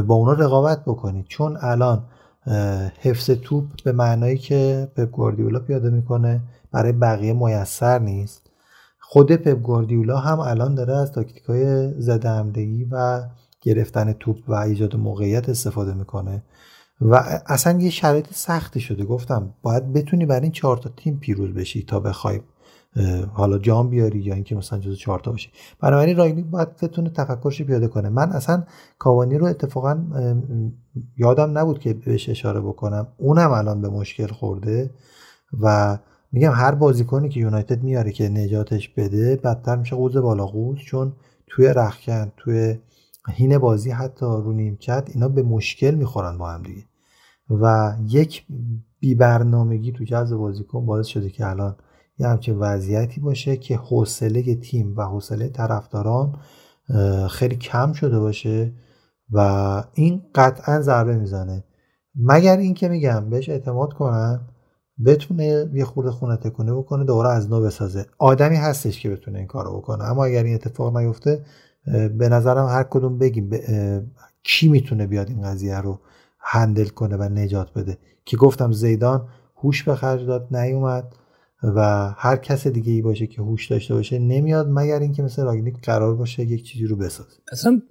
[0.07, 1.25] با اونا رقابت بکنی.
[1.27, 2.03] چون الان
[2.99, 8.49] حفظ توپ به معنایی که پپ گواردیولا پیاده می‌کنه برای بقیه میسر نیست.
[8.99, 12.29] خود پپ گواردیولا هم الان داره از تاکتیک های زده
[12.91, 13.23] و
[13.61, 16.43] گرفتن توپ و ایجاد موقعیت استفاده می‌کنه.
[17.01, 17.15] و
[17.47, 19.03] اصلا یه شرایط سختی شده.
[19.05, 22.41] گفتم باید بتونی برای این چهار تا تیم پیروز بشی تا بخوای
[23.33, 25.49] حالا جام بیاری یا اینکه مثلا جزو چهار تا باشی.
[25.79, 28.09] بنابراین راگنیک باید بتونه تفکرش پیاده کنه.
[28.09, 28.63] من اصلا
[28.99, 30.05] کاوانی رو اتفاقا
[31.17, 33.07] یادم نبود که بهش اشاره بکنم.
[33.17, 34.89] اونم الان به مشکل خورده
[35.61, 35.97] و
[36.31, 41.13] میگم هر بازیکنی که یونایتد میاره که نجاتش بده بدتر میشه قوز بالا قوز چون
[41.47, 42.79] توی رخکن توی
[43.29, 46.83] هین بازی حتی رو نیمکت اینا به مشکل می‌خورن با هم دیگه.
[47.49, 48.45] و یک
[48.99, 51.75] بی برنامگی تو جذب بازیکن باعث شده که الان
[52.21, 56.35] یه همچین وضعیتی باشه که حوصله تیم و حوصله طرفداران
[57.29, 58.73] خیلی کم شده باشه
[59.31, 59.39] و
[59.93, 61.63] این قطعا ضربه می‌زنه.
[62.15, 64.41] مگر اینکه میگم بهش اعتماد کنن
[65.05, 68.05] بتونه یه خورده خونه تکونه بکنه دوباره از نو بسازه.
[68.17, 70.03] آدمی هستش که بتونه این کارو بکنه.
[70.03, 71.45] اما اگر این اتفاق نیفته
[72.17, 73.49] به نظرم هر کدوم بگیم
[74.43, 75.99] کی می‌تونه بیاد این قضیه رو
[76.39, 77.97] هندل کنه و نجات بده.
[78.25, 79.27] که گفتم زیدان
[79.63, 81.15] هوش به خرج داد نیومد.
[81.63, 85.75] و هر کس دیگه ای باشه که هوش داشته باشه نمیاد مگر اینکه مثل راگنیک
[85.83, 87.37] قرار باشه یک چیزی رو بسازه.
[87.51, 87.81] اصلا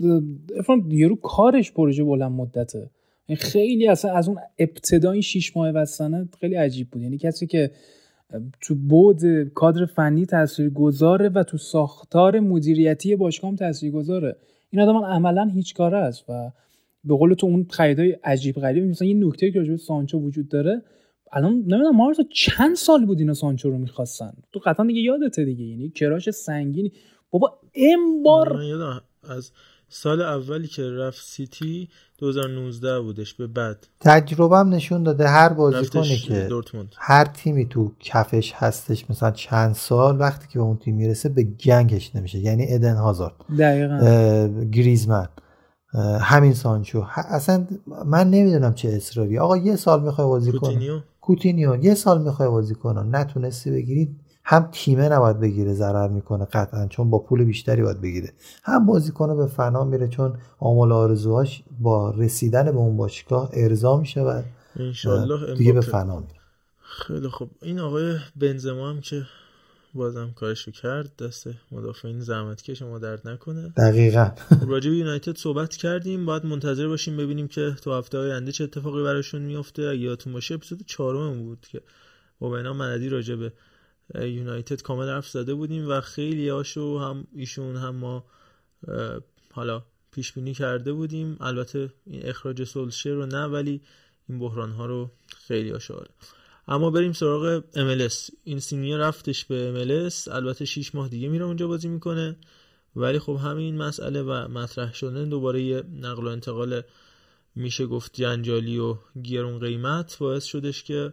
[0.59, 2.91] افران یارو کارش پروژه بلند مدته.
[3.37, 7.03] خیلی اصلا از اون ابتدای شیش ماه بستنه خیلی عجیب بود.
[7.03, 7.71] یعنی کسی که
[8.61, 14.37] تو بود کادر فنی تاثیر گذاره و تو ساختار مدیریتی باشگاه هم تاثیر گذاره
[14.71, 16.51] این آدم عملا هیچ کاره است و
[17.05, 20.83] به قول تو اون خریدای عجیب غریب مثلا یه نکته که راجع سانچو وجود داره
[21.33, 24.33] الان نمی‌دونم مارس چند سال بود اینا سانچو رو می‌خواستن.
[24.53, 26.93] تو قطعا دیگه یادته دیگه یعنی کراش سنگینی.
[27.31, 28.61] بابا این بار
[29.23, 29.51] از
[29.89, 31.89] سال اولی که رفت سیتی
[32.19, 33.87] 2019 بودش به بعد.
[34.01, 36.49] تجربهم نشون داده هر بازیکنی که
[36.97, 41.43] هر تیمی تو کفش هستش مثلا چند سال وقتی که به اون تیم می‌رسه به
[41.43, 42.39] گنگش نمیشه.
[42.39, 43.35] یعنی ادن هازارد.
[43.59, 44.65] دقیقا.
[44.73, 45.29] گریزمن.
[46.21, 47.05] همین سانچو.
[47.17, 47.67] اصلا
[48.07, 49.39] من نمی‌دونم چه اصراری.
[49.39, 54.69] آقا یه سال می‌خوای بازی کنه کوتینیو یه سال می‌خوای بازی کنه نتونستی بگیرید هم
[54.73, 58.33] تیمه نباید بگیره ضرر می‌کنه قطعا چون با پول بیشتری باید بگیره.
[58.63, 64.21] هم بازیکنه به فنا میره چون آمال آرزوهاش با رسیدن به اون باشگاه ارضا میشه
[64.21, 64.43] و
[65.57, 66.41] دیگه به فنا میره.
[66.81, 67.49] خیلی خوب.
[67.63, 69.23] این آقای بنزما هم که
[69.95, 71.17] بازم کارشو کرد.
[71.17, 73.69] دست مدافعین زحمت کش ما درد نکنه.
[73.69, 74.31] دقیقا.
[74.69, 76.27] راجع به یونایتد صحبت کردیم.
[76.27, 80.55] باید منتظر باشیم ببینیم که تو هفته آینده چه اتفاقی براشون میفته اگه یادتون باشه
[80.55, 81.81] اپیزود چهارم بود که
[82.39, 83.53] با بنا مندی راجع به
[84.15, 88.25] یونایتد کامل حرف زده بودیم و خیلی هاشو هم ایشون هم ما
[89.53, 91.37] حالا پیش بینی کرده بودیم.
[91.41, 93.81] البته این اخراج سولشر رو نه ولی
[94.29, 96.09] این بحران ها رو خیلی آشاره
[96.71, 101.69] اما بریم سراغ MLS این سینیه رفتش به MLS البته 6 ماه دیگه میره اونجا
[101.69, 102.37] بازی می‌کنه.
[102.97, 106.83] ولی خب همین مسئله و مطرح شدن دوباره یه نقل و انتقال
[107.55, 110.19] میشه گفت جنجالی و گرون قیمت.
[110.19, 111.13] باعث شدش که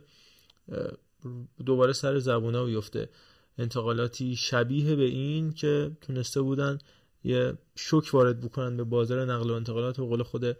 [1.65, 3.09] دوباره سر زبونا بیفته.
[3.57, 6.77] انتقالاتی شبیه به این که تونسته بودن
[7.23, 9.99] یه شک وارد بکنن به بازار نقل و انتقالات.
[9.99, 10.57] و قول خود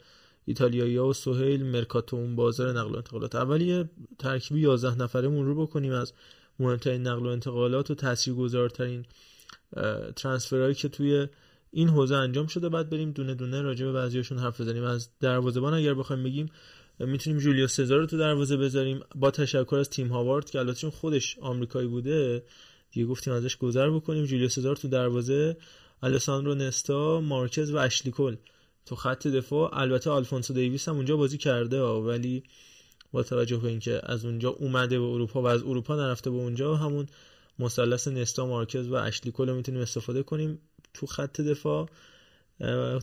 [0.47, 3.35] ایتالیایی ها و سهیل مرکاتو اون بازار نقل و انتقالات.
[3.35, 3.85] اولی
[4.19, 6.13] ترکیب 11 نفره رو بکنیم از
[6.59, 9.05] مهمترین نقل و انتقالات و تاثیرگذارترین
[10.15, 11.27] ترانسفرهایی که توی
[11.71, 12.69] این حوزه انجام شده.
[12.69, 14.83] بعد بریم دونه دونه راجع به بعضیاشون حرف بزنیم.
[14.83, 16.49] از دروازه‌بان اگر بخوایم بگیم
[16.99, 18.99] می‌تونیم جولیو سزار رو تو دروازه بذاریم.
[19.15, 22.43] با تشکر از تیم هاوارد که البته خودش آمریکایی بوده
[22.91, 24.25] دیگه گفتیم ازش گذر بکنیم.
[24.25, 25.57] جولیو سزار تو دروازه
[26.03, 28.35] الساندرو نستا مارکز و اشلیکل
[28.87, 29.77] تو خط دفاع.
[29.79, 32.43] البته آلفونسو دیویس هم اونجا بازی کرده ولی
[33.11, 36.75] با توجه به اینکه از اونجا اومده به اروپا و از اروپا نرفته به اونجا
[36.75, 37.07] همون
[37.59, 40.59] مثلث نستا مارکز و اشلیکل رو می‌تونیم استفاده کنیم
[40.93, 41.89] تو خط دفاع.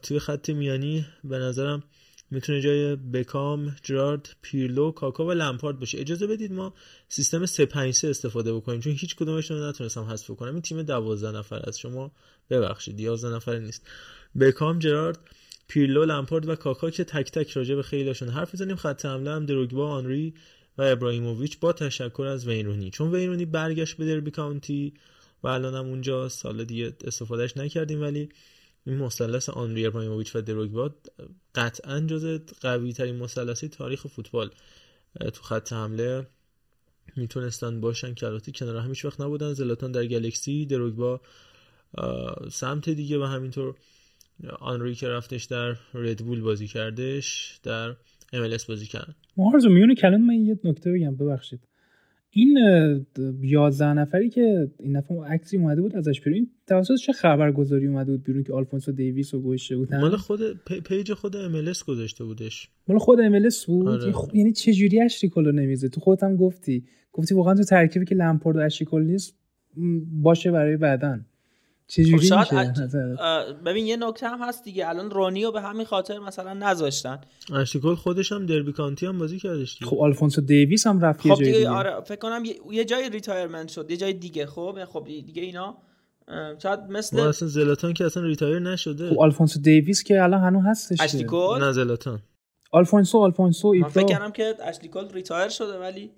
[0.02, 1.82] توی خط میانی به نظرم
[2.30, 6.00] می‌تونه جای بکام، جرارد، پیرلو، کاکا و لمپارد باشه.
[6.00, 6.74] اجازه بدید ما
[7.08, 10.52] سیستم 353 استفاده بکنیم چون هیچ کدومشون رو نتونستم حذف کنم.
[10.52, 12.12] این تیم 12 نفر از شما
[12.50, 13.86] ببخشید 11 نفر نیست.
[14.40, 15.18] بکام، جرارد،
[15.68, 19.46] پیرلو، لمپارد و کاکا که تک تک راجع به خیلیشون حرف بزنیم خط حمله هم
[19.46, 20.34] دروگبا، آنری
[20.78, 24.94] و ابراهیموویچ با تشکر از وینرونی چون وینرونی برگشت به دربی کانتی
[25.42, 28.00] و الان هم اونجا سال دیگه استفادهش نکردیم.
[28.00, 28.28] ولی
[28.86, 30.94] این مثلث آنری ابراهیموویچ و دروگبا
[31.54, 34.50] قطعا جز قوی ترین مثلثی تاریخ فوتبال.
[35.34, 36.26] تو خط حمله
[37.16, 38.14] می‌تونستن باشن.
[38.14, 39.52] که البته کنار هم وقت نبودن.
[39.52, 41.20] زلاتان در گلکسی دروگبا
[42.50, 43.74] سمت دیگه و همینطور
[44.60, 47.92] آنری که رفتش در ردبول بازی کردش در
[48.32, 51.60] MLS بازی کرد مارزو میونه کلام من یه نکته بگم ببخشید.
[52.30, 52.58] این
[53.42, 58.24] 11 نفری که این دفعه عکسی اومده بود ازش بیرون توسط چه خبرگزاری اومده بود
[58.24, 62.68] بیرون که آلفونسو دیویس رو گذاشته بودن؟ مال خود page خود MLS گذاشته بودش.
[62.88, 64.12] مال خود MLS بود؟ آره.
[64.12, 66.84] خب یعنی چه جوری اشلی کولو نمیزه تو خودت هم گفتی.
[67.12, 69.38] گفتی واقعا تو ترکیبی که لمپارد و اشلی کول نیست
[70.22, 71.26] باشه برای بعدن
[71.86, 73.16] چجوری خب میشه؟
[73.64, 74.88] ببین یه نکته هم هست دیگه.
[74.88, 77.20] الان رونیو به همین خاطر مثلا نذاشتن.
[77.54, 81.26] اشلی کول خودش هم دربی کانتی هم بازی کردش خب آلفونسو دیویس هم رفت خب
[81.26, 81.68] یه دیگه, دیگه.
[81.70, 84.46] آره فکر کنم یه جای retirement شد یه جای دیگه.
[84.46, 85.76] خب خب دیگه اینا
[86.62, 89.10] شاید مثل اصلا زلاتان که اصلا retire نشده.
[89.10, 92.22] خب آلفونسو دیویس که الان هنوز هستش اشلی کول نه زلاتان.
[92.72, 96.10] آلفونسو آلفونسو من فکر کردم که اشلی کول retire شده ولی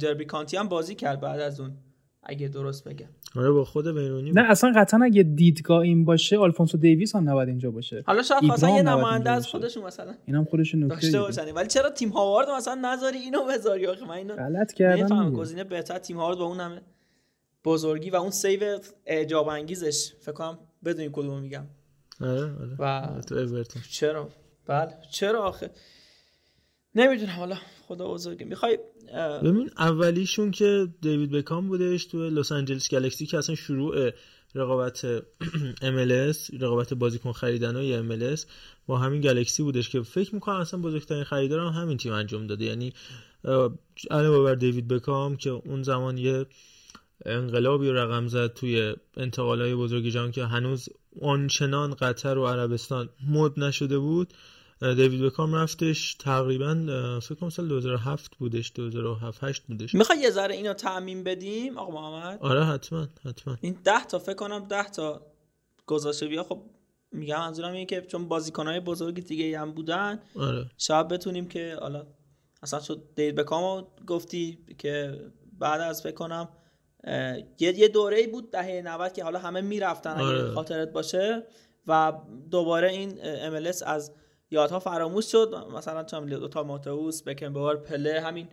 [0.00, 1.76] دربی کانتی هم بازی کرد بعد از اون.
[2.22, 3.06] اگه درست بگم.
[3.36, 7.30] آره با خود وین رونی نه اصلا قطعا اگه دیدگاه این باشه آلفونسو دیویس هم
[7.30, 8.02] نباید اینجا باشه.
[8.06, 11.52] حالا شاید خواستن یه نماینده از خودشون مثلا اینم خودشون نکته داشته باشن.
[11.54, 15.34] ولی چرا تیم هاوارد مثلا نذاری اینو بذاری آخه؟ من اینو غلط کردم نمی‌فهمم.
[15.34, 16.80] گزینه بهتر تیم هاوارد با اون همه
[17.64, 20.12] بزرگی و اون save اعجاب انگیزش.
[20.20, 21.64] فکر کنم بدونی کدومو میگم.
[22.20, 22.76] آره آره.
[22.78, 23.82] و تو اورتون.
[23.90, 24.28] چرا؟
[24.66, 25.70] بله چرا آخه؟
[26.94, 27.56] نمی‌دونم حالا
[27.88, 28.44] خدا بزرگه.
[28.44, 28.78] می‌خوای
[29.44, 34.10] ببین اولیشون که دیوید بکام بودش تو لس آنجلس گلکسی که اصلا شروع
[34.54, 35.20] رقابت
[35.92, 38.40] MLS رقابت بازیکن خریدن های MLS
[38.86, 42.64] با همین گلکسی بودش که فکر می‌کنم اصلا بزرگترین خریدار هم همین تیم انجام داده.
[42.64, 42.92] یعنی
[44.10, 46.46] علاوه بر دیوید بکام که اون زمان یه
[47.26, 48.94] انقلابی رقم زد توی
[49.38, 50.88] های بزرگ جهان که هنوز
[51.22, 54.34] آنچنان قطر و عربستان مد نشده بود.
[54.82, 56.74] دیوید بکام رفتش تقریبا
[57.22, 59.94] فکر کنم سال 2007 بودش 2007 8 بودش.
[59.94, 63.56] می‌خوای یه ذره اینو تعمین بدیم آقا محمد؟ آره حتما حتما.
[63.60, 65.26] این 10 تا فکر کنم 10 تا
[65.86, 66.42] گذاشته بیا.
[66.42, 66.62] خب
[67.12, 70.70] میگم منظورم اینه که چون بازیکنهای بزرگی دیگه هم بودن آره.
[70.78, 72.06] شاید بتونیم که حالا
[72.62, 75.20] اصلا شد دیوید بکام گفتی که
[75.58, 76.48] بعد از فکر کنم
[77.58, 80.40] یه یه دوره بود دهه 90 که حالا همه می‌رفتن آره.
[80.40, 81.46] اگه خاطرت باشه
[81.86, 82.12] و
[82.50, 83.10] دوباره این
[83.60, 84.12] MLS از
[84.52, 88.48] یادها فراموش شد مثلا چم دوتا ماتوس بکنبار پله همین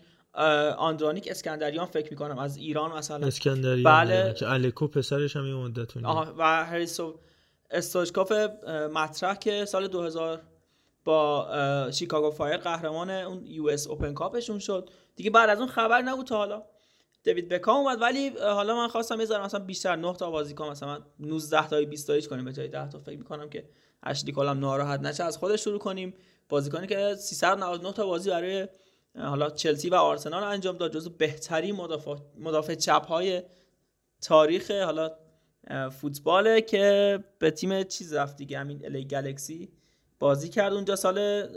[0.78, 3.28] آندرانیک اسکندریان فکر می‌کنم از ایران مثلا.
[3.28, 4.34] اسکندریان بله.
[4.34, 5.98] که الکو پسرش هم یه مدت
[6.38, 7.20] و هریسو
[7.72, 8.32] استوچکوف
[8.94, 10.42] مطرح که سال 2000
[11.06, 11.48] با
[11.92, 14.90] شیکاگو فایر قهرمان اون یو اس اوپن کاپشون شد.
[15.16, 16.64] دیگه بعد از اون خبر نبود تا حالا.
[17.24, 21.68] دیوید بکام اومد ولی حالا من خواستم یه مثلا بیشتر 9 تا بازیکن مثلا 19
[21.68, 23.70] تا 20 تا کنیم به جای 10 تا فکر می‌کنم که
[24.04, 26.14] اشلی کلام ناراحت نشه از خودش شروع کنیم.
[26.50, 28.68] بازیکنی که 399 تا بازی برای
[29.18, 33.42] حالا چلسی و آرسنال انجام داد جزو بهترین مدافع مدافع چپ های
[34.22, 35.12] تاریخ حالا
[36.02, 39.70] فوتباله که به تیم چیز رفت دیگه همین الی گلکسی
[40.20, 40.96] بازی کرد اونجا.
[40.96, 41.48] سال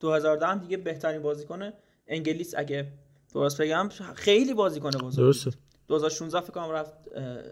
[0.00, 1.72] 2010 هم دیگه بهترین بازیکن
[2.06, 2.54] انگلیس.
[2.56, 2.92] اگه
[3.34, 5.24] درست بگم خیلی بازیکن بزرگ.
[5.24, 5.50] درسته.
[5.88, 6.94] 2016 فکر کنم رفت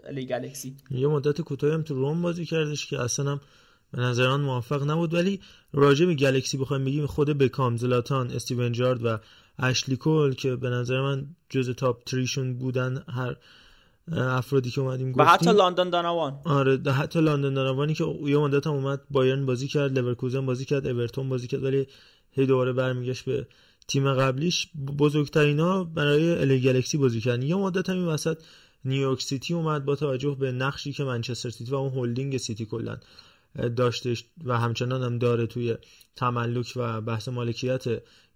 [0.03, 0.77] ال ای گلکسی.
[0.91, 3.41] یه مدت کوتاهی هم تو رم بازی کردش که اصلا هم
[3.95, 5.39] به نظر من موفق نبود ولی
[5.73, 9.17] راجع به گلکسی بخوایم بگیم خود بکام زلاتان استیون جرارد و
[9.59, 13.35] اشلی کول که به نظر من جز top ترینشون بودن هر
[14.11, 18.37] افرادی که اومدیم گفتیم و حتی لندن دانوان آره ده حتی لندن دانوانی که یه
[18.37, 21.87] مدت هم اومد بایرن بازی کرد لورکوزن بازی کرد اورتون بازی کرد ولی
[22.31, 23.47] هی دوباره برمیگشت به
[23.87, 24.67] تیم قبلیش.
[24.97, 27.41] بزرگترینا برای ال گلکسی بازی کردن.
[27.41, 28.37] یه مدت هم این وسط
[28.85, 32.97] نیویورک سیتی اومد با توجه به نقشی که منچستر سیتی و اون هلدینگ سیتی کلا
[33.55, 35.75] داشتش و همچنان هم داره توی
[36.15, 37.83] تملک و بحث مالکیت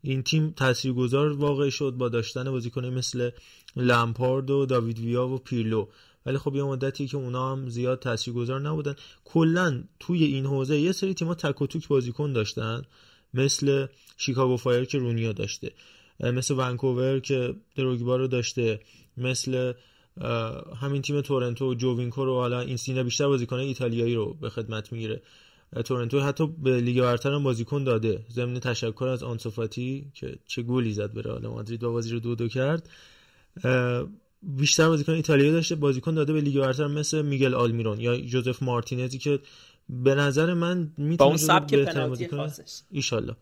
[0.02, 3.30] این تیم تاثیرگذار واقع شد با داشتن بازیکنه مثل
[3.76, 5.88] لامپارد و داوید ویا و پیرلو.
[6.26, 8.96] ولی خب یه مدتی که اونا هم زیاد تاثیرگذار نبودن.
[9.26, 12.82] کلا توی این حوزه یه سری تیم‌ها تک و توک بازیکن داشتن
[13.34, 13.88] مثل
[14.18, 15.72] شیکاگو فایر که رونیا داشته
[16.20, 18.80] مثل ونکوور که دروگبا رو داشته
[19.18, 19.74] مثل
[20.82, 25.22] همین تیم تورنتو جووینکو رو حالا اینسینیه بیشتر بازیکن ایتالیایی رو به خدمت می‌گیره.
[25.86, 28.26] تورنتو حتی به لیگ برتر هم بازیکن داده.
[28.32, 32.36] ضمن تشکر از آنسوفاتی که چه گلی زد به رئال مادرید با بازی رو دو
[32.36, 32.90] دو کرد.
[34.44, 35.76] بیشتر بازیکن ایتالیایی داشته.
[35.76, 39.40] بازیکن داده به لیگ برتر مثل میگل آلمیرون یا جوزف مارتینزی که
[39.90, 42.82] به نظر من می‌تونه با اون سبک پنالتی خاصش.
[42.91, 43.36] ایشالله.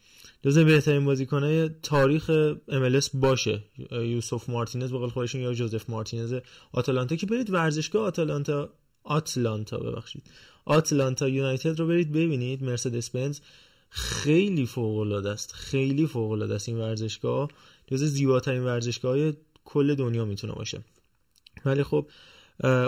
[0.45, 3.63] جزو بهترین بازیکنهای تاریخ MLS باشه.
[3.91, 6.33] یوسف مارتینز بقول خودشون یا جوزف مارتینز
[6.71, 7.15] آتالانتا.
[7.15, 8.69] که برید ورزشگاه آتالانتا؟
[9.03, 10.23] آتلانتا ببخشید.
[10.65, 12.63] آتلانتا یونایتد رو برید ببینید.
[12.63, 13.39] مرسدس بنز
[13.89, 15.53] خیلی فوق العاده است.
[15.53, 17.49] خیلی فوق العاده است این ورزشگاه.
[17.87, 19.31] جز زیباترین ورزشگاه
[19.65, 20.81] کل دنیا می‌تونه باشه.
[21.65, 22.07] ولی خب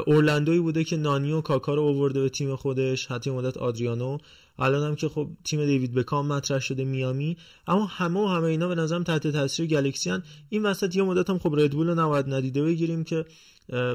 [0.07, 4.17] اورلندوی بوده که نانی و کاکا رو آورده به تیم خودش حتی مدت آدریانو.
[4.59, 7.37] الان هم که خب تیم دیوید بکام مطرح شده میامی.
[7.67, 10.11] اما همه و همه اینا به نظرم تحت تاثیر گلکسی
[10.49, 13.25] این وسط یه مدت هم خب ردبول رو نباید ندیده بگیریم که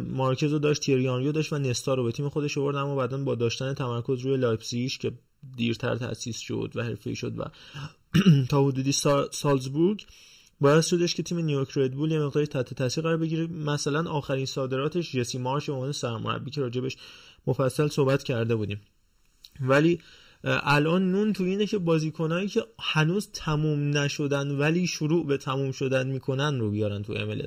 [0.08, 2.76] مارکز رو داشت تیری آنری رو داشت و نستا رو به تیم خودش آورد.
[2.76, 5.12] اما بعدا با داشتن تمرکز روی لایپزیگ که
[5.56, 7.44] دیرتر تأسیس شد و حرفه‌ای شد و
[8.50, 8.92] تا حدودی
[9.32, 10.06] سالزبورگ
[10.60, 13.46] باعث شدش که تیم نیویورک ردبول یه مقداری تحت تاثیر قرار بگیره.
[13.46, 16.96] مثلا آخرین صادراتش جسی مارش به عنوان سرمربی که راجبش
[17.46, 18.80] مفصل صحبت کرده بودیم.
[19.60, 19.98] ولی
[20.44, 26.06] الان نون تو اینه که بازیکنایی که هنوز تموم نشدن ولی شروع به تموم شدن
[26.06, 27.42] می‌کنن رو بیارن تو MLS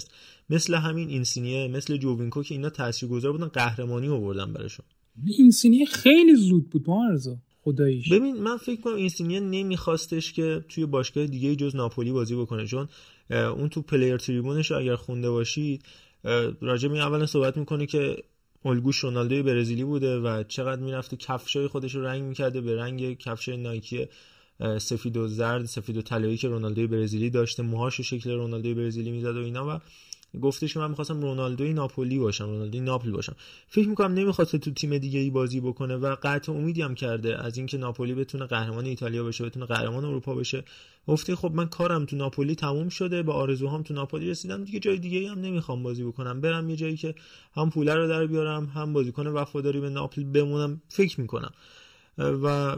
[0.49, 4.85] مثل همین اینسینیه مثل جووینکو که اینا تاثیرگذار بودن قهرمانی آوردن براشون.
[5.25, 7.37] اینسینیه خیلی زود بود مارزا.
[7.63, 8.13] خداییش.
[8.13, 12.89] ببین من فکر کنم اینسینیه نمیخواستش که توی باشگاه دیگه جز ناپولی بازی بکنه چون
[13.29, 15.83] اون تو Player Tribune ش اگر خونده باشید
[16.61, 18.23] راجع می اولا صحبت می‌کنه که
[18.65, 23.57] الگوش رونالدوی برزیلی بوده و چقدر می‌رفته کفشای خودش رو رنگ می‌کرده به رنگ کفشای
[23.57, 24.07] نایکی
[24.77, 29.37] سفید و زرد سفید و طلایی که رونالدوی برزیلی داشته موهاش شکل رونالدوی برزیلی می‌زد
[29.37, 29.79] و اینا و
[30.41, 33.35] گفتش که من می‌خواستم رونالدوی ناپولی باشم رونالدوی ناپل باشم.
[33.67, 37.57] فکر می‌کنم نمی‌خواسته تو تیم دیگه ای بازی بکنه و قطع امیدی هم کرده از
[37.57, 40.63] اینکه ناپولی بتونه قهرمان ایتالیا بشه بتونه قهرمان اروپا بشه.
[41.07, 44.63] گفته خب من کارم تو ناپولی تموم شده به آرزوهام تو ناپولی رسیدم.
[44.63, 46.41] دیگه جای دیگه هم نمی‌خوام بازی بکنم.
[46.41, 47.15] برم یه جایی که
[47.55, 50.81] هم پول رو در بیارم هم بازیکن وفاداری به ناپل بمونم.
[50.87, 51.51] فکر می‌کنم.
[52.17, 52.75] و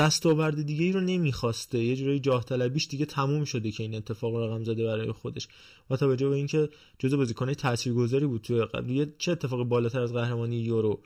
[0.00, 1.78] دستاورد دیگه ای رو نمی‌خواسته.
[1.78, 5.48] یه جوری جاه طلبیش دیگه تموم شده که این اتفاق رقم زده برای خودش.
[5.88, 6.68] با توجه به اینکه
[6.98, 11.00] جزو بازیکنای تاثیرگذاری بود توی قبل چه اتفاق بالاتر از قهرمانی یورو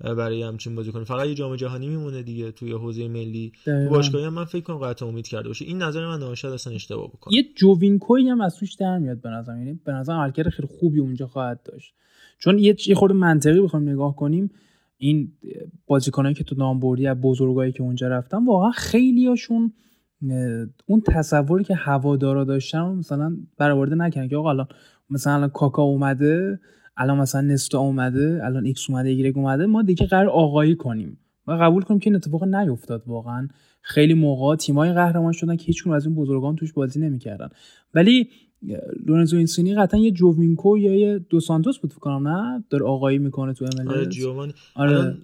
[0.00, 3.52] برای همچین بازیکن فقط یه جام جهانی میمونه دیگه توی حوزه ملی.
[3.64, 5.64] تو باشگاهی من فکر کنم قطع امید کرده باشه.
[5.64, 9.28] این نظر من نمیشه اصلا اشتباه بکنه یه جووینکوی هم از توش در میاد به
[9.28, 11.94] نظر یعنی به نظر حرکت خیلی خوبی اونجا خواهد داشت.
[12.38, 14.50] چون یه یه خورده منطقی بخوام نگاه کنیم
[14.96, 15.32] این
[15.86, 19.72] بازیکنایی که تو نام بردی از بزرگایی که اونجا رفتن واقعا خیلیاشون
[20.86, 24.66] اون تصوری که هوادارا داشتن مثلا برآورده نکردن که آقا الان
[25.10, 26.60] مثلا کاکا اومده
[26.96, 31.18] الان مثلا نستا اومده الان ایکس اومده ایگرگ اومده ما دیگه قرار آقایی کنیم.
[31.46, 33.48] و قبول کنیم که این اتفاق نیفتاد واقعا.
[33.82, 37.48] خیلی موقع تیمای قهرمان شدن که هیچکدوم از این بزرگان توش بازی نمی‌کردن.
[37.94, 38.28] ولی
[39.06, 43.54] لورنزو اینسینی قطعا یه جووینکو یا یه دو سانتوس بود فکر نه؟ داره آقایی می‌کنه
[43.54, 45.16] تو ام آره جیوان آره.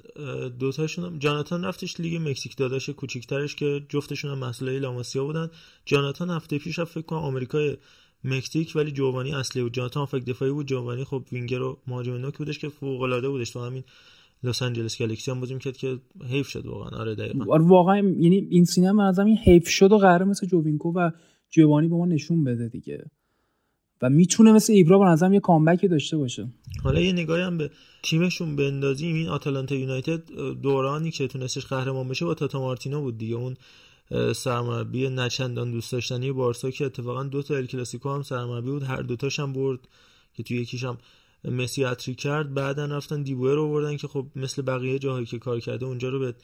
[0.59, 5.49] دو تاشون هم جاناتان رفتش لیگ مکزیک داداش کوچیکترش که جفتشون هم مسئله لاماسیا بودن.
[5.85, 7.77] جاناتان هفته پیش فکر کنم آمریکای
[8.25, 9.75] مکزیک ولی جوانی اصلی بود.
[9.75, 10.67] جاناتان فکر دفاعی بود.
[10.67, 13.51] جوانی خب وینگر و مهاجم نوک بودش که فوق العاده بودش.
[13.51, 13.85] تو همین
[14.45, 15.99] لس آنجلس گالاکسی هم بازی که
[16.29, 17.01] حیف شد واقعا.
[17.01, 17.45] آره دقیقاً.
[17.53, 21.11] آره واقعا یعنی این سینما از این حیف شد و قرار مثل جووینکو و
[21.51, 23.05] جوانی به ما نشون بده دیگه.
[24.03, 26.49] و می‌تونه مثل ایبرا به نظرم یه کامبکی داشته باشه.
[26.83, 27.71] حالا یه نگاهی هم به
[28.03, 29.15] تیمشون بندازیم.
[29.15, 30.23] این آتالانتا یونایتد
[30.63, 33.35] دورانی که تونستش قهرمان بشه با تاتا مارتینو بود دیگه.
[33.35, 33.57] اون
[34.33, 38.83] سرمربی نچندان دوست داشتنی بارسا که اتفاقا دو تا ال کلاسیکو هم سرمربی بود.
[38.83, 39.79] هر دوتاش هم برد
[40.35, 40.85] که توی یکیش
[41.45, 42.55] مسی اتری کرد.
[42.55, 46.19] بعدا رفتن دیبوه رو آوردن که خب مثل بقیه جاهایی که کار کرده اونجا رو
[46.19, 46.35] به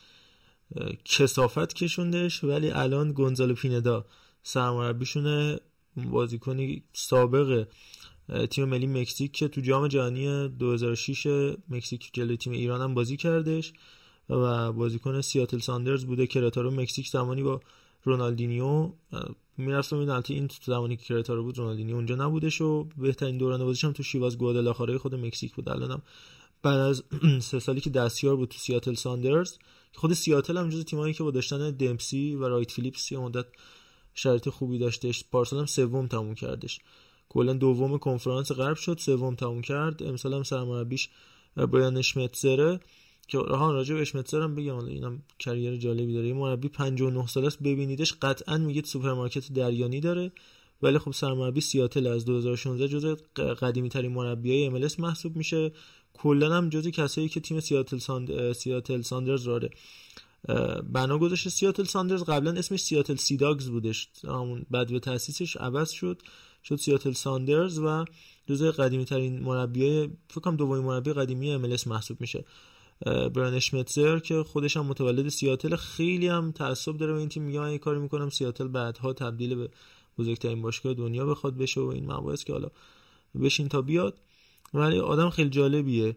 [1.04, 2.44] کسافت کشوندش.
[2.44, 4.04] ولی الان گونزالو پیندا
[4.42, 5.58] سرمربیشونه.
[5.97, 7.66] بازیکنی سابق
[8.51, 13.73] تیم ملی مکزیک که تو جام جهانی 2006 مکزیک جلوی تیم ایران هم بازی کردش
[14.31, 17.60] و بازیکن سیاتل ساندرز بوده کرتارو مکزیک زمانی با
[18.05, 18.93] رونالدینیو
[19.59, 23.93] این البته این زمانی که کرتارو بود رونالدینیو اونجا نبودش و بهترین دوران بازیش هم
[23.93, 25.68] تو شیواز گوادالاخاره خود مکزیک بود.
[25.68, 26.02] الانم
[26.62, 27.05] بعد از
[27.40, 29.59] سه سالی که دستیار بود تو سیاتل ساندرز
[29.94, 33.47] خود سیاتل هم جز تیمایی که با داشتن دمپسی و رایت فیلیپس یه مدت
[34.16, 35.24] شرایط خوبی داشتش.
[35.32, 36.80] پارسال هم سوم تموم کردش.
[37.28, 40.02] کلا دوم کنفرانس غرب شد سوم تموم کرد.
[40.02, 41.09] امسال هم سرمربیش
[41.56, 42.80] برایان اشمتزره
[43.28, 46.26] که ها راجع به اشمتزر هم بگم اینم career جالبی داره.
[46.26, 50.32] این مربی 59 ساله است ببینیدش قطعا میگه سوپرمارکت دریانی داره.
[50.82, 55.72] ولی خب سرمربی سیاتل از 2016 جزو قدیمی ترین مربیای MLS محسوب میشه.
[56.14, 58.52] کلا هم جزو کسایی که تیم سیاتل ساند...
[58.52, 59.70] سیاتل ساندرز راره
[60.93, 61.51] بنا گذاشته.
[61.51, 64.09] سیاتل ساندرز قبلا اسمش سیاتل سیداگز بودش.
[64.24, 66.23] همون بعد به تاسیسش عوض شد.
[66.64, 68.05] شد سیاتل ساندرز و
[68.48, 72.44] جزو قدیمی ترین مربیای فکر کنم دومین مربی قدیمی MLS محسوب میشه.
[73.04, 75.77] برایان اشمتزر که خودش هم متولد سیاتل.
[75.77, 77.43] خیلی هم تعصب داره و این تیم.
[77.43, 79.68] میگه من یه کاری می‌کنم سیاتل بعدها تبدیل به
[80.18, 82.68] بزرگترین باشگاه دنیا بخواد بشه و این مباحث که حالا
[83.43, 84.18] بشین تا بیاد.
[84.74, 86.16] ولی آدم خیلی جالبیه.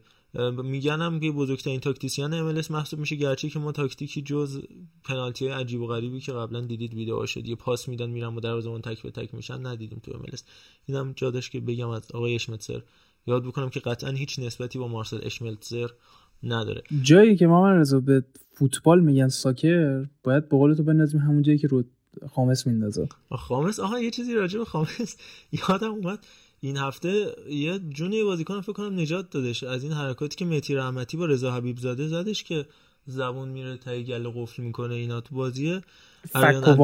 [0.63, 4.61] میگنم که بزرگترین تاکتیسیان ام محسوب میشه گرچه که ما تاکتیکی جز
[5.03, 8.39] پنالتی های عجیب و غریبی که قبلا دیدید ویدیو شد یه پاس میدن میرن و
[8.39, 10.25] دروازه‌بان تک به تک میشن ندیدیم تو ام
[10.85, 12.79] اینم جا داشت که بگم از آقای اشمتزر
[13.27, 15.87] یاد بکنم که قطعا هیچ نسبتی با مارسل اشملتزر
[16.43, 16.83] نداره.
[17.01, 18.23] جایی که ما من رضا به
[18.53, 21.83] فوتبال میگن ساکر باید به قول تو بندازیم همون جایی که رو
[22.27, 23.09] خامس میندازه.
[23.31, 25.17] خامس؟ آها یه چیزی راجع به خامس
[25.69, 26.19] یادم اومد.
[26.61, 31.17] این هفته یه جون بازیکن فکر کنم نجات دادش از این حرکاتی که متی رحمتی
[31.17, 32.65] با رضا حبیب زاده زدش که
[33.05, 35.81] زبون میره تای گل قفل می‌کنه اینا تو بازیه.
[36.29, 36.77] فک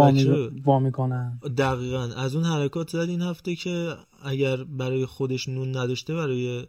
[0.66, 1.40] وا می‌کنن.
[1.58, 2.04] دقیقا.
[2.18, 6.66] از اون حرکات زد این هفته که اگر برای خودش نون نداشته برای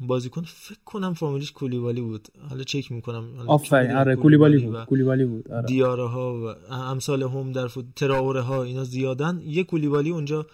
[0.00, 2.28] بازیکن فکر کنم فامیلیش کولیبالی بود.
[2.48, 3.24] حالا چک می‌کنم.
[3.46, 3.96] آفرین.
[3.96, 4.84] آره کولیبالی بود.
[4.84, 5.52] کولیبالی بود.
[5.52, 5.66] آره.
[5.66, 9.42] دیاره ها و امثال هم در فوت تراوره ها اینا زیادن.
[9.46, 10.46] یه کولیبالی اونجا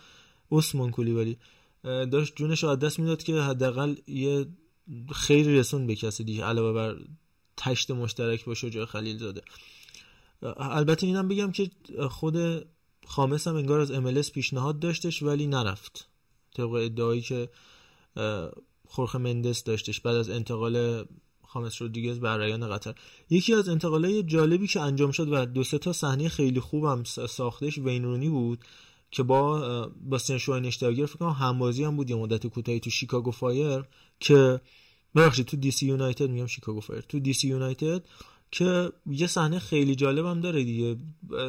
[0.52, 1.36] عثمان کولیبالی.
[1.84, 4.46] داشت جونش رو دست می‌داد که حداقل یه
[5.14, 6.96] خیلی رسون به کسی دیگه علاوه بر
[7.56, 9.42] تشت مشترک با شجاع خلیل زاده
[10.56, 11.70] البته اینم بگم که
[12.10, 12.66] خود
[13.06, 16.08] خامس هم انگار از MLS پیشنهاد داشتش ولی نرفت.
[16.56, 17.48] طبق ادعایی که
[18.86, 21.04] خورخ مندس داشتش بعد از انتقال
[21.46, 22.94] خامس رودریگز به رایان قطر.
[23.30, 27.78] یکی از انتقالای جالبی که انجام شد و دو سه تا صحنه خیلی خوبم ساختش
[27.78, 28.64] وینرونی بود.
[29.10, 33.84] که با باستین شواینشتایگر فکر کنم همبازی هم بود یه مدت کوتاهی تو شیکاگو فایر
[34.20, 34.60] که
[35.14, 38.02] ببخشید تو دی سی یونایتد میگم شیکاگو فایر تو دی سی یونایتد
[38.50, 40.96] که یه صحنه خیلی جالب هم داره دیگه.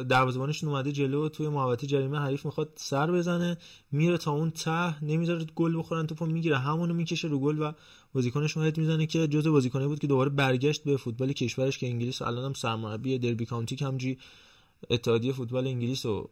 [0.08, 3.58] دروازه‌بانشون اومده جلو توی محوطه جریمه حریف می‌خواد سر بزنه
[3.92, 7.72] میره تا اون ته نمی‌ذاره گل بخورن توپو می‌گیره همونو می‌کشه رو گل و
[8.12, 12.22] بازیکنش هد می‌زنه که جزء بازیکنایی بود که دوباره برگشت به فوتبال کشورش که انگلیس
[12.22, 14.18] الان هم سرمربی دربی کانتی همجی
[14.90, 16.30] اتحادیه فوتبال انگلیس و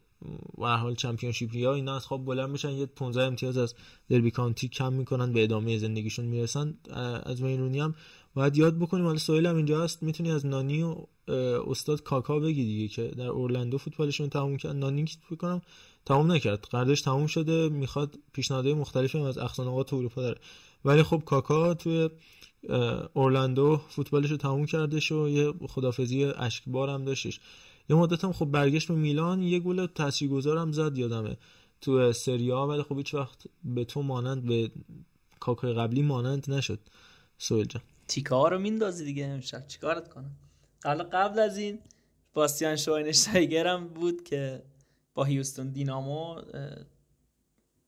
[0.59, 3.75] و حال چمپیونشیپ یا اینا از خواب بلند میشن یه 15 امتیاز از
[4.11, 6.75] دربی کانتی کم می‌کنن به ادامه زندگیشون می‌رسن.
[7.23, 7.95] از مینونی هم
[8.35, 10.97] باید یاد بکنیم حالا سویل هم اینجا هست می‌تونی از نانی و
[11.67, 14.77] استاد کاکا بگی دیگه که در اورلندو فوتبالشون تموم کرد.
[14.77, 15.63] نانی فکر کنم
[16.07, 20.41] تموم نکرد قراردادش تموم شده می‌خواد پیشنهادهای مختلفی از اقصانقات اروپا داره.
[20.85, 22.09] ولی خب کاکا توی
[23.15, 27.41] اورلندو فوتبالش رو تموم کردش و یه خدافزی اشکبار هم داشتش.
[27.89, 31.37] یه مدت هم خب برگشت به میلان یه گل تاثیرگذارم زد یادمه
[31.81, 34.71] تو سریا ولی خب هیچ وقت به تو مانند به
[35.41, 36.81] کاکای قبلی مانند نشد.
[37.39, 37.83] سویل جان.
[38.09, 39.67] تیکه ها رو میندازی دیگه امشب.
[39.67, 40.31] چیکارت کنم؟
[40.83, 41.79] قبل قبل از این
[42.35, 44.63] باستیان شواینشتایگر هم بود که
[45.15, 46.41] با هیوستون دینامو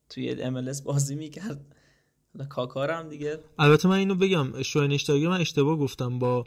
[0.09, 1.75] توی ام بازی می‌کرد.
[2.49, 6.45] کاکار هم دیگه البته من اینو بگم شواینشتایگر من اشتباه گفتم با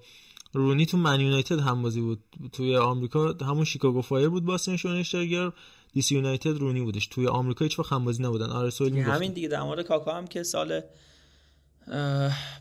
[0.53, 2.23] رونی تو من یونایتد هم بازی بود.
[2.51, 5.51] توی آمریکا همون شیکاگو فایر بود باستیان شواینشتایگر
[5.93, 7.07] دی سی یونایتد رونی بودش.
[7.07, 8.49] توی آمریکا هیچ وقت بازی نبودن.
[8.49, 9.47] آره سویل همین دیگه.
[9.47, 10.81] در مورد کاکا هم که سال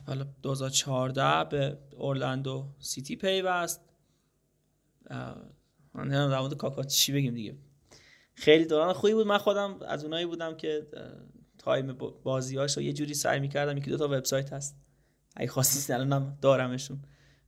[0.07, 3.81] بالا 2014 به اورلندو سیتی پیوست.
[5.93, 7.57] من نمی‌دونم در مورد کاکا چی بگیم دیگه.
[8.35, 9.27] خیلی دوران خوبی بود.
[9.27, 10.87] من خودم از اونایی بودم که
[11.57, 11.93] تایم
[12.23, 13.77] بازیاشو یه جوری سعی می‌کردم.
[13.77, 14.75] یکی دو تا وبسایت هست.
[15.35, 17.01] اگه خواستین الانم دارمشون.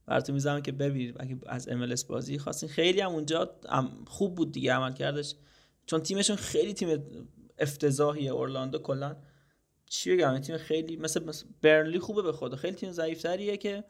[0.07, 1.15] براتون می‌ذارم که ببینید.
[1.19, 3.55] اگه از MLS بازی خواستین خیلی هم اونجا
[4.07, 5.35] خوب بود دیگه عمل کردش
[5.85, 7.03] چون تیمشون خیلی تیم
[7.57, 9.15] افتضاحیه اورلاندو کلا.
[9.89, 12.57] چی بگم؟ تیم خیلی مثل, مثل برنلی خوبه به خدا.
[12.57, 13.83] خیلی تیم ضعیفتریه که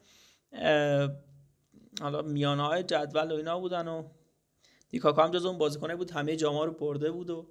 [2.00, 4.08] حالا میانه های جدول و اینا بودن و
[4.88, 6.10] دیکاکا هم جز اون بازیکنه بود.
[6.10, 7.46] همه جاما رو برده بود و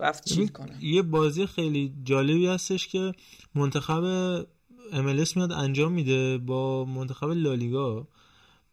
[0.00, 0.84] رفت چیل کنه.
[0.84, 3.12] یه بازی خیلی جالبی هستش که
[3.54, 4.46] منتخب
[4.92, 8.06] MLS میاد انجام میده با منتخب لالیگا.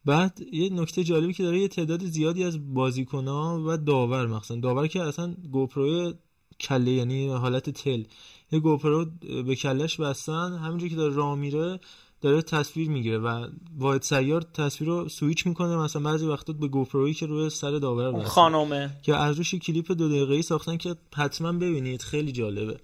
[0.05, 4.87] بعد یه نکته جالبی که داره یه تعداد زیادی از بازیکنها و داور مثلا داور
[4.87, 6.13] که اصلا گوپرو
[6.59, 8.03] کله یعنی حالت تل
[8.51, 9.05] یه گوپرو
[9.45, 11.79] به کلش بستن همینجور که داره راه میره
[12.21, 15.77] داره تصویر می‌گیره و واحد سیار تصویر رو سویچ می‌کنه.
[15.77, 18.97] مثلا بعضی وقتا به گوپرویی که روی سر داور بسته خانومه.
[19.01, 22.79] که از روش کلیپ دو دقیقه‌ای ساختن که حتما ببینید خیلی جالبه.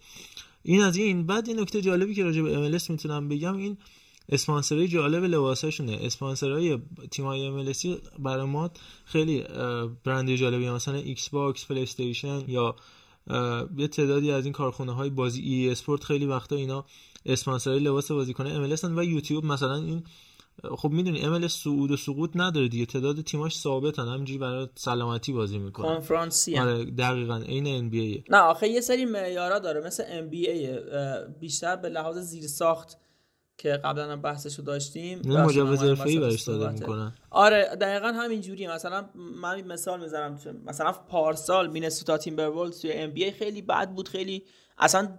[0.64, 1.26] این از این.
[1.26, 3.78] بعد یه نکته جالبی که راجع به MLS می‌تونم بگم این
[4.30, 6.00] اسپانسرای جالب لباساشونه.
[6.02, 6.80] اسپانسرای
[7.12, 7.74] تیمای MLS
[8.20, 8.72] برای ما
[9.06, 9.44] خیلی
[10.04, 10.70] برند جالبی.
[10.70, 12.76] مثلا ایکس باکس پلی استیشن یا
[13.78, 16.86] یه تعدادی از این کارخونه های بازی e-sport خیلی وقتا اینا
[17.26, 20.04] اسپانسرای لباس بازیکن MLS و یوتیوب مثلا این
[20.78, 22.86] خب می‌دونی MLS صعود و سقوط نداره دیگه.
[22.86, 24.08] تعداد تیماش ثابتن.
[24.08, 27.38] همینجوری برای سلامتی بازی می‌کنن کنفرانسی آره دقیقاً.
[27.38, 29.82] عین NBA نه آخه یه سری معیارا داره.
[29.82, 30.70] مثل NBA
[31.40, 32.98] بیشتر به لحاظ زیر ساخت
[33.58, 37.14] که قبلا هم بحثشو داشتیم مجوز حرفه‌ای براش داده می‌کنن.
[37.30, 43.62] آره دقیقا همین جوریه مثلا من مثال می‌ذارم مثلا پارسال مینسوتا تیمبرولوز توی NBA خیلی
[43.62, 44.08] بد بود.
[44.08, 44.44] خیلی
[44.78, 45.18] اصلا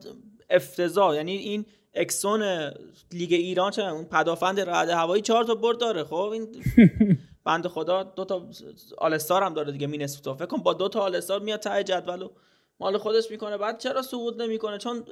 [0.50, 1.16] افتضاح.
[1.16, 2.70] یعنی این اکسین
[3.12, 6.48] لیگ ایران چه اون پدافند رعد هوایی چهار تا برد داره خب؟ این
[7.44, 8.46] بند خدا دو تا
[8.98, 10.34] All-Star هم داره دیگه مینسوتا.
[10.34, 12.30] فکر کن با دو تا All-Star میاد ته جدول و
[12.80, 13.56] مال خودش می‌کنه.
[13.56, 15.04] بعد چرا سقوط نمی‌کنه؟ چون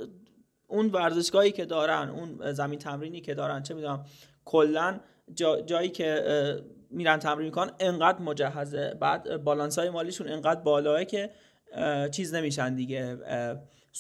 [0.67, 4.05] اون ورزشگاهی که دارن اون زمین تمرینی که دارن چه می‌دونم
[4.45, 5.01] کلا
[5.35, 8.97] جا، جایی که میرن تمرین می‌کنن انقدر مجهزه.
[9.01, 11.31] بعد بالانس های مالیشون انقدر بالاه که
[12.11, 13.19] چیز نمیشن دیگه.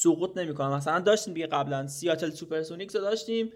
[0.01, 0.77] سقوط نمی‌کنن.
[0.77, 3.51] مثلا داشتیم دیگه قبلا سیاتل سوپرسونیکس رو داشتیم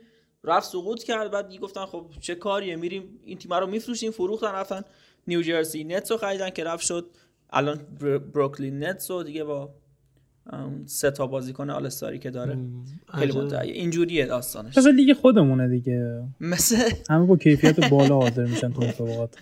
[0.44, 4.82] رفت سقوط کرد بعد گفتن خب چه کاریه میریم این تیم رو میفروشیم فروختن رفتن
[5.27, 7.06] نیوجرسی نتس رو خریدن که رفت شد.
[7.51, 7.81] الان
[8.35, 9.74] بروکلین نتس رو دیگه با
[10.86, 12.59] سه تا بازیکن آلستاری که داره.
[13.14, 14.78] خیلی مدعی اینجوریه داستانش.
[14.78, 16.23] مثل لیگ خودمونه دیگه.
[16.40, 19.36] مثل همه با کیفیت بالا حاضر میشن تو مسابقات.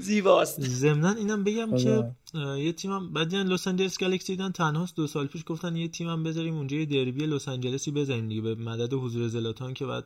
[0.00, 0.60] زیباست.
[0.60, 2.12] ضمن اینم بگم که
[2.58, 6.54] یه تیمم بعد لس آنجلس گالاکسی دیدن تنها دو سال پیش گفتن یه تیمم بذاریم
[6.54, 8.40] اونجا یه دربی لس آنجلسی بزنیم دیگه.
[8.40, 10.04] به مدد حضور زلاتان که بعد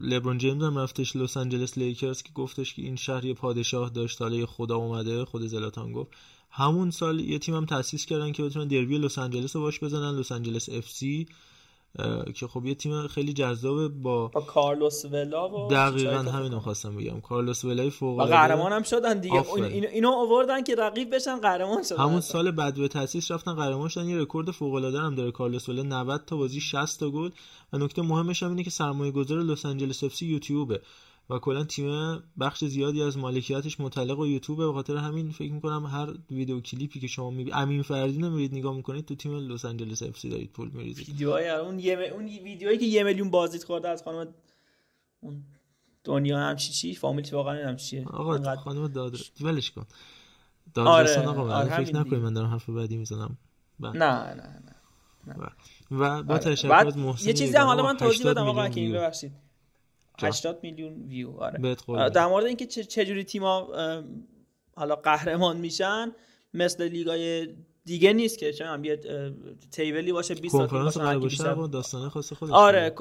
[0.00, 4.22] لبرون جیمز هم رفتش لس آنجلس لیکرز که گفتش که این شهر یه پادشاه داشت.
[4.22, 6.10] حالا خدا اومده خود زلاتان گفت.
[6.50, 10.18] همون سال یه تیم هم تاسیس کردن که بتونن دربی لس آنجلس رو باش بزنن
[10.18, 11.26] لس آنجلس اف سی.
[12.34, 16.96] که خب یه تیم خیلی جذابه با با کارلوس ولا و دقیقاً همین رو خواستم
[16.96, 17.20] بگم.
[17.20, 18.36] کارلوس ولای فوق العاده.
[18.36, 19.52] قهرمان هم شدن دیگه.
[19.52, 21.98] این اینو آوردن که رقیب بشن قهرمان شدن.
[21.98, 24.08] همون سال بعد به تاسیس رفتن قهرمان شدن.
[24.08, 25.82] یه رکورد فوق العاده هم داره کارلوس ولا.
[25.82, 27.30] 90 تا بازی 60 تا گل.
[27.72, 30.80] و نکته مهمش هم اینه که سرمایه گذار لس آنجلس اف سی یوتیوبه.
[31.30, 35.86] و کلا تیم بخش زیادی از مالکیتش متعلق به یوتیوب به خاطر همین فکر می‌کنم
[35.86, 39.64] هر ویدیو کلیپی که شما می‌بینید امین فردین رو میرید نگاه می‌کنید تو تیم لس
[39.64, 41.08] آنجلس اف سی دارید پول میریزید.
[41.08, 44.34] ویدیوهای اون یه اون ویدیوهایی که یه میلیون بازدید خورده از خانم
[45.20, 45.42] اون
[46.04, 49.86] دنیا هم چی؟ چی فامیل واقعا هم چیه آقا خانم داد ولش کن.
[50.74, 53.38] دادرسان آره، آقا آره فکر نکنید من دارم حرف بعدی می‌زنم.
[53.80, 54.62] نه نه نه
[55.26, 55.50] نه.
[55.90, 59.32] و با تشکر از محسن یه چیزی هم حالا من توضیح بدم آقا که ببخشید.
[60.18, 61.78] 80 میلیون ویو آره.
[62.10, 63.68] در مورد اینکه چه جوری تیما
[64.76, 66.12] حالا قهرمان میشن
[66.54, 67.48] مثل لیگای
[67.84, 69.00] دیگه نیست که چه یه
[69.70, 72.94] تیبلی باشه 20 تا کنفرانس باشه با داستانه خاص خودش آره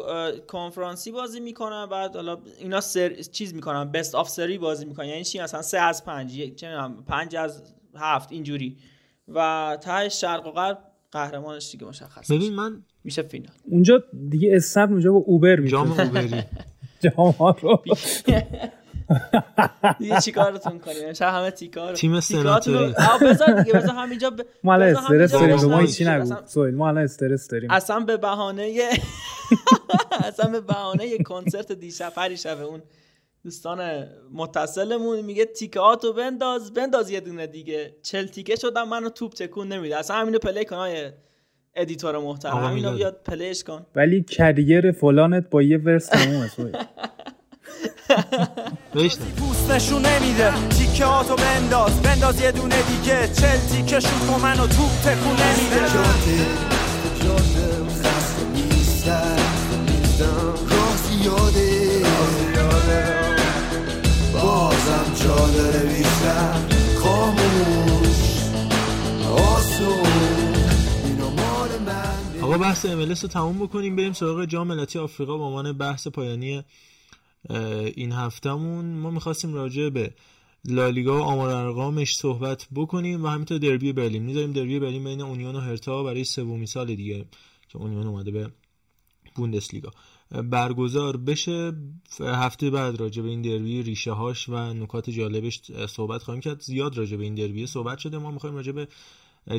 [0.47, 3.13] کنفرانسی بازی می‌کنن بعد حالا اینا سر...
[3.13, 5.05] چیز می‌کنن بست آف سری بازی می‌کنن.
[5.05, 8.77] یعنی چی؟ مثلا 3 از 5 چه 5 از 7 اینجوری.
[9.27, 10.79] و ته شرق و غرب
[11.11, 13.55] قهرمانش دیگه مشخص ببین من میشه فینال.
[13.65, 16.43] اونجا دیگه استاب اونجا با اوبر میشه جام اوبری.
[17.03, 17.83] جام رو.
[19.99, 22.95] دیگه چیکارتون کنیم؟ شب همه تیکار تیم سناتوری.
[23.21, 24.41] بذار دیگه بذار همینجا ب...
[24.63, 25.55] ما الان استرس داریم.
[25.55, 27.71] ما چی نگو؟ سویل ما الان استرس داریم.
[27.71, 28.89] اصلا به بهانه
[30.27, 32.81] اصلا به بهانه کنسرت دیشب پریشب اون
[33.43, 37.95] دوستان متصلمون میگه تیکه هاتو بنداز بنداز یه دونه دیگه.
[38.01, 39.97] چل تیکه شدم منو توپ تکون نمیده.
[39.97, 41.11] اصلا همینو play کن
[41.75, 42.57] editor محترم.
[42.57, 43.85] همینو بیاد play ش کن.
[43.95, 46.49] ولی career فلانت با یه verse تمومه
[49.37, 50.51] پوست نشون نمیده.
[50.69, 52.01] تیکه هاتو بنداز.
[52.01, 53.27] بنداز یه دونه دیگه.
[53.27, 55.93] چل تیکه شد با منو توپ تکون نمیده.
[60.69, 62.01] راه زیاده
[64.33, 66.53] بازم جا داره بیشتر.
[66.99, 68.21] خاموش.
[69.31, 70.12] آسون.
[72.57, 76.63] بحث MLS رو تموم بکنیم بریم سراغ جام ملتی آفریقا به عنوان بحث پایانی
[77.95, 78.85] این هفتهمون.
[78.85, 80.13] ما می‌خواستیم راجع به
[80.65, 84.23] لالیگا و آمار ارقامش صحبت بکنیم و همینطور دربی برلین.
[84.23, 87.25] می‌ذاریم دربی برلین بین اونیون و هرتا برای سومین سال دیگه
[87.69, 88.51] که اونیون اومده به
[89.35, 89.91] بوندسلیگا.
[90.43, 91.73] برگزار بشه.
[92.19, 96.61] هفته بعد راجع به این دربی ریشه هاش و نکات جالبش صحبت خواهیم کرد.
[96.61, 98.17] زیاد راجع به این دربی صحبت شده.
[98.17, 98.87] ما می‌خوایم راجع به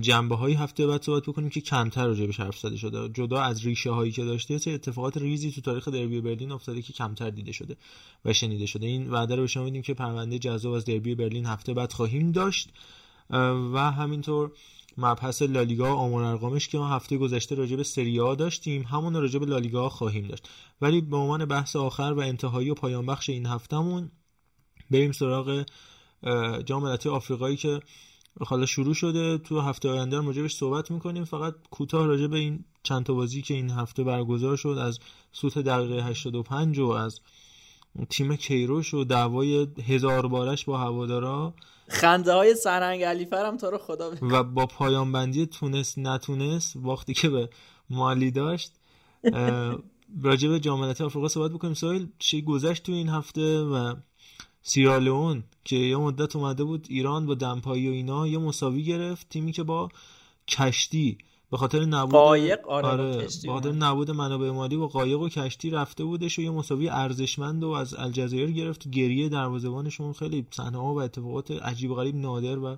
[0.00, 3.08] جنبه های هفته بعد صحبت بکنیم که کمتر راجع بهش حرف زده شده.
[3.08, 6.92] جدا از ریشه هایی که داشته چه اتفاقات ریزی تو تاریخ دربی برلین افتاده که
[6.92, 7.76] کمتر دیده شده
[8.24, 8.86] و شنیده شده.
[8.86, 12.32] این وعده رو به شما میدیم که پرونده جذاب از دربی برلین هفته بعد خواهیم
[12.32, 12.70] داشت.
[13.72, 14.52] و همینطور
[14.98, 19.38] مبحث لالیگا آمار ارقامش که ما هفته گذشته راجع به سری آ داشتیم همون راجع
[19.38, 20.48] به لالیگا خواهیم داشت.
[20.80, 24.10] ولی به عنوان بحث آخر و انتهایی و پایان بخش این هفتهمون
[24.90, 25.64] بریم سراغ
[26.64, 27.80] جام ملت‌های آفریقایی که
[28.40, 31.24] حالا شروع شده تو هفته آینده راجبش صحبت می‌کنیم.
[31.24, 34.98] فقط کوتاه راجع به این چند تا بازی که این هفته برگزار شد از
[35.32, 37.20] سوت دقیقه 85 و از
[38.10, 41.54] تیم کیروش و دعوای هزار بارش با هوادارا.
[41.88, 47.14] خنده های سرهنگ علیفر هم تو رو خدا و با پایان بندی تونست نتونست وقتی
[47.14, 47.48] که به
[47.90, 48.72] مالی داشت.
[50.22, 51.74] راجع به جامعه آفریقا صحبت بکنیم.
[51.74, 53.94] سوال چی گذشت تو این هفته و
[54.66, 59.52] سیرالئون که یه مدت اومده بود ایران با دمپایی و اینا یه مساوی گرفت تیمی
[59.52, 59.88] که با
[60.48, 61.18] کشتی
[61.50, 65.70] به خاطر نبود قایق؟ آره, آره به خاطر نبود منابع مالی با قایق و کشتی
[65.70, 68.88] رفته بودش و یه مساوی ارزشمند و از الجزایر گرفت.
[68.88, 72.76] گریه دروازه‌بانشون خیلی صحنه ها و اتفاقات عجیب و غریب نادر و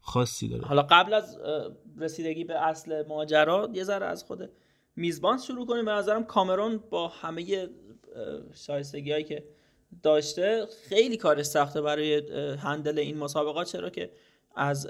[0.00, 0.64] خاصی داره.
[0.64, 1.38] حالا قبل از
[1.98, 4.50] رسیدگی به اصل ماجرا یه ذره از خود
[4.96, 5.84] میزبان شروع کنیم.
[5.84, 7.68] به نظرم کامرون با همه
[8.54, 9.44] شایستگی که
[10.02, 12.22] داشته خیلی کار سخته برای
[12.56, 13.66] هندل این مسابقات.
[13.66, 14.10] چرا که
[14.56, 14.88] از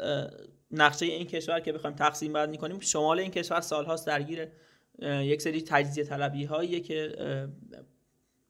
[0.71, 4.49] نقشه این کشور که بخوایم تقسیم بندی کنیم شمال این کشور سالهاست درگیر
[5.03, 7.13] یک سری تجزیه طلبی هاییه که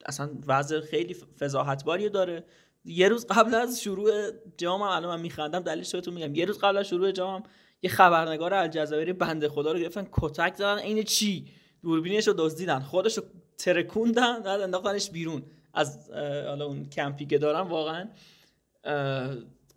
[0.06, 2.44] اصلا وضع خیلی فضاحتباری داره.
[2.84, 4.12] یه روز قبل از شروع
[4.56, 6.34] جام الان من میخندم دلیلش بهتون میگم.
[6.34, 7.42] یه روز قبل از شروع جام
[7.82, 11.46] یه خبرنگار الجزایری بنده خدا رو گرفتن کتک زدن عین چی؟
[11.82, 13.24] دوربینش رو دزدیدن خودش رو
[13.58, 15.42] ترکوندن بعد انداختنش بیرون.
[15.76, 16.10] از
[16.46, 18.08] حالا اون کمپی که دارم واقعا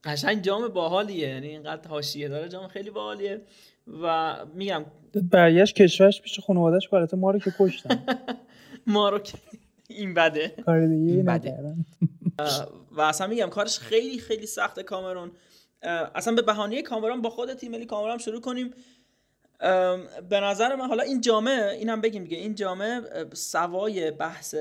[0.04, 1.30] قشنگ جام باحالیه.
[1.30, 3.42] یعنی اینقدر حاشیه داره جام خیلی باحالیه.
[4.04, 4.86] و میگم
[5.32, 8.06] برگشت کشورش پیش خانواده‌اش برات ما رو که کشتن.
[8.88, 9.20] ما رو
[9.88, 10.54] این بده.
[10.66, 11.76] کار دیگه این بده.
[12.92, 15.32] و اصلا میگم کارش خیلی خیلی سخته کامرون.
[16.16, 18.72] اصلا به بهانه کامرون با خود تیم ملی کامرون شروع کنیم.
[20.30, 23.02] به نظر من حالا این جامعه اینم بگیم دیگه این جامعه
[23.34, 24.56] سوای بحث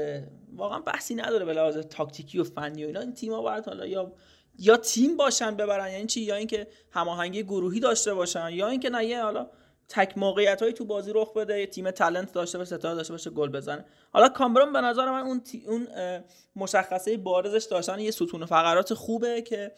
[0.57, 3.01] واقعا بحثی نداره به لحاظ تاکتیکی و فنی و اینا.
[3.01, 4.13] این تیم‌ها باید حالا یا
[4.59, 9.05] یا تیم باشن ببرن یعنی چی؟ یا اینکه هماهنگی گروهی داشته باشن یا اینکه نه
[9.05, 9.47] یه حالا
[9.89, 13.49] تک موقعیت تو بازی رخ بده یه تیم تالنت داشته باشه ستاره داشته باشه گل
[13.49, 13.85] بزنه.
[14.13, 15.89] حالا کامبرون به نظر من اون اون
[16.57, 19.73] مشخصه بارزش داشتن یه ستون فقرات خوبه که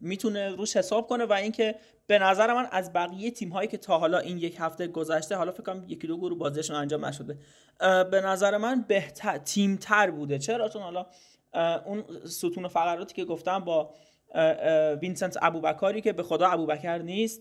[0.00, 1.74] می‌تونه روش حساب کنه و اینکه
[2.06, 5.52] به نظر من از بقیه تیم هایی که تا حالا این یک هفته گذشته حالا
[5.52, 7.38] فکر کنم یکی دو گروه بازیشون انجام نشده
[8.10, 10.38] به نظر من بهتر تیم تر بوده.
[10.38, 11.06] چرا؟ چون حالا
[11.84, 13.94] اون ستون فقراتی که گفتم با
[15.02, 17.40] وینسنت ابوبکاری که به خدا ابوبکر نیست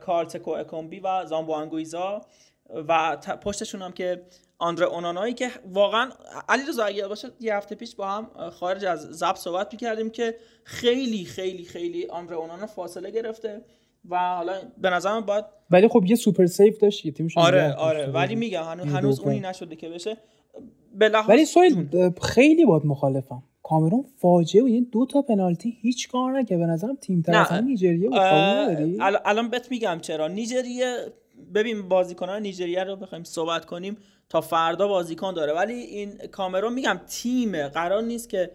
[0.00, 2.20] کارل توکو اکامبی و زامبو آنگیسا
[2.88, 4.22] و پشتشون هم که
[4.58, 6.10] آندره اونانایی که واقعا
[6.48, 10.36] علی رضا اگه باشه یه هفته پیش با هم خارج از ضبط صحبت می‌کردیم که
[10.64, 13.64] خیلی خیلی خیلی آندره اونانا فاصله گرفته
[14.08, 17.72] و حالا به نظر من باید ولی خب یه super save داشت یه تیمش آره
[17.74, 18.06] آره.
[18.06, 20.16] ولی میگم هنوز, هنوز اونی نشده که بشه.
[20.94, 23.42] به ولی سویل خیلی باد مخالفم.
[23.62, 26.58] کامرون فاجعه و یعنی دو تا پنالتی هیچ کار نکرد.
[26.58, 28.18] به نظرم تیم تر نیجریه بود.
[29.00, 30.28] الان بهت میگم چرا.
[30.28, 30.96] نیجریه
[31.54, 33.96] ببین بازیکنان نیجریه رو بخوایم صحبت کنیم
[34.28, 35.52] تا فردا بازیکن داره.
[35.52, 38.50] ولی این کامرون میگم تیم قرار نیست که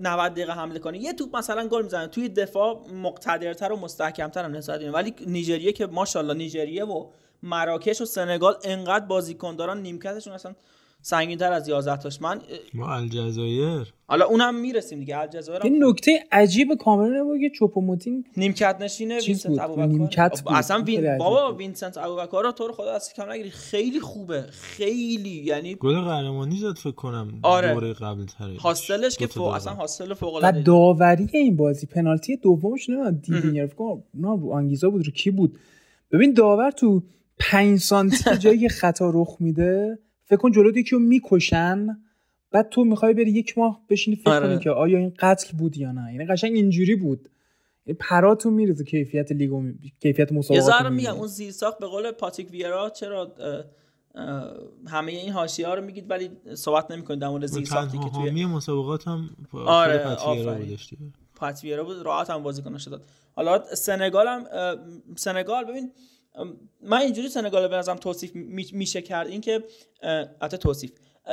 [0.00, 0.98] 90 دقیقه حمله کنه.
[0.98, 2.06] یه توپ مثلا گل می‌زنه.
[2.06, 7.10] توی دفاع مقتدرتر و مستحکمتر هم نسبت ولی نیجریه که ماشاءالله نیجریه و
[7.42, 10.54] مراکش و سنگال انقدر بازیکن دارن نیمکتشون اصلا
[11.02, 12.22] سنگین تر از 11 تاش.
[12.22, 12.40] من
[12.74, 13.94] ما الجزایر.
[14.06, 19.58] حالا اونم می‌رسیم دیگه الجزایر این نکته عجیب کامرون بود که چوپوموتینگ نیمکت نشینه وینسنت
[19.58, 20.30] ابوبکر.
[20.46, 21.18] اصلا وین...
[21.18, 21.54] بابا.
[21.54, 23.50] وینسنت ابوبکر رو تو رو خدا دست کم نگیری.
[23.50, 24.42] خیلی خوبه.
[24.50, 27.74] خیلی یعنی گل قهرمانی زد فکر کنم آره.
[27.74, 29.56] دوره قبل تره هاستلش که فوق دادن.
[29.56, 34.40] اصلا هاستل فوق و العاده داوری این بازی پنالتی دومش نمی‌دونم دیدین فکر کنم نه
[34.40, 35.58] رو آنگیزا بود رو کی بود؟
[36.12, 37.02] ببین داور تو
[37.38, 39.98] 5 سانتی جایی که خطا رخ میده
[40.28, 41.86] فکر کن جلو یکی رو می‌کشن
[42.50, 44.48] بعد تو می‌خوای بری یک ماه بشینی فکر آره.
[44.48, 46.12] کنی که آیا این قتل بود یا نه.
[46.12, 47.28] یعنی قشنگ اینجوری بود.
[47.86, 49.74] یعنی پراتون میرزه کیفیت لیگو می...
[50.00, 53.64] کیفیت یه مسابقات ذره میگم اون زیرساخت به قول پاتیک ویرا چرا اه،
[54.14, 54.52] اه،
[54.86, 59.08] همه این حاشیه ها رو میگید ولی صحبت نمی‌کنید در مورد زیرساختی که توی مسابقات
[59.08, 60.16] هم آره،.
[61.34, 63.02] پاتویرا بود راحت هم بازیکنش داد
[63.36, 64.44] حالا سنگال هم
[65.16, 65.92] سنگال ببین
[66.80, 69.26] من اینجوری سنگال به نظرم توصیف می- میشه کرد.
[69.26, 69.64] اینکه
[70.02, 70.90] البته توصیف.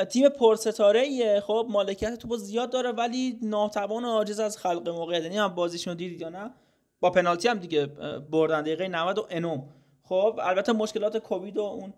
[0.10, 5.24] تیم پرستاره ایه خب مالکیت توپ زیاد داره ولی ناتوان و عاجز از خلق موقعیت.
[5.24, 6.52] یعنی هم بازیشون دیدید یا نه؟
[7.00, 7.86] با پنالتی هم دیگه
[8.32, 8.62] بردن.
[8.62, 9.70] دقیقه 90 و انوم.
[10.04, 11.94] خب البته مشکلات کووید و اون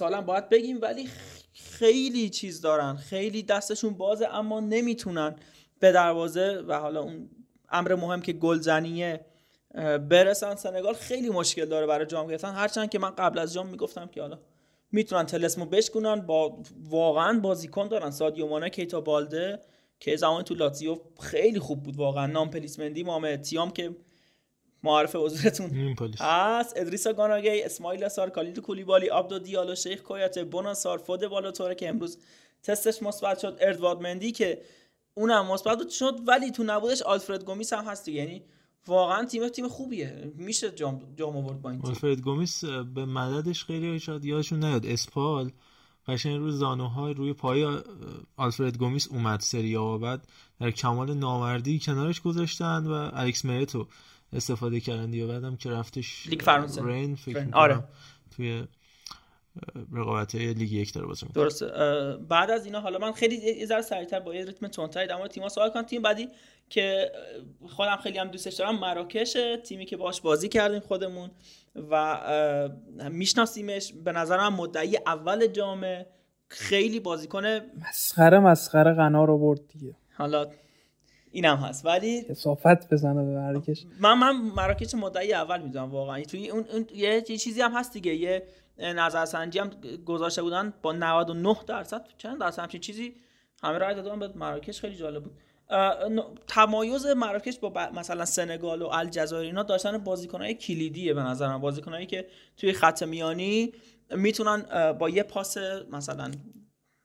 [0.00, 1.08] هم باید بگیم ولی
[1.52, 2.96] خیلی چیز دارن.
[2.96, 5.36] خیلی دستشون بازه اما نمی‌تونن
[5.80, 7.30] به دروازه و حالا اون
[7.70, 9.20] امر مهم که گلزنیه
[10.08, 12.52] برسن سنگال خیلی مشکل داره برای جام گرفتن.
[12.52, 14.38] هرچند که من قبل از جام می‌گفتم که حالا
[14.92, 16.58] می‌تونن تلسمو بشکنن با
[16.90, 18.10] واقعا بازیکن دارن.
[18.10, 19.60] سادیو مانه کیتا بالده
[20.00, 22.26] که زمان تو لاتزیو خیلی خوب بود واقعا.
[22.26, 23.96] نام پلیسمندی مامه تیام که
[24.82, 25.96] معرف حضورتون.
[26.20, 26.76] هست.
[26.76, 31.88] ادریسا گاناگی اسماعیل سار کالیدو کولیبالی عبدو دیالو شیخ کویاته بونا سار فود بالاتوره که
[31.88, 32.18] امروز
[32.62, 33.58] تستش مثبت شد.
[33.60, 34.62] ادوارد مندی که
[35.14, 38.18] اونم مثبت شد ولی تو نبودش آلفرد گومیس هم هست دیگه.
[38.20, 38.44] یعنی
[38.86, 43.64] واقعا تیم تیم خوبیه میشه جام جام آورد با این تیم آلفرد گومیس به مددش
[43.64, 45.50] خیلی شاید یادشون نیاد اسپال
[46.08, 47.78] قشنگ روی زانوهای روی پای
[48.36, 50.28] آلفرد گومیس اومد سری و بعد
[50.60, 53.86] در کمال نامردی کنارش گذاشتن و الکس مرتو
[54.32, 56.82] استفاده کردن دیگه بعدم که رفتش لیگ فرانسه.
[56.84, 57.84] رین فکر آره.
[58.36, 58.64] توی
[59.92, 61.44] رقابت لیگ یک داره بازی می‌کنه.
[61.44, 61.66] درسته
[62.28, 65.30] بعد از اینا حالا من خیلی یه ذره سریعتر با یه ریتم تندتری در مورد
[65.30, 66.28] تیم‌ها صحبت کنم تیم بعدی
[66.68, 67.12] که
[67.66, 71.30] خودم خیلی هم دوستش دارم مراکش تیمی که باش بازی کردیم خودمون
[71.90, 72.20] و
[73.10, 73.92] میشناسیمش.
[73.92, 76.06] به نظرم مدعی اول جامه
[76.48, 79.94] خیلی بازیکن مسخره مسخره غنا رو برد دیگه.
[80.16, 80.46] حالا
[81.30, 81.86] اینم هست.
[81.86, 86.22] ولی کسافت بزنه به هرکش من من مراکش مدعی اول می‌دونم واقعا.
[86.22, 88.14] توی اون, اون یه چیزی هم هست دیگه.
[88.14, 88.42] یه
[88.78, 89.70] نظرسنجی هم
[90.04, 92.06] گذاشته بودن با 99 درصد.
[92.18, 93.14] چند درصد؟ همچین چیزی.
[93.62, 94.80] همه رای دادن به مراکش.
[94.80, 95.32] خیلی جالب بود.
[96.46, 102.06] تمایز مراکش با مثلا سنگال و الجزایر اینا داشتن بازیکنهای کلیدیه به نظر من بازیکنایی
[102.06, 102.26] که
[102.56, 103.72] توی خط میانی
[104.10, 105.56] می‌تونن با یه پاس
[105.92, 106.30] مثلا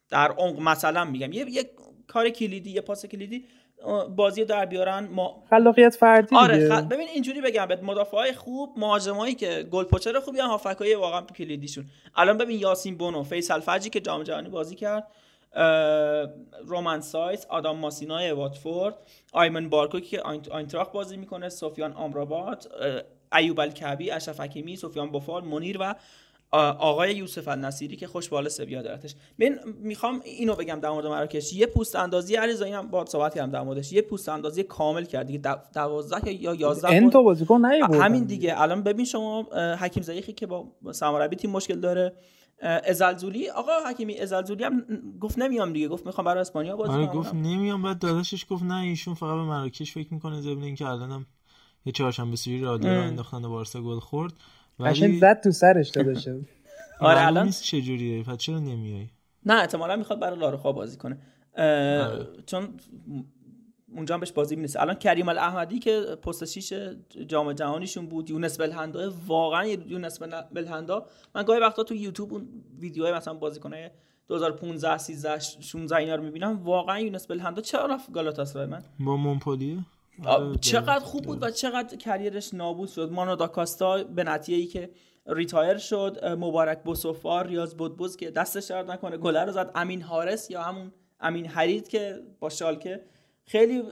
[0.10, 1.69] در عمق مثلا میگم یه, یه
[2.07, 3.45] کار کلیدی یه پاس کلیدی
[4.15, 6.81] بازی در بیارن ما خلاقیت فردی آره خ...
[6.81, 11.86] ببین اینجوری بگم بهت مدافعای خوب مهاجمایی که goal poacher خوبی هم هافبکای واقعا کلیدیشون.
[12.15, 15.07] الان ببین یاسین بونو فیصل فجر که جام جهانی بازی کرد.
[16.68, 18.96] رومن سایس آدام ماسینای واتفورد
[19.34, 22.68] آیمن بارکو که آین- آینتراخت بازی می‌کنه سفیان آمرابات
[23.36, 25.96] ایوب الکعبی اشرف حکیمی سفیان بوفال منیر و
[26.80, 29.16] آقای یوسف النصیری که خوش به حال سویا دارتش.
[29.40, 31.54] من می‌خوام اینو بگم در مورد مراکش.
[31.54, 33.94] یه پوست اندازی علیرضا اینم با صحبت کردم در موردش.
[33.94, 35.40] یه پوست اندازی کامل کرد دیگه.
[35.40, 38.62] دو- 12 یا 11 ان تا بازیکن همین دیگه.
[38.62, 39.44] الان ببین شما
[39.80, 42.14] حکیم زیخی که با سمربی تیم مشکل داره.
[42.61, 44.86] ازلزولی؟ آقا حکیمی ازلزولی هم
[45.19, 47.15] گفت نمیام دیگه گفت می‌خوام برای اسپانیا بازی آره کنم.
[47.15, 51.26] گفت نمیام بعد داداشش گفت نه ایشون فقط به مراکش فکر می‌کنه ضمن اینکه الانم
[51.86, 52.99] یه چهارشنبه سوری رادیو رو.
[53.02, 54.34] انداختن و بارسا گل خورد.
[54.80, 56.45] ولی زد تو سرش داده شد
[56.99, 59.07] آره الان؟ نیست چجوریه پس چرا نمیای؟
[59.45, 61.18] نه احتمالا می‌خواد برای لارخا بازی کنه.
[61.56, 62.27] اه، آره.
[62.45, 62.69] چون
[63.95, 64.82] اونجا هم بهش بازی می‌رسه.
[64.82, 66.74] الان کریم الاحمدی که پست شیش
[67.28, 71.06] جام جهانیشون بود یونس بلهندا واقعا یونس بل- بلهندا
[71.36, 72.48] من گاهی وقتا تو یوتیوب اون
[72.80, 73.90] ویدیوهای مثلا بازیکنای
[74.28, 76.64] 2015 13 16 اینا رو می‌بینم.
[76.64, 79.78] واقعا یونس بلهندا چرا رفت گالاتاسرای من؟ با مونپلیه؟
[80.26, 80.99] آ، آره، چقدر.
[80.99, 83.11] خوب بود و چقدر career ش نابود شد.
[83.11, 84.90] مانو داکاستا بن‌عطیه ای که
[85.28, 89.72] retire شد مبارک بوسوفا ریاض بودبوز که دستش درد نکنه گله رو زد.
[89.76, 93.02] امین حارس یا همون امین حرید که با شالکه
[93.50, 93.84] خیلی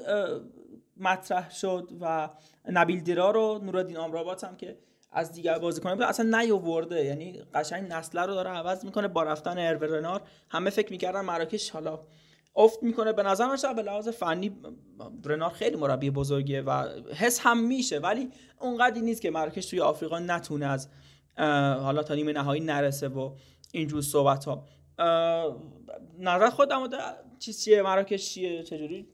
[0.97, 2.29] مطرح شد و
[2.71, 4.77] نبیل دیرار و نورالدین آمرابات هم که
[5.11, 7.05] از دیگر بازیکنان بود اصلا نیاورده.
[7.05, 10.21] یعنی قشنگ نسله رو داره عوض می‌کنه با رفتن اروه رنار.
[10.49, 11.99] همه فکر می‌کردن مراکش حالا
[12.55, 13.13] افت می‌کنه.
[13.13, 14.57] به نظر من به لحاظ فنی
[15.25, 18.29] رنار خیلی مربی بزرگیه و حس هم میشه ولی
[18.59, 20.89] اونقدری نیست که مراکش توی آفریقا نتونه از
[21.83, 23.35] حالا تا نیمه نهایی نرسه و
[23.71, 24.65] اینجور صحبت ها
[26.19, 29.07] نظر در چیز چیه؟ مراکش چیه؟ چجوری؟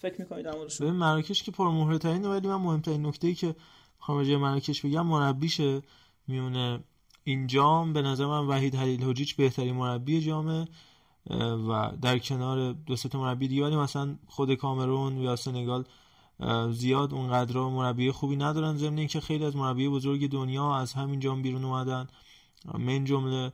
[0.00, 3.56] فکر می‌کنید در موردش ببین مراکش که پر ترینه ولی من مهمترین نکته ای که
[3.98, 5.82] می‌خوام راجع مراکش بگم مربیشه
[6.28, 6.80] میونه
[7.24, 7.92] این جام.
[7.92, 10.68] به نظر من وحید حلیل حجیچ بهترین مربی جامه
[11.68, 15.84] و در کنار دو سه مربی دیگه مثلا خود کامرون یا سنگال
[16.70, 21.42] زیاد اونقدر مربی خوبی ندارن ضمن اینکه خیلی از مربی بزرگ دنیا از همین جام
[21.42, 22.06] بیرون اومدن.
[22.78, 23.52] من جمله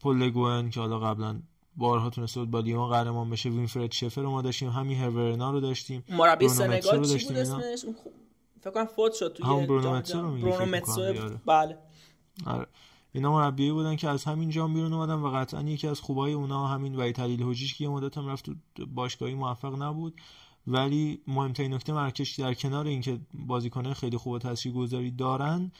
[0.00, 1.40] پولگوئن که حالا قبلا
[1.76, 3.48] بارها تونسته بود با لیون قهرمان بشه.
[3.48, 6.04] وینفرد شفر رو ما داشتیم همین هرورنا رو داشتیم.
[6.08, 7.94] مربی سنگال چی بود اسمش؟ اون
[8.60, 11.78] فکر کنم فوت شد توی هم برونو رو برونو بله.
[12.46, 12.66] آره.
[13.12, 16.66] اینا مربی بودن که از همین جام بیرون اومدن و قطعا یکی از خوبای اونا
[16.66, 18.54] همین وحید تلیل حجیش که یه مدت هم رفت تو
[18.86, 20.20] باشگاهی موفق نبود.
[20.66, 25.72] ولی مهمترین نکته مرکش در کنار اینکه بازیکنه خیلی خوب و تاثیرگذاری دارن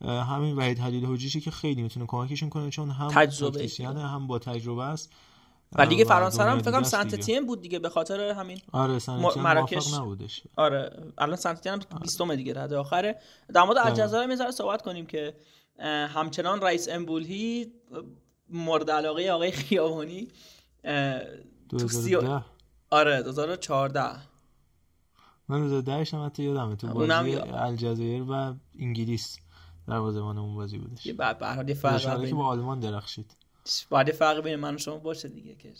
[0.00, 3.68] همین وحید حلیل حجیشی که خیلی می‌تونه کمکشون کنه چون هم تجربه.
[3.80, 5.12] هم با تجربه است.
[5.72, 8.60] و لیگ فرانسه هم فکر کنم سنت تیم بود دیگه به خاطر همین.
[8.72, 9.94] آره سنت مراکش.
[9.94, 10.42] نبودش.
[10.56, 13.20] آره الان سنت تیم 20 دیگه رده آخره.
[13.54, 15.34] در مورد الجزایر می‌ذاره صحبت کنیم که
[16.08, 17.72] همچنان رئیس امبولهی
[18.48, 20.28] مورد علاقه آقای خیابانی
[21.68, 22.16] تو سی...
[22.90, 24.02] آره 2014
[25.48, 29.38] من 2010 هم حتی یادمه تو بازی الجزایر و انگلیس
[29.88, 31.06] دروازه‌بان اون بازی بودش.
[31.06, 33.36] یه بعد به هر فرق که با آلمان درخشید.
[33.90, 35.72] بعد فرق بین من و شما باشه دیگه که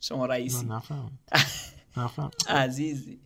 [0.00, 0.66] شما رئیسی.
[0.66, 1.18] نفهم
[1.96, 3.20] نفهم عزیزی.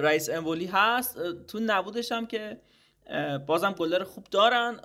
[0.00, 1.18] رئیس امبولی هست.
[1.46, 2.60] تو نبودش هم که
[3.46, 4.80] بازم گلر خوب دارن.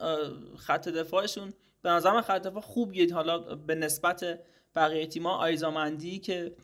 [0.57, 4.39] خط دفاعشون به نظرم خط دفاع خوب حالا به نسبت
[4.75, 6.55] بقیه تیما آیزامندی که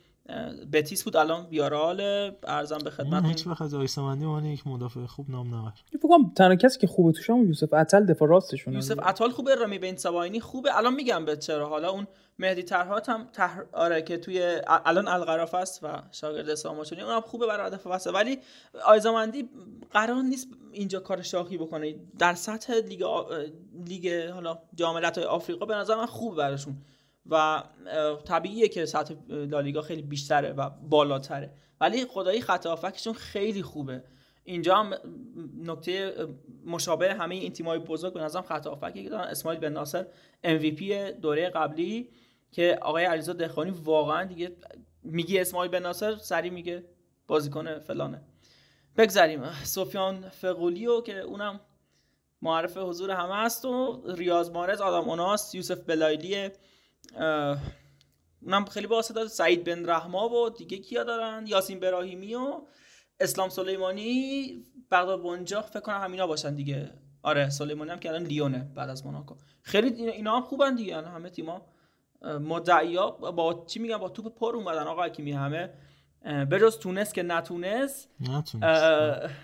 [0.73, 5.29] بتیس بود الان بیارال ارزم به خدمت هیچ وقت از آیزامندی من یک مدافع خوب
[5.29, 5.71] نام نبر.
[5.85, 9.55] فکر کنم تنها کسی که خوبه توش هم یوسف اتل دفاع راستشون یوسف اتل خوبه
[9.55, 10.77] رامی بین سواینی خوبه.
[10.77, 11.69] الان میگم به چرا.
[11.69, 12.07] حالا اون
[12.39, 13.65] مهدی ترهات هم تر...
[13.71, 18.13] آره که توی الان القراف است و شاگرد ساماچونی اونم خوبه برای دفاع وسط.
[18.13, 18.39] ولی
[18.85, 19.49] آیزامندی
[19.91, 21.95] قرار نیست اینجا کار شاخی بکنه.
[22.19, 23.03] در سطح لیگ
[23.85, 26.77] لیگ حالا جام آفریقا به نظر من خوبه براشون.
[27.29, 27.63] و
[28.25, 31.53] طبیعیه که سطح لالیگا خیلی بیشتره و بالاتره.
[31.81, 32.67] ولی خدایی خط
[33.13, 34.03] خیلی خوبه.
[34.43, 34.93] اینجا هم
[35.63, 36.27] نکته
[36.65, 39.27] مشابه همه این تیمای بزرگ به نظرم خط که دارن.
[39.27, 40.05] اسماعیل بن ناصر
[40.43, 40.83] MVP
[41.21, 42.09] دوره قبلی
[42.51, 44.55] که آقای علیزا دخانی واقعا دیگه
[45.03, 46.83] میگی اسماعیل بن ناصر سری میگه
[47.27, 48.21] بازیکن فلانه.
[48.97, 49.43] بگذریم.
[49.63, 51.59] سفیان فقولیو که اونم
[52.41, 56.49] معرف حضور همه است و ریاض مارز آدم اوناس یوسف بلایلی
[58.41, 62.61] اونم خیلی واسه داد سعید بن رحما و دیگه کیا دارن؟ یاسین براهیمی و
[63.19, 64.63] اسلام سلیمانی.
[64.91, 66.91] بغداد بنجاق فکر کنم همینا باشن دیگه.
[67.23, 69.35] آره سلیمانی هم که الان لیونه بعد از موناکو.
[69.61, 71.61] خیلی اینا هم خوبن دیگه همه تیما
[72.21, 75.73] مدعیا با چی میگن؟ با توپ پر اومدن آقا می همه.
[76.51, 78.09] بجز تونس که نتونست.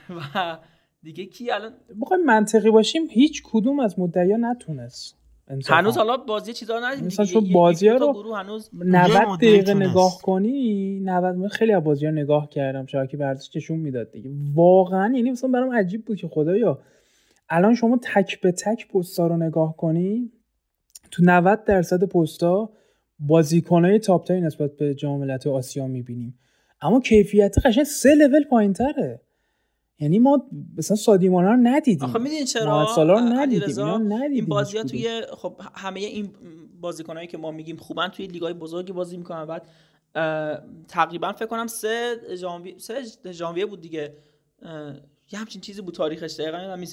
[0.10, 0.58] و
[1.04, 5.23] دیگه کی الان؟ بخوایم منطقی باشیم هیچ کدوم از مدعیا نتونست.
[5.66, 11.36] هنوز حالا بازی چیزا ندیدیم مثلا شو بازی رو هنوز 90 دقیقه نگاه کنی 90
[11.36, 14.30] من خیلی از بازی ها نگاه کردم شاکی ورزش چشون می‌داد دیگه.
[14.56, 16.80] واقعا یعنی مثلا برام عجیب بود که خدایا
[17.50, 20.32] الان شما تک به تک پستا رو نگاه کنی
[21.12, 22.70] تو 90 درصد پستا
[23.20, 26.40] بازیکنای تاپ نسبت به جام ملت آسیا می‌بینیم.
[26.82, 29.22] اما کیفیت قشنگ سه لول پایینتره.
[30.00, 32.04] یعنی ما مثلا سادیمانا رو ندیدیم.
[32.04, 36.30] آخه می‌دونی چرا؟ رو ندیدیم ندیدیم این بازی ها توی خب همه این
[36.82, 39.46] بازیکنایی که ما میگیم خوبن توی لیگای بزرگی بازی می‌کنن.
[39.46, 39.68] بعد
[40.88, 44.18] تقریبا فکر کنم سه ژانویه سه ژانویه بود دیگه.
[45.32, 46.40] یه همچین چیزی بود تاریخش.
[46.40, 46.84] دقیقا یادم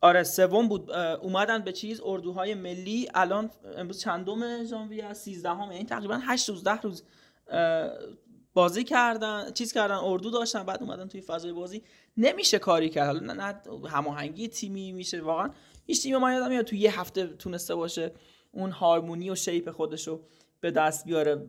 [0.00, 0.90] آره سوم بود.
[1.22, 3.08] اومدن به چیز اردوهای ملی.
[3.14, 7.02] الان امروز چندم ژانویه؟ است 13 هم یعنی تقریبا 8 روز 10 روز.
[8.56, 11.82] بازی کردن چیز کردن اردو داشتن بعد اومدن توی فضای بازی.
[12.16, 13.16] نمیشه کاری کرد.
[13.16, 13.54] نه, نه
[13.88, 15.50] هماهنگی تیمی میشه واقعا.
[15.86, 18.12] هیچ تیمی ما یادم میاد تو یه هفته تونسته باشه
[18.52, 20.20] اون هارمونی و شیپ خودشو
[20.60, 21.46] به دست بیاره.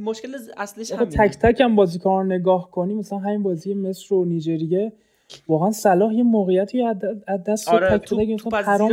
[0.00, 1.10] مشکل اصلیش همینه.
[1.10, 4.92] تک تک هم بازیکن نگاه کنی مثلا همین بازی مصر و نیجریه
[5.48, 6.82] واقعا صلاح یه موقعیتی
[7.26, 8.18] از دست آره تو, تو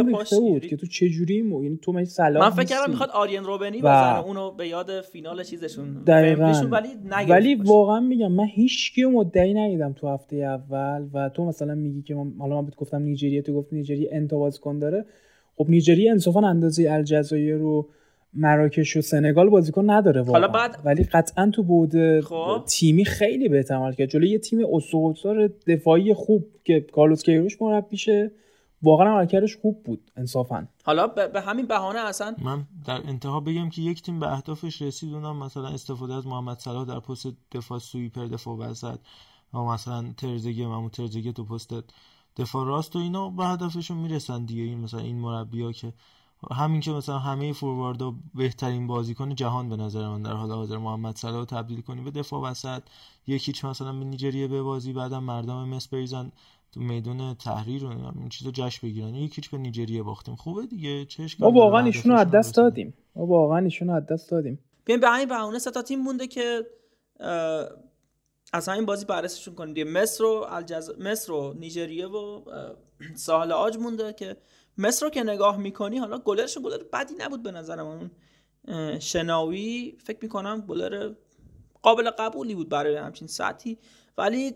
[0.06, 3.80] ریخته بود که تو چه جوری یعنی تو صلاح من فکر کردم می‌خواد آریان روبنی
[3.80, 6.54] بزنه اونو به یاد فینال چیزشون دقیقاً.
[6.72, 6.90] ولی
[7.30, 12.02] ولی واقعا میگم من هیچ کیو مدعی ندیدم تو هفته اول و تو مثلا میگی
[12.02, 15.06] که حالا من بهت گفتم نیجریه تو گفت نیجریه انتا بازیکن داره.
[15.56, 17.90] خب نیجریه انصافا اندازه الجزایر رو
[18.34, 20.42] مراکش و سنگال بازیکن نداره واقعا.
[20.42, 22.64] حالا بعد ولی قطعا تو بود خب.
[22.68, 24.10] تیمی خیلی بهتر عمل کرد.
[24.10, 28.32] جلوی یه تیم اسطوره‌ساز دفاعی خوب که کارلوس کیروش مربیشه
[28.84, 30.68] واقعا عملکردش خوب بود انصافا.
[30.84, 35.14] حالا به همین بهانه اصلا من در انتها بگم که یک تیم به اهدافش رسید
[35.14, 39.00] اونم مثلا استفاده از محمد صلاح در پست دفاع سویپر دفاع وسط
[39.54, 41.74] و مثلا ترزگی ممو ترزگی تو پست
[42.38, 44.62] دفاع راست و اینا به هدفشون می‌رسن دیگه.
[44.62, 45.94] این مثلا این مربیا که
[46.52, 51.16] همین که مثلا همه فورواردا بهترین بازیکن جهان به نظر من در حال حاضر محمد
[51.16, 52.82] صلاح تبدیل کنی به دفاع وسط.
[53.28, 56.32] یکیچ مثلا به نیجریه به بازی بعدم مردم مصر بریزن
[56.72, 59.16] تو میدون تحریر و این چیزا جشن بگیرن.
[59.16, 60.36] یکیچ به نیجریه باختیم.
[60.36, 62.94] خوبه دیگه چش ما واقعا ایشونو از دست دادیم.
[63.16, 64.60] ما واقعا ایشونو از دست دادیم.
[64.86, 66.66] بیایم به همین بهونه سه تا تیم مونده که
[68.54, 71.00] از همین بازی بررسیشون کنیم دیگه مصر و الجز...
[71.00, 72.42] مصر و نیجریه و
[73.16, 74.38] ساحل آج مونده که
[74.78, 78.12] مصر رو که نگاه می‌کنی حالا گلرشون گلر بدی نبود به نظر من
[79.00, 81.14] شناوی فکر می‌کنم گلر
[81.82, 83.78] قابل قبولی بود برای همچین سطحی.
[84.18, 84.56] ولی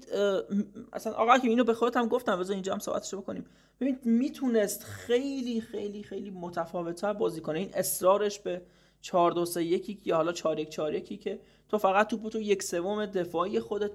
[0.94, 3.46] اصلا آقا که اینو به خودت هم گفتم بذار اینجا هم صحبتشو بکنیم.
[3.80, 7.60] ببین می‌تونست خیلی خیلی خیلی متفاوتتر بازی کنه.
[7.60, 8.62] این اصرارش به
[9.02, 11.40] 4 2 3 1 یا حالا 4 1 4 1 که
[11.70, 13.92] تو فقط توپو تو یک سوم دفاعی خودت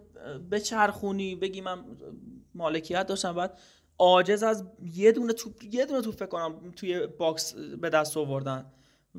[0.50, 1.84] بچرخونی بگی من
[2.54, 3.34] مالکیت داشتم.
[3.34, 3.58] بعد
[4.00, 4.64] عاجز از
[4.94, 8.72] یه دونه توپ یه دونه توپ فکر کنم توی box به دست آوردن.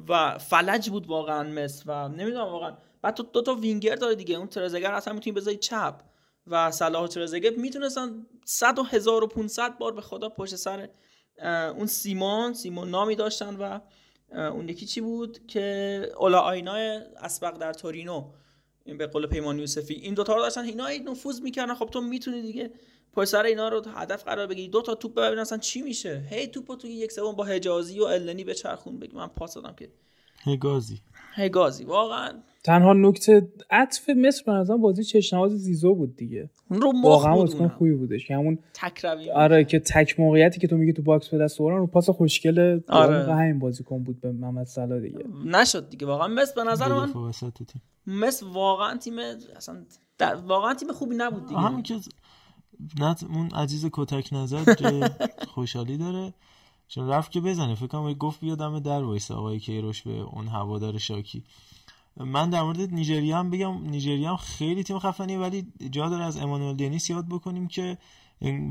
[0.10, 2.78] و فلج بود واقعا مصر و نمی‌دونم واقعا.
[3.02, 4.36] بعد تو دو تا وینگر داره دیگه.
[4.36, 6.02] اون ترزگر اصلا می‌تونی بذاری چپ.
[6.48, 10.90] و صلاح ترزگر می‌تونستن 100 و 1500 بار به خدا پشت سر
[11.78, 12.54] اون سیمون.
[12.54, 13.80] سیمون نامی داشتن و
[14.32, 18.32] اون یکی چی بود که اولا آینای اسبق در تورینو
[18.98, 20.62] به قول پیمان یوسفی این دوتا رو داشتن.
[20.62, 21.74] اینا نفوذ می‌کردن.
[21.74, 22.72] خب تو می‌تونی دیگه
[23.14, 24.68] پای سر اینا رو هدف قرار بگیری.
[24.68, 26.24] دو تا توپ ببین اصلا چی میشه.
[26.30, 29.74] هی توپو توی یک سوم با حجازی و النی به چرخون بگی من پاس دادم
[29.78, 29.90] که.
[30.44, 31.02] هگازی
[31.34, 32.34] هگازی واقعا.
[32.64, 36.50] تنها نکته عطف مصر به نظرم بازی چشم‌نواز زیزو بود دیگه.
[36.70, 38.32] رو مخ واقعا بود بازیکن خوبی بودش.
[38.32, 41.88] همون تک روی آره که تک موقعیتی که تو میگی تو box به دست رو
[41.88, 43.34] پاس خوشگل آره.
[43.34, 45.26] همین بازیکن بود به محمد صلاح دیگه.
[45.46, 46.08] نشد دیگه.
[46.08, 47.14] واقعا مصر به نظر من
[48.08, 49.14] مصر واقعا تیم
[49.56, 49.86] اصلا
[50.18, 51.60] در- واقعا تیم خوبی نبود دیگه.
[51.60, 51.96] همین که
[53.00, 54.30] نه اون عزیز کتک
[54.80, 55.10] جای
[55.48, 56.34] خوشحالی داره.
[56.88, 57.76] چون رفت که بزنه.
[57.76, 61.44] فکر کنم گفت بیا دم در وایسه آقای کیروش به اون هوادار شاکی.
[62.18, 66.38] من در مورد نیجریه هم بگم نیجریه هم خیلی تیم خفنیه ولی جا داره از
[66.38, 67.98] امانوئل دنیس یاد بکنیم که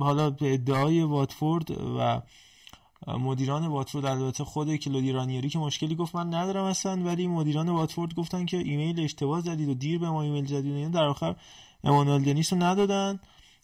[0.01, 2.23] حالا به ادعای واتفورد و
[3.07, 8.15] مدیران واتفورد البته خود کلودی رانیری که مشکلی گفت من ندارم اصلا ولی مدیران واتفورد
[8.15, 11.37] گفتن که ایمیل اشتباه زدید و دیر به ما ایمیل زدید و در آخر
[11.85, 13.20] امانوئل دنیس رو ندادن.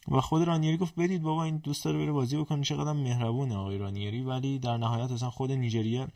[0.08, 3.78] و خود رانیری گفت بدید بابا این دوست داره بره بازی بکنه چقدر مهربونه آقای
[3.78, 4.22] رانیری.
[4.22, 6.08] ولی در نهایت اصلا خود نیجریه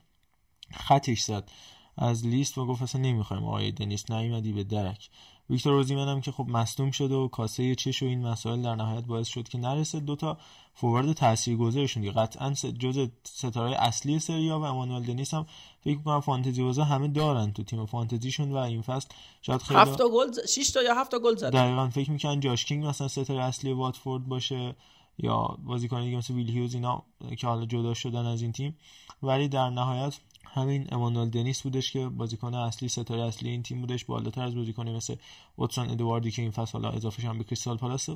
[0.73, 1.51] خطش زد.
[1.97, 5.11] از لیست و گفت اصلا نمی‌خوایم آقای دنیس نیومدی به درک.
[5.51, 9.05] ویکتور اوزیمن هم که خب مصدوم شد و کاسه چش و این مسائل در نهایت
[9.05, 10.01] باعث شد که نرسه.
[10.01, 10.39] دوتا
[10.75, 15.47] فوارد تاثیرگذارشون دیگه قطعا جز ستاره اصلی سریا و امانوئل دنیس هم
[15.81, 19.09] فکر می‌کنم فانتزی بازا همه دارن تو تیم فانتزیشون و این فصل
[19.43, 22.41] شاید خیلی هفت گل ز- شش تا یا هفت تا گل زد دقیقا فکر می‌کنن
[22.41, 24.77] جاش کینگ مثلا ستاره اصلی واتفورد باشه
[25.19, 27.03] یا بازیکن دیگه مثل ویل هیوز اینا
[27.39, 28.77] که حالا جدا شدن از این تیم.
[29.23, 30.19] ولی در نهایت
[30.53, 34.97] همین امانوئل دنیس بودش که بازیکن اصلی ستاره اصلی این تیم بودش بالاتر از بازیکنی
[34.97, 35.15] مثل
[35.59, 38.09] واتسون ادواردی که این فصل حالا اضافه شدن به کریستال پالاس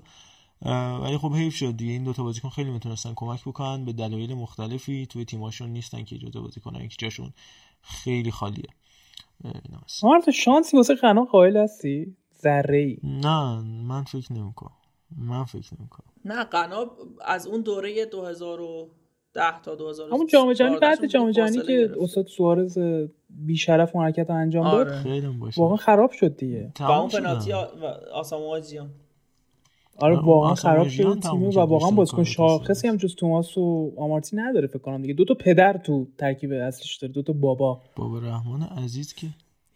[1.02, 1.92] ولی خب حیف شد دیگه.
[1.92, 5.06] این دوتا بازیکن خیلی می‌تونستن کمک بکنن به دلایل مختلفی.
[5.06, 7.32] توی تیماشون نیستن که جدا بازیکنن که جاشون
[7.82, 8.68] خیلی خالیه.
[10.02, 14.76] ما تو شانسی واسه غنا قائل هستی؟ ذره ای نه من فکر نمی‌کنم.
[15.16, 16.12] من فکر نمی‌کنم.
[16.24, 16.86] نه قنا
[17.24, 18.06] از اون دوره
[19.34, 22.78] 2010 تا 2000 همون جام جهانی بعد جام جهانی که استاد سوارز
[23.30, 25.30] بیشرف اون حرکت رو انجام داد آره.
[25.40, 25.60] باشه.
[25.60, 26.72] واقعا خراب شد دیگه.
[26.80, 27.08] با اون.
[27.08, 27.52] پنالتی
[28.12, 28.90] آسامو جیان
[29.98, 32.96] آره واقعا خراب شد تیم و واقعا بازیکن شاخصی هم.
[32.96, 35.14] جز توماس و آمارتی نداره فکر کنم دیگه.
[35.14, 37.80] دو تا پدر تو ترکیب اصلیش داره دو تا بابا.
[37.96, 39.26] بابا رحمان عزیز که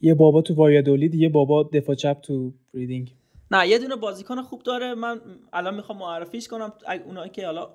[0.00, 3.14] یه بابا تو وایادولید یه بابا دفاع چپ تو ریدینگ.
[3.50, 4.94] نه یه دونه بازیکن خوب داره.
[4.94, 5.20] من
[5.52, 6.72] الان می‌خوام معرفیش کنم.
[6.86, 7.68] اگه اونایی که حالا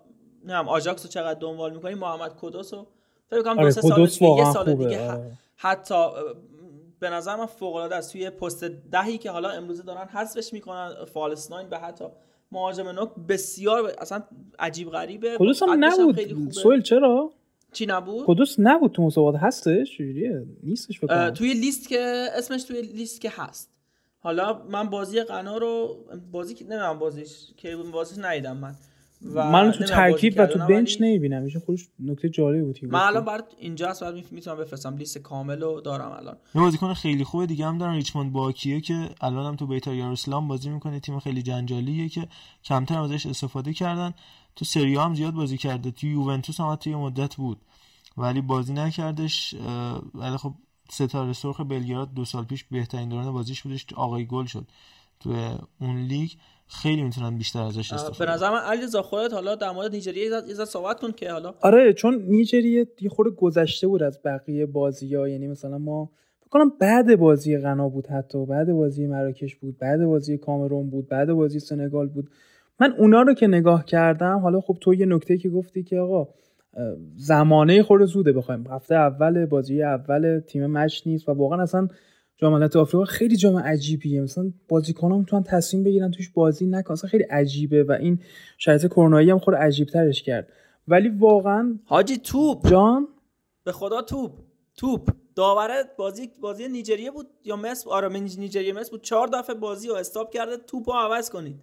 [0.43, 2.87] نمی‌دونم آژاکس رو چقدر دنبال می‌کنی محمد کدوس رو
[3.29, 5.31] فکر کنم دو آره سه سال دیگه یه سال دیگه آره.
[5.55, 5.95] حتی
[6.99, 8.11] به نظر من فوق العاده است.
[8.11, 12.05] توی پست دهی که حالا امروزه دارن حذفش می‌کنن false nine به حتی
[12.51, 14.23] مهاجم نوک بسیار اصلا
[14.59, 15.37] عجیب غریبه.
[15.37, 16.51] کدوس هم نبود.
[16.51, 17.31] سویل چرا؟
[17.71, 19.41] چی نبود؟ کدوس نبود تو مسابقات.
[19.41, 23.69] هستش؟ چجوریه؟ نیستش فکر توی لیست که اسمش توی لیست که هست.
[24.19, 25.97] حالا من بازی قنا رو
[26.31, 28.75] بازی نمی‌دونم بازیش که بازیش ندیدم من.
[29.33, 31.43] و من تو ترکیب و تو بنچ نمی‌بینم.
[31.43, 32.79] ایشون خودش نکته جالبی بود.
[32.85, 32.99] من.
[32.99, 34.97] الان برات اینجا هست بعد می‌تونم بفرستم.
[34.97, 36.37] لیست کامل رو دارم الان.
[36.55, 37.95] یه بازیکن خیلی خوبه دیگه هم دارن.
[37.95, 40.99] ریچموند باکیه که الان هم تو بیتا یاروسلام بازی می‌کنه.
[40.99, 42.27] تیم خیلی جنجالیه که
[42.63, 44.13] کمتر ازش استفاده کردن.
[44.55, 45.91] تو سری هم زیاد بازی کرده.
[45.91, 47.61] تو یوونتوس هم حتی یه مدت بود.
[48.17, 49.55] ولی بازی نکردش
[50.13, 50.53] ولی خب
[50.91, 53.85] ستاره سرخ بلگراد دو سال پیش بهترین دوران بازیش بودش.
[53.95, 54.67] آقای گل شد.
[55.19, 56.31] تو اون لیگ.
[56.67, 60.65] خیلی می‌تونن بیشتر ازش استفاده به نظر من علیرضا خودت حالا در مورد نیجریه یه
[60.65, 65.29] صحبت کن که حالا آره چون نیجریه یه خورده گذشته بود از بقیه بازی ها
[65.29, 66.09] یعنی مثلا ما
[66.53, 68.45] کنم بعد بازی غنا بود حتی.
[68.45, 72.29] بعد بازی مراکش بود بعد بازی کامرون بود بعد بازی سنگال بود.
[72.79, 76.27] من اونا رو که نگاه کردم حالا خب تو یه نکته که گفتی که آقا
[77.15, 78.33] زمانه خود زوده.
[78.33, 81.87] بخوایم هفته اول بازی اول تیم مچ نیست و واقعا اصلا
[82.37, 84.21] جام آفریقا خیلی جام عجیبیه.
[84.21, 86.95] مثلا بازیکنان می‌تونن تصمیم بگیرن توش بازی نکنن.
[86.97, 88.19] خیلی عجیبه و این
[88.57, 90.47] شرایط کرونایی هم خود عجیب ترش کرد.
[90.87, 92.69] ولی واقعا حاجی توپ.
[92.69, 93.07] جان؟
[93.63, 94.31] به خدا توپ.
[94.77, 95.09] توپ.
[95.35, 99.01] داوره بازی بازی نیجریه بود یا مصر؟ آره نیجریه مصر بود.
[99.01, 101.55] چهار دفعه بازی رو استاپ کرده توپ رو عوض کنید.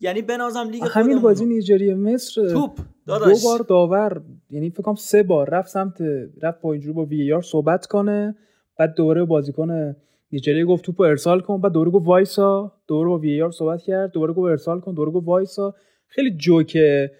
[0.00, 2.78] یعنی بنازم لیگ همین بازی نیجریه مصر توپ.
[3.06, 3.42] داداش.
[3.42, 6.02] دو بار داور یعنی فکر کنم سه بار رفت سمت
[6.42, 8.36] رفت با اینجوری با وی آر صحبت کنه.
[8.78, 9.96] بعد دوباره بازیکن
[10.32, 11.60] نیجریه گفت توپو ارسال کن.
[11.60, 12.72] بعد دوباره گفت وایسا.
[12.88, 14.12] دوباره با وی آر صحبت کرد.
[14.12, 14.94] دوباره گفت ارسال کن.
[14.94, 15.74] دوباره گفت وایسا.
[16.06, 17.10] خیلی جوکه.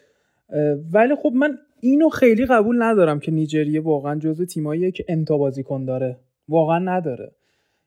[0.93, 5.85] ولی خب من اینو خیلی قبول ندارم که نیجریه واقعا جزو تیماییه که انتا بازیکن
[5.85, 6.21] داره.
[6.49, 7.33] واقعا نداره.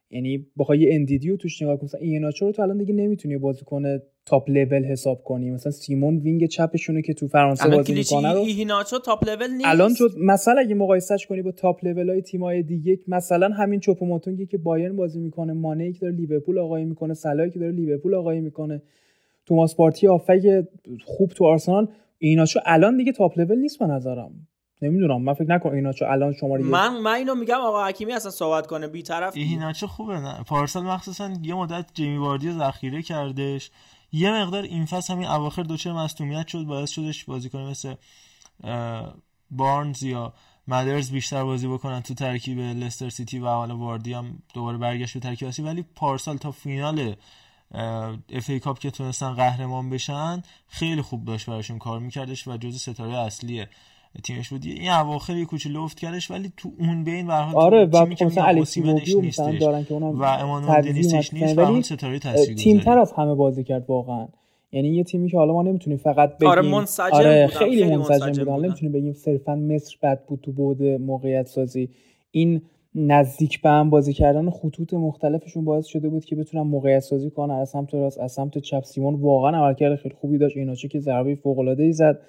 [0.10, 1.90] یعنی بخوای اندیدی رو توش نگاه کنی.
[2.02, 5.52] ایناچو رو تو الان دیگه نمی‌تونی بازیکن top level حساب کنی.
[5.52, 8.40] مثلا سیمون wing چپشونه که تو فرانسه بازی می‌کنه رو.
[8.40, 9.66] ایناچو top level نیست.
[9.66, 14.46] الان جز مثلا اگه مقایسهش کنی با top level های تیم‌های دیگه مثلا همین چوپوموتینگی
[14.46, 18.42] که بایرن بازی می‌کنه مانه که داره لیورپول آقایی می‌کنه سلایی که داره لیورپول آقایی
[18.42, 18.82] می‌کنه
[19.46, 20.66] توماس پارتی هافبک
[21.06, 21.88] خوب تو آرسنال
[22.18, 24.32] ایناچو الان دیگه top level نیست به نظرم.
[24.82, 28.68] نمی‌دونم من فکر نکنم ایناچو الان شماره من من اینو میگم آقا حکیمی اصلا صحبت
[28.68, 30.44] کنه بی‌طرف ایناچو خوبه نه.
[30.48, 33.72] پارسال مخصوصا یه مدت جیمی واردی ذخیره کردش.
[34.12, 37.96] یه مقدار این فصل همین اواخر دچار مصدومیت شد باعث شدش بازیکن مثل
[39.52, 40.34] بارنز یا
[40.68, 45.20] مدرز بیشتر بازی بکنن تو ترکیب لستر سیتی و حالا واردی هم دوباره برگشت به
[45.20, 47.16] ترکیب اصلی ولی پارسال تا فینال
[48.30, 53.18] FA Cup که تونستن قهرمان بشن خیلی خوب داشت براشون کار میکردش و جز ستاره
[53.18, 53.66] اصلی
[54.24, 58.06] تیمش بود این اواخر یه کوچولو افت کردش ولی تو اون بین به آره و
[58.06, 62.80] مثلا الکسی مثلا دارن که اونم و امانوئل دنیسش نیست و اون ستاره تاثیرگذاری تیم
[62.80, 64.28] تر از همه بازی کرد واقعا
[64.72, 67.60] یعنی یه تیمی که حالا ما نمی‌تونیم فقط بگیم آره منسجم آره بودن.
[67.60, 68.66] خیلی, خیلی منسجم, منسجم بودن بودن.
[68.66, 71.90] نمی‌تونیم بگیم صرفا مصر بد بود تو بعد موقعیت سازی
[72.32, 72.62] این
[73.00, 77.54] نزدیک به هم بازی کردن خطوط مختلفشون باعث شده بود که بتونن موقعیت سازی کنن.
[77.54, 80.58] از سمت راست از سمت چپ سیمون واقعا عملکرد خیلی خوبی داشت.
[80.58, 82.20] ایناچه که ضربه فوق العاده ای زد.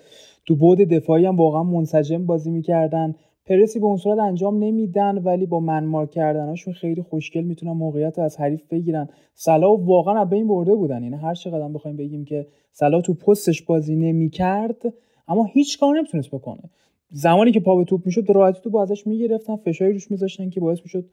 [0.47, 3.15] تو بود دفاعی هم واقعا منسجم بازی می‌کردن.
[3.47, 8.41] پرسی به اون صورت انجام نمیدن ولی با منمار کردناشون خیلی خوشگل می‌تونن موقعیت از
[8.41, 9.09] حریف بگیرن.
[9.35, 11.03] صلاح واقعا از بین برده بودن.
[11.03, 14.83] یعنی هر چقدر بخوایم بگیم که صلاح تو پستش بازی نمی‌کرد
[15.29, 16.63] اما هیچ کار نمی‌تونست بکنه.
[17.11, 20.81] زمانی که پا به توپ می‌شد راحتی توپ ازش می‌گرفتن فشاری روش میذاشتن که باعث
[20.85, 21.05] می‌شد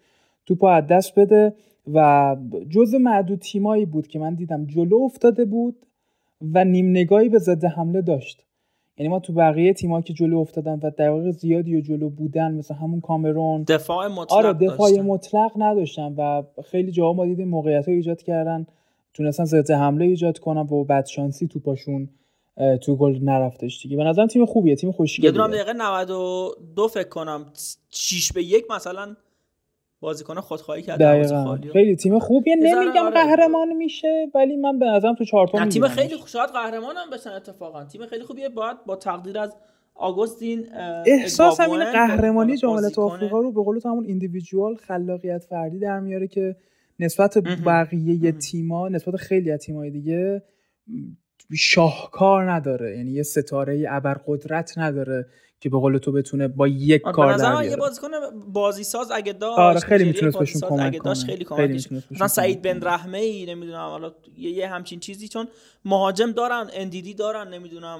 [0.45, 1.53] توپ از دست بده
[1.93, 2.37] و
[2.69, 5.75] جزء معدود تیمایی بود که من دیدم جلو افتاده بود
[6.53, 8.45] و نیم نگاهی به ضد حمله داشت
[8.97, 12.73] یعنی ما تو بقیه تیمایی که جلو افتادن و دقایق زیادی و جلو بودن مثل
[12.73, 15.05] همون کامرون دفاع مطلق آره دفاع داشتن.
[15.05, 18.67] مطلق نداشتن و خیلی جاها ما دیدیم موقعیت ایجاد کردن
[19.13, 22.09] تونستن ضد حمله ایجاد کنن و بدشانسی تو پاشون اه،
[22.81, 27.09] تو گل نرفتش دیگه به نظرم تیم خوبیه تیم یه خوشگلیه دونم دقیقه 92 فکر
[27.09, 27.53] کنم
[27.89, 29.15] 6 به یک مثلا
[29.99, 31.57] بازیکن خودخواهی کرد دقیقا.
[31.73, 33.13] خیلی تیم خوبیه یه نمیگم آره.
[33.13, 35.87] قهرمان میشه ولی من به نظرم تو چهار تا نه تیم.
[35.87, 39.55] خیلی خوب شاید قهرمان هم بشن اتفاقا تیم خیلی خوبیه باید با تقدیر از
[39.95, 40.67] آگوستین
[41.05, 42.57] احساس همین قهرمانی
[42.97, 46.55] بازیکن- آفریقا رو به قول تو همون ایندیویدوال خلاقیت فردی در میاره که
[46.99, 47.37] نسبت.
[47.37, 48.31] بقیه.
[48.31, 50.43] تیما نسبت خیلی از تیمای دیگه
[51.53, 52.97] شاهکار نداره.
[52.97, 55.27] یعنی یه ستاره ابرقدرت نداره
[55.59, 57.79] که به قول تو بتونه با یک کار در من یه بیاره.
[57.79, 58.07] بازیکن
[58.47, 61.13] بازی ساز اگه داشت آره خیلی می‌تونست بهشون کمک کنه.
[61.13, 62.89] خیلی مثلا بهشون سعید کمک بن کنه.
[62.89, 65.47] رحمه ای نمی‌دونم حالا یه, همچین چیزی چون
[65.85, 67.99] مهاجم دارن اندیدی دارن نمی‌دونم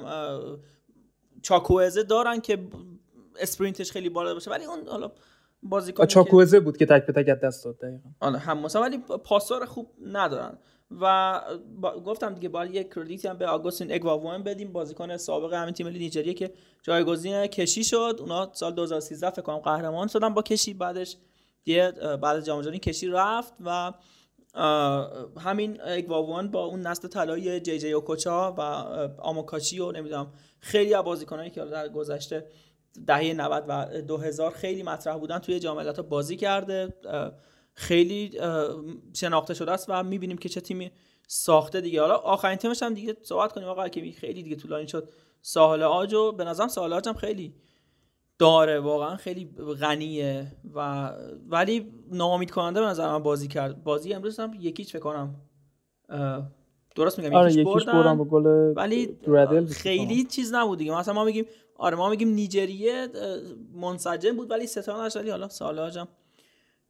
[1.42, 2.58] چاکوزه دارن که
[3.40, 4.52] اسپرینتش خیلی بالا باشه.
[4.52, 5.12] ولی اون حالا
[5.64, 8.10] بازیکن چاکوزه بود که تک به تک دست داد دقیقاً.
[8.20, 10.58] آره هم مثلا ولی پاسدار خوب ندارن.
[10.91, 11.41] و
[11.82, 11.99] با...
[11.99, 16.34] گفتم دیگه باید یک کردیتی هم به آگوستین اگواوون بدیم بازیکن سابق همین تیم نیجریه
[16.34, 16.53] که
[16.84, 18.18] جایگزین کشی شد.
[18.20, 21.18] اونا سال 2013 فکر کنم قهرمان شدن با کشی بعدش
[21.66, 21.91] یه
[22.22, 23.94] بعد جام جهانی کشی رفت و
[25.40, 28.62] همین اگواوون با اون نسل طلایی جی جی اوکوچا و
[29.22, 32.48] آموکاچی و نمی‌دونم خیلی از بازیکنایی که در گذشته
[33.07, 36.94] دهه 90 و 2000 خیلی مطرح بودن توی جام بازی کرده.
[37.76, 38.40] خیلی
[39.14, 40.92] شناخته شده است و می‌بینیم که چه تیمی
[41.28, 42.02] ساخته دیگه.
[42.02, 45.10] حالا آخرین تیمش هم دیگه صحبت کنیم آقا که خیلی دیگه طولانی شد.
[45.42, 47.54] ساحل آج به نظرم ساحل آج هم خیلی
[48.40, 49.46] داره واقعا خیلی
[49.80, 51.10] غنیه و
[51.50, 53.84] ولی ناامید کننده به نظر من بازی کرد.
[53.84, 55.36] بازی امروز هم یکیچ فکر کنم
[56.96, 58.18] درست میگم آره یکیش بردن.
[58.18, 58.46] گل
[58.76, 59.18] ولی
[59.70, 60.98] خیلی چیز نبود دیگه.
[60.98, 61.46] مثلا ما میگیم
[61.78, 63.08] آره ما میگیم نیجریه
[63.74, 66.08] منسجم بود ولی ستانش ولی حالا سالاجم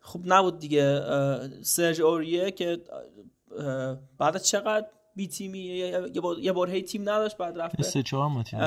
[0.05, 1.01] خوب نبود دیگه
[1.61, 2.81] سرج اوریه که
[4.17, 5.59] بعد چقدر بی تیمی
[6.41, 8.59] یه بار هی تیم نداشت بعد رفت سه چهار ما تیم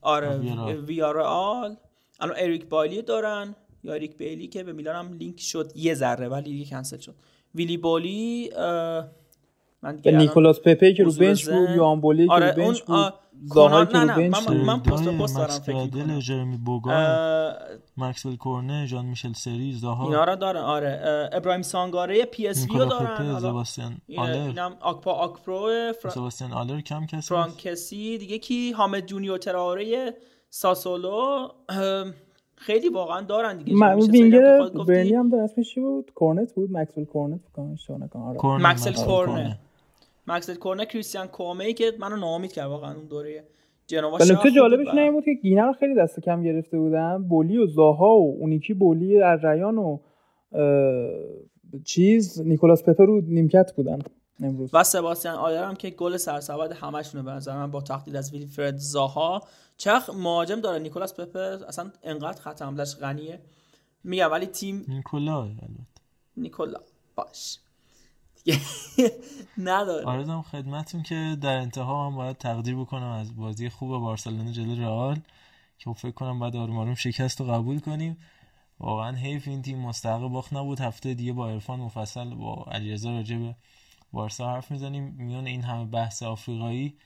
[0.00, 0.36] آره
[0.76, 1.76] ویارال.
[2.20, 6.28] الان اریک بایلی دارن یا اریک بیلی که به میلان هم لینک شد یه ذره
[6.28, 7.14] ولی دیگه کنسل شد.
[7.54, 8.50] ویلی بولی
[9.86, 13.14] من دیگه نیکولاس پپه که رو بنچ بود یوان بولی آره که رو بنچ بود
[13.44, 16.18] زاها که رو بنچ من, من پست پست دارم فکر می‌کنم.
[16.18, 17.52] جرمی بوگان
[17.96, 20.04] مکسول کورنه جان میشل سری زاها.
[20.04, 21.28] اینا رو دارن آره.
[21.32, 23.38] ابراهیم سانگاره پی اس وی رو دارن.
[23.38, 24.32] زباستیان آلر.
[24.32, 26.08] اینم آکپا آکپرو فر...
[26.08, 30.14] زباستیان آلر کم کسی فرانکسی دیگه کی؟ حامد جونیور تراوره
[30.50, 31.48] ساسولو.
[32.58, 37.04] خیلی واقعا دارن دیگه من وینگر برنی هم در اسمش چی بود؟ کورنت بود؟ مکسول
[37.04, 38.70] کورنت فکر آره.
[38.70, 39.58] مکسل کورنت
[40.26, 43.44] مکسل کورنر کریستیان کومی که منو ناامید کرد واقعا اون دوره
[43.86, 47.22] جنوا ولی تو جالبش نه بود که گینه رو خیلی دست کم گرفته بودن.
[47.28, 49.98] بولی و زاها و اونیکی بولی ریان و
[51.84, 53.98] چیز نیکولاس پپه رو نیمکت بودن
[54.42, 54.70] امروز.
[54.72, 58.76] و سباستیان آلر هم که گل سرسبد همشونه به نظر من با تقدیر از ویلفرد
[58.76, 59.42] زاها.
[59.76, 61.38] چخ مهاجم داره نیکولاس پپه
[61.68, 63.40] اصلا انقدر خط حملش غنیه.
[64.04, 65.48] میگم ولی تیم نیکولا
[66.36, 66.78] نیکولا.
[67.16, 67.58] باش.
[69.58, 70.04] نداره.
[70.04, 75.20] آرزم خدمتون که در انتها هم باید تقدیر بکنم از بازی خوب بارسلونا جلو رئال
[75.78, 78.16] که فکر کنم بعد آروم شکست رو قبول کنیم.
[78.80, 80.80] واقعا حیف این تیم مستحق باخت نبود.
[80.80, 83.56] هفته دیگه با عرفان مفصل با علیرضا راجع به
[84.12, 85.14] بارسا حرف می‌زنیم.
[85.18, 86.96] میون این همه بحث آفریقایی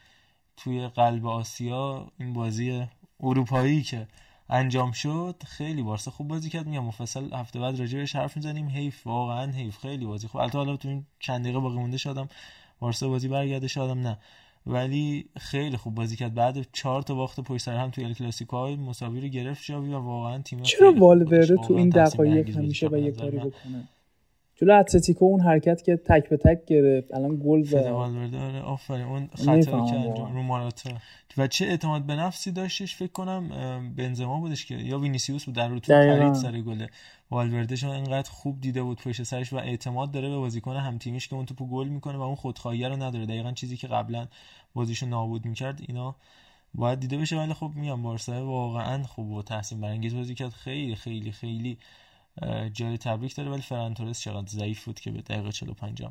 [0.57, 2.87] توی قلب آسیا این بازی
[3.21, 4.09] اروپایی که
[4.51, 6.67] انجام شد خیلی بارسا خوب بازی کرد.
[6.67, 8.69] میگم مفصل هفته بعد راجع حرف می‌زنیم.
[8.69, 9.79] حیف واقعا حیف.
[9.79, 10.41] خیلی بازی خوب.
[10.41, 12.29] البته حالا تو این چند دقیقه باقی مونده شدم
[12.81, 14.19] بارسا بازی برگرده شدم نه.
[14.67, 16.35] ولی خیلی خوب بازی کرد.
[16.35, 19.95] بعد چهار تا باخت پشت سر هم توی ال کلاسیکو های مساوی رو گرفت جاوی
[19.95, 23.89] و واقعا تیم چرا والورده تو این دقایق همیشه به یه کاری بکنه.
[24.61, 27.15] جلو اتلتیکو اون حرکت که تک به تک گرفت.
[27.15, 27.77] الان گل زد.
[27.77, 29.07] آره آفرین.
[29.07, 29.95] اون خطا که
[30.33, 30.91] رو ماراتا.
[31.37, 33.49] و چه اعتماد به نفسی داشتش؟ فکر کنم
[33.97, 36.87] بنزما بودش که یا وینیسیوس بود در رو تو پرید سر گل.
[37.31, 41.29] والورده شون اینقدر خوب دیده بود پشت سرش و اعتماد داره به بازیکن هم تیمیش
[41.29, 43.27] که اون توپو گل می‌کنه و اون خودخواهی رو نداره.
[43.27, 44.27] دقیقا چیزی که قبلا
[44.75, 46.17] بازیشو نابود می‌کرد اینا
[46.75, 47.37] باید دیده بشه.
[47.37, 50.51] ولی خب میگم بارسا واقعا خوب و تحسین برانگیز بازی کرد.
[50.51, 51.79] خیلی خیلی خیلی
[52.73, 56.11] جای تبریک داره ولی فران تورس چقدر ضعیف بود که به دقیقه 45 هم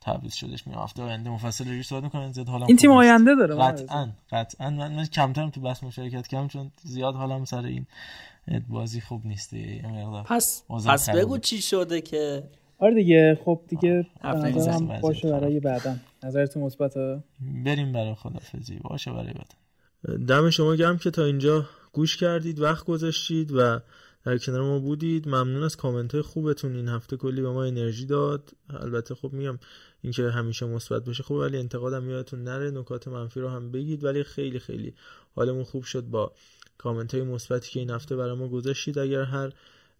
[0.00, 3.54] تعویض شدش می هفته آینده مفصل روش صحبت می‌کنن زیاد حالا این تیم آینده داره
[3.54, 4.70] قطعا قطعا.
[4.70, 7.86] من, من کمترم تو بحث مشارکت کردم چون زیاد حالم سر این
[8.68, 9.54] بازی خوب نیست
[10.26, 12.42] پس پس بگو چی شده که
[12.78, 16.94] آره دیگه خب دیگه نظرم باشه برای بعدا نظرتون مثبت
[17.64, 22.84] بریم برای خدافظی باشه برای بعدا دم شما گرم که تا اینجا گوش کردید وقت
[22.84, 23.80] گذاشتید و
[24.24, 25.28] در کنار ما بودید.
[25.28, 26.76] ممنون از کامنت های خوبتون.
[26.76, 28.50] این هفته کلی به ما انرژی داد.
[28.70, 29.58] البته خب میگم
[30.02, 31.22] اینکه همیشه مثبت باشه.
[31.22, 32.70] خوب ولی انتقادم یادتون نره.
[32.70, 34.04] نکات منفی رو هم بگید.
[34.04, 34.94] ولی خیلی خیلی
[35.34, 36.32] حالمون خوب شد با
[36.78, 38.98] کامنت های مثبتی که این هفته برای ما گذاشتید.
[38.98, 39.52] اگر هر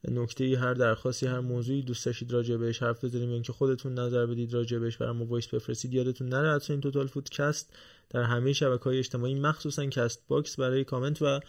[0.09, 4.55] نکته هر درخواستی هر موضوعی دوست داشتید راجع بهش حرف بزنیم اینکه خودتون نظر بدید
[4.55, 6.55] راجع بهش برای ما voice بفرستید یادتون نره.
[6.55, 7.73] حتما این توتال فودکست
[8.11, 11.41] در همه شبکه های اجتماعی مخصوصا Castbox برای کامنت و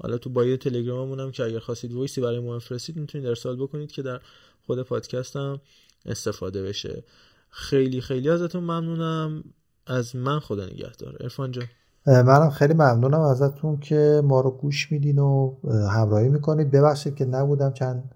[0.00, 3.56] حالا تو bio تلگراممون هم که اگر خواستید voice ی برای ما بفرستید می‌تونید ارسال
[3.56, 4.20] بکنید که در
[4.66, 5.60] خود پادکست هم
[6.06, 7.04] استفاده بشه.
[7.50, 9.44] خیلی خیلی ازتون ممنونم.
[9.86, 11.16] از من خدا نگهدار.
[11.20, 11.64] عرفان جان.
[12.06, 15.56] منم خیلی ممنونم ازتون که ما رو گوش میدین و
[15.92, 16.70] همراهی می‌کنید.
[16.70, 18.14] ببخشید که نبودم چند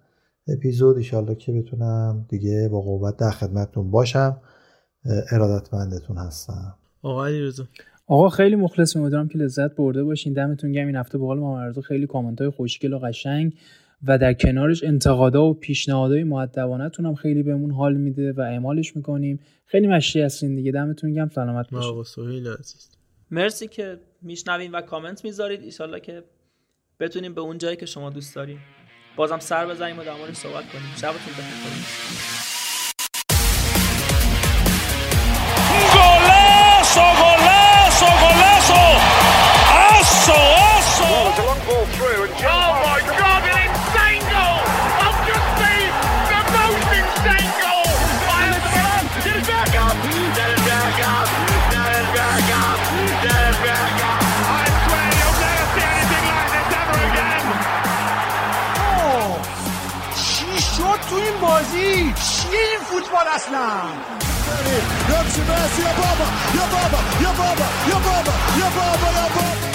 [0.48, 4.40] اپیزود ایشالله که بتونم دیگه با قوت در خدمتتون باشم.
[5.30, 6.74] ارادتمندتون هستم.
[7.02, 7.64] آقا علیرضا.
[8.06, 10.32] آقا خیلی مخلص امیدوارم که لذت برده باشین.
[10.32, 10.86] دمتون گرم.
[10.86, 13.52] این هفته به قول محمد خیلی کامنت های خوشگل و قشنگ
[14.06, 19.40] و در کنارش انتقادا و پیشنهادهای مؤدبانه‌تون هم خیلی بهمون حال میده و اعمالش می‌کنیم.
[19.66, 20.72] خیلی مشی هستین دیگه.
[20.72, 21.28] دمتون گرم.
[21.28, 22.46] سلامت باشین.
[22.46, 22.90] عزیز.
[23.30, 25.62] مرسی که میشنوین و کامنت می‌ذارید.
[25.62, 26.22] ایشالله که
[27.00, 28.58] بتونیم به اون جایی که شما دوست دارین.
[29.16, 30.84] بازم سر بزنیم و در مورد صحبت کنیم.
[30.96, 31.54] شبتون بخیر.
[62.94, 63.82] فوتبال اصلا
[65.08, 69.73] يمشي ميسي يا بابا يا بابا يا بابا يا بابا يا بابا يا بابا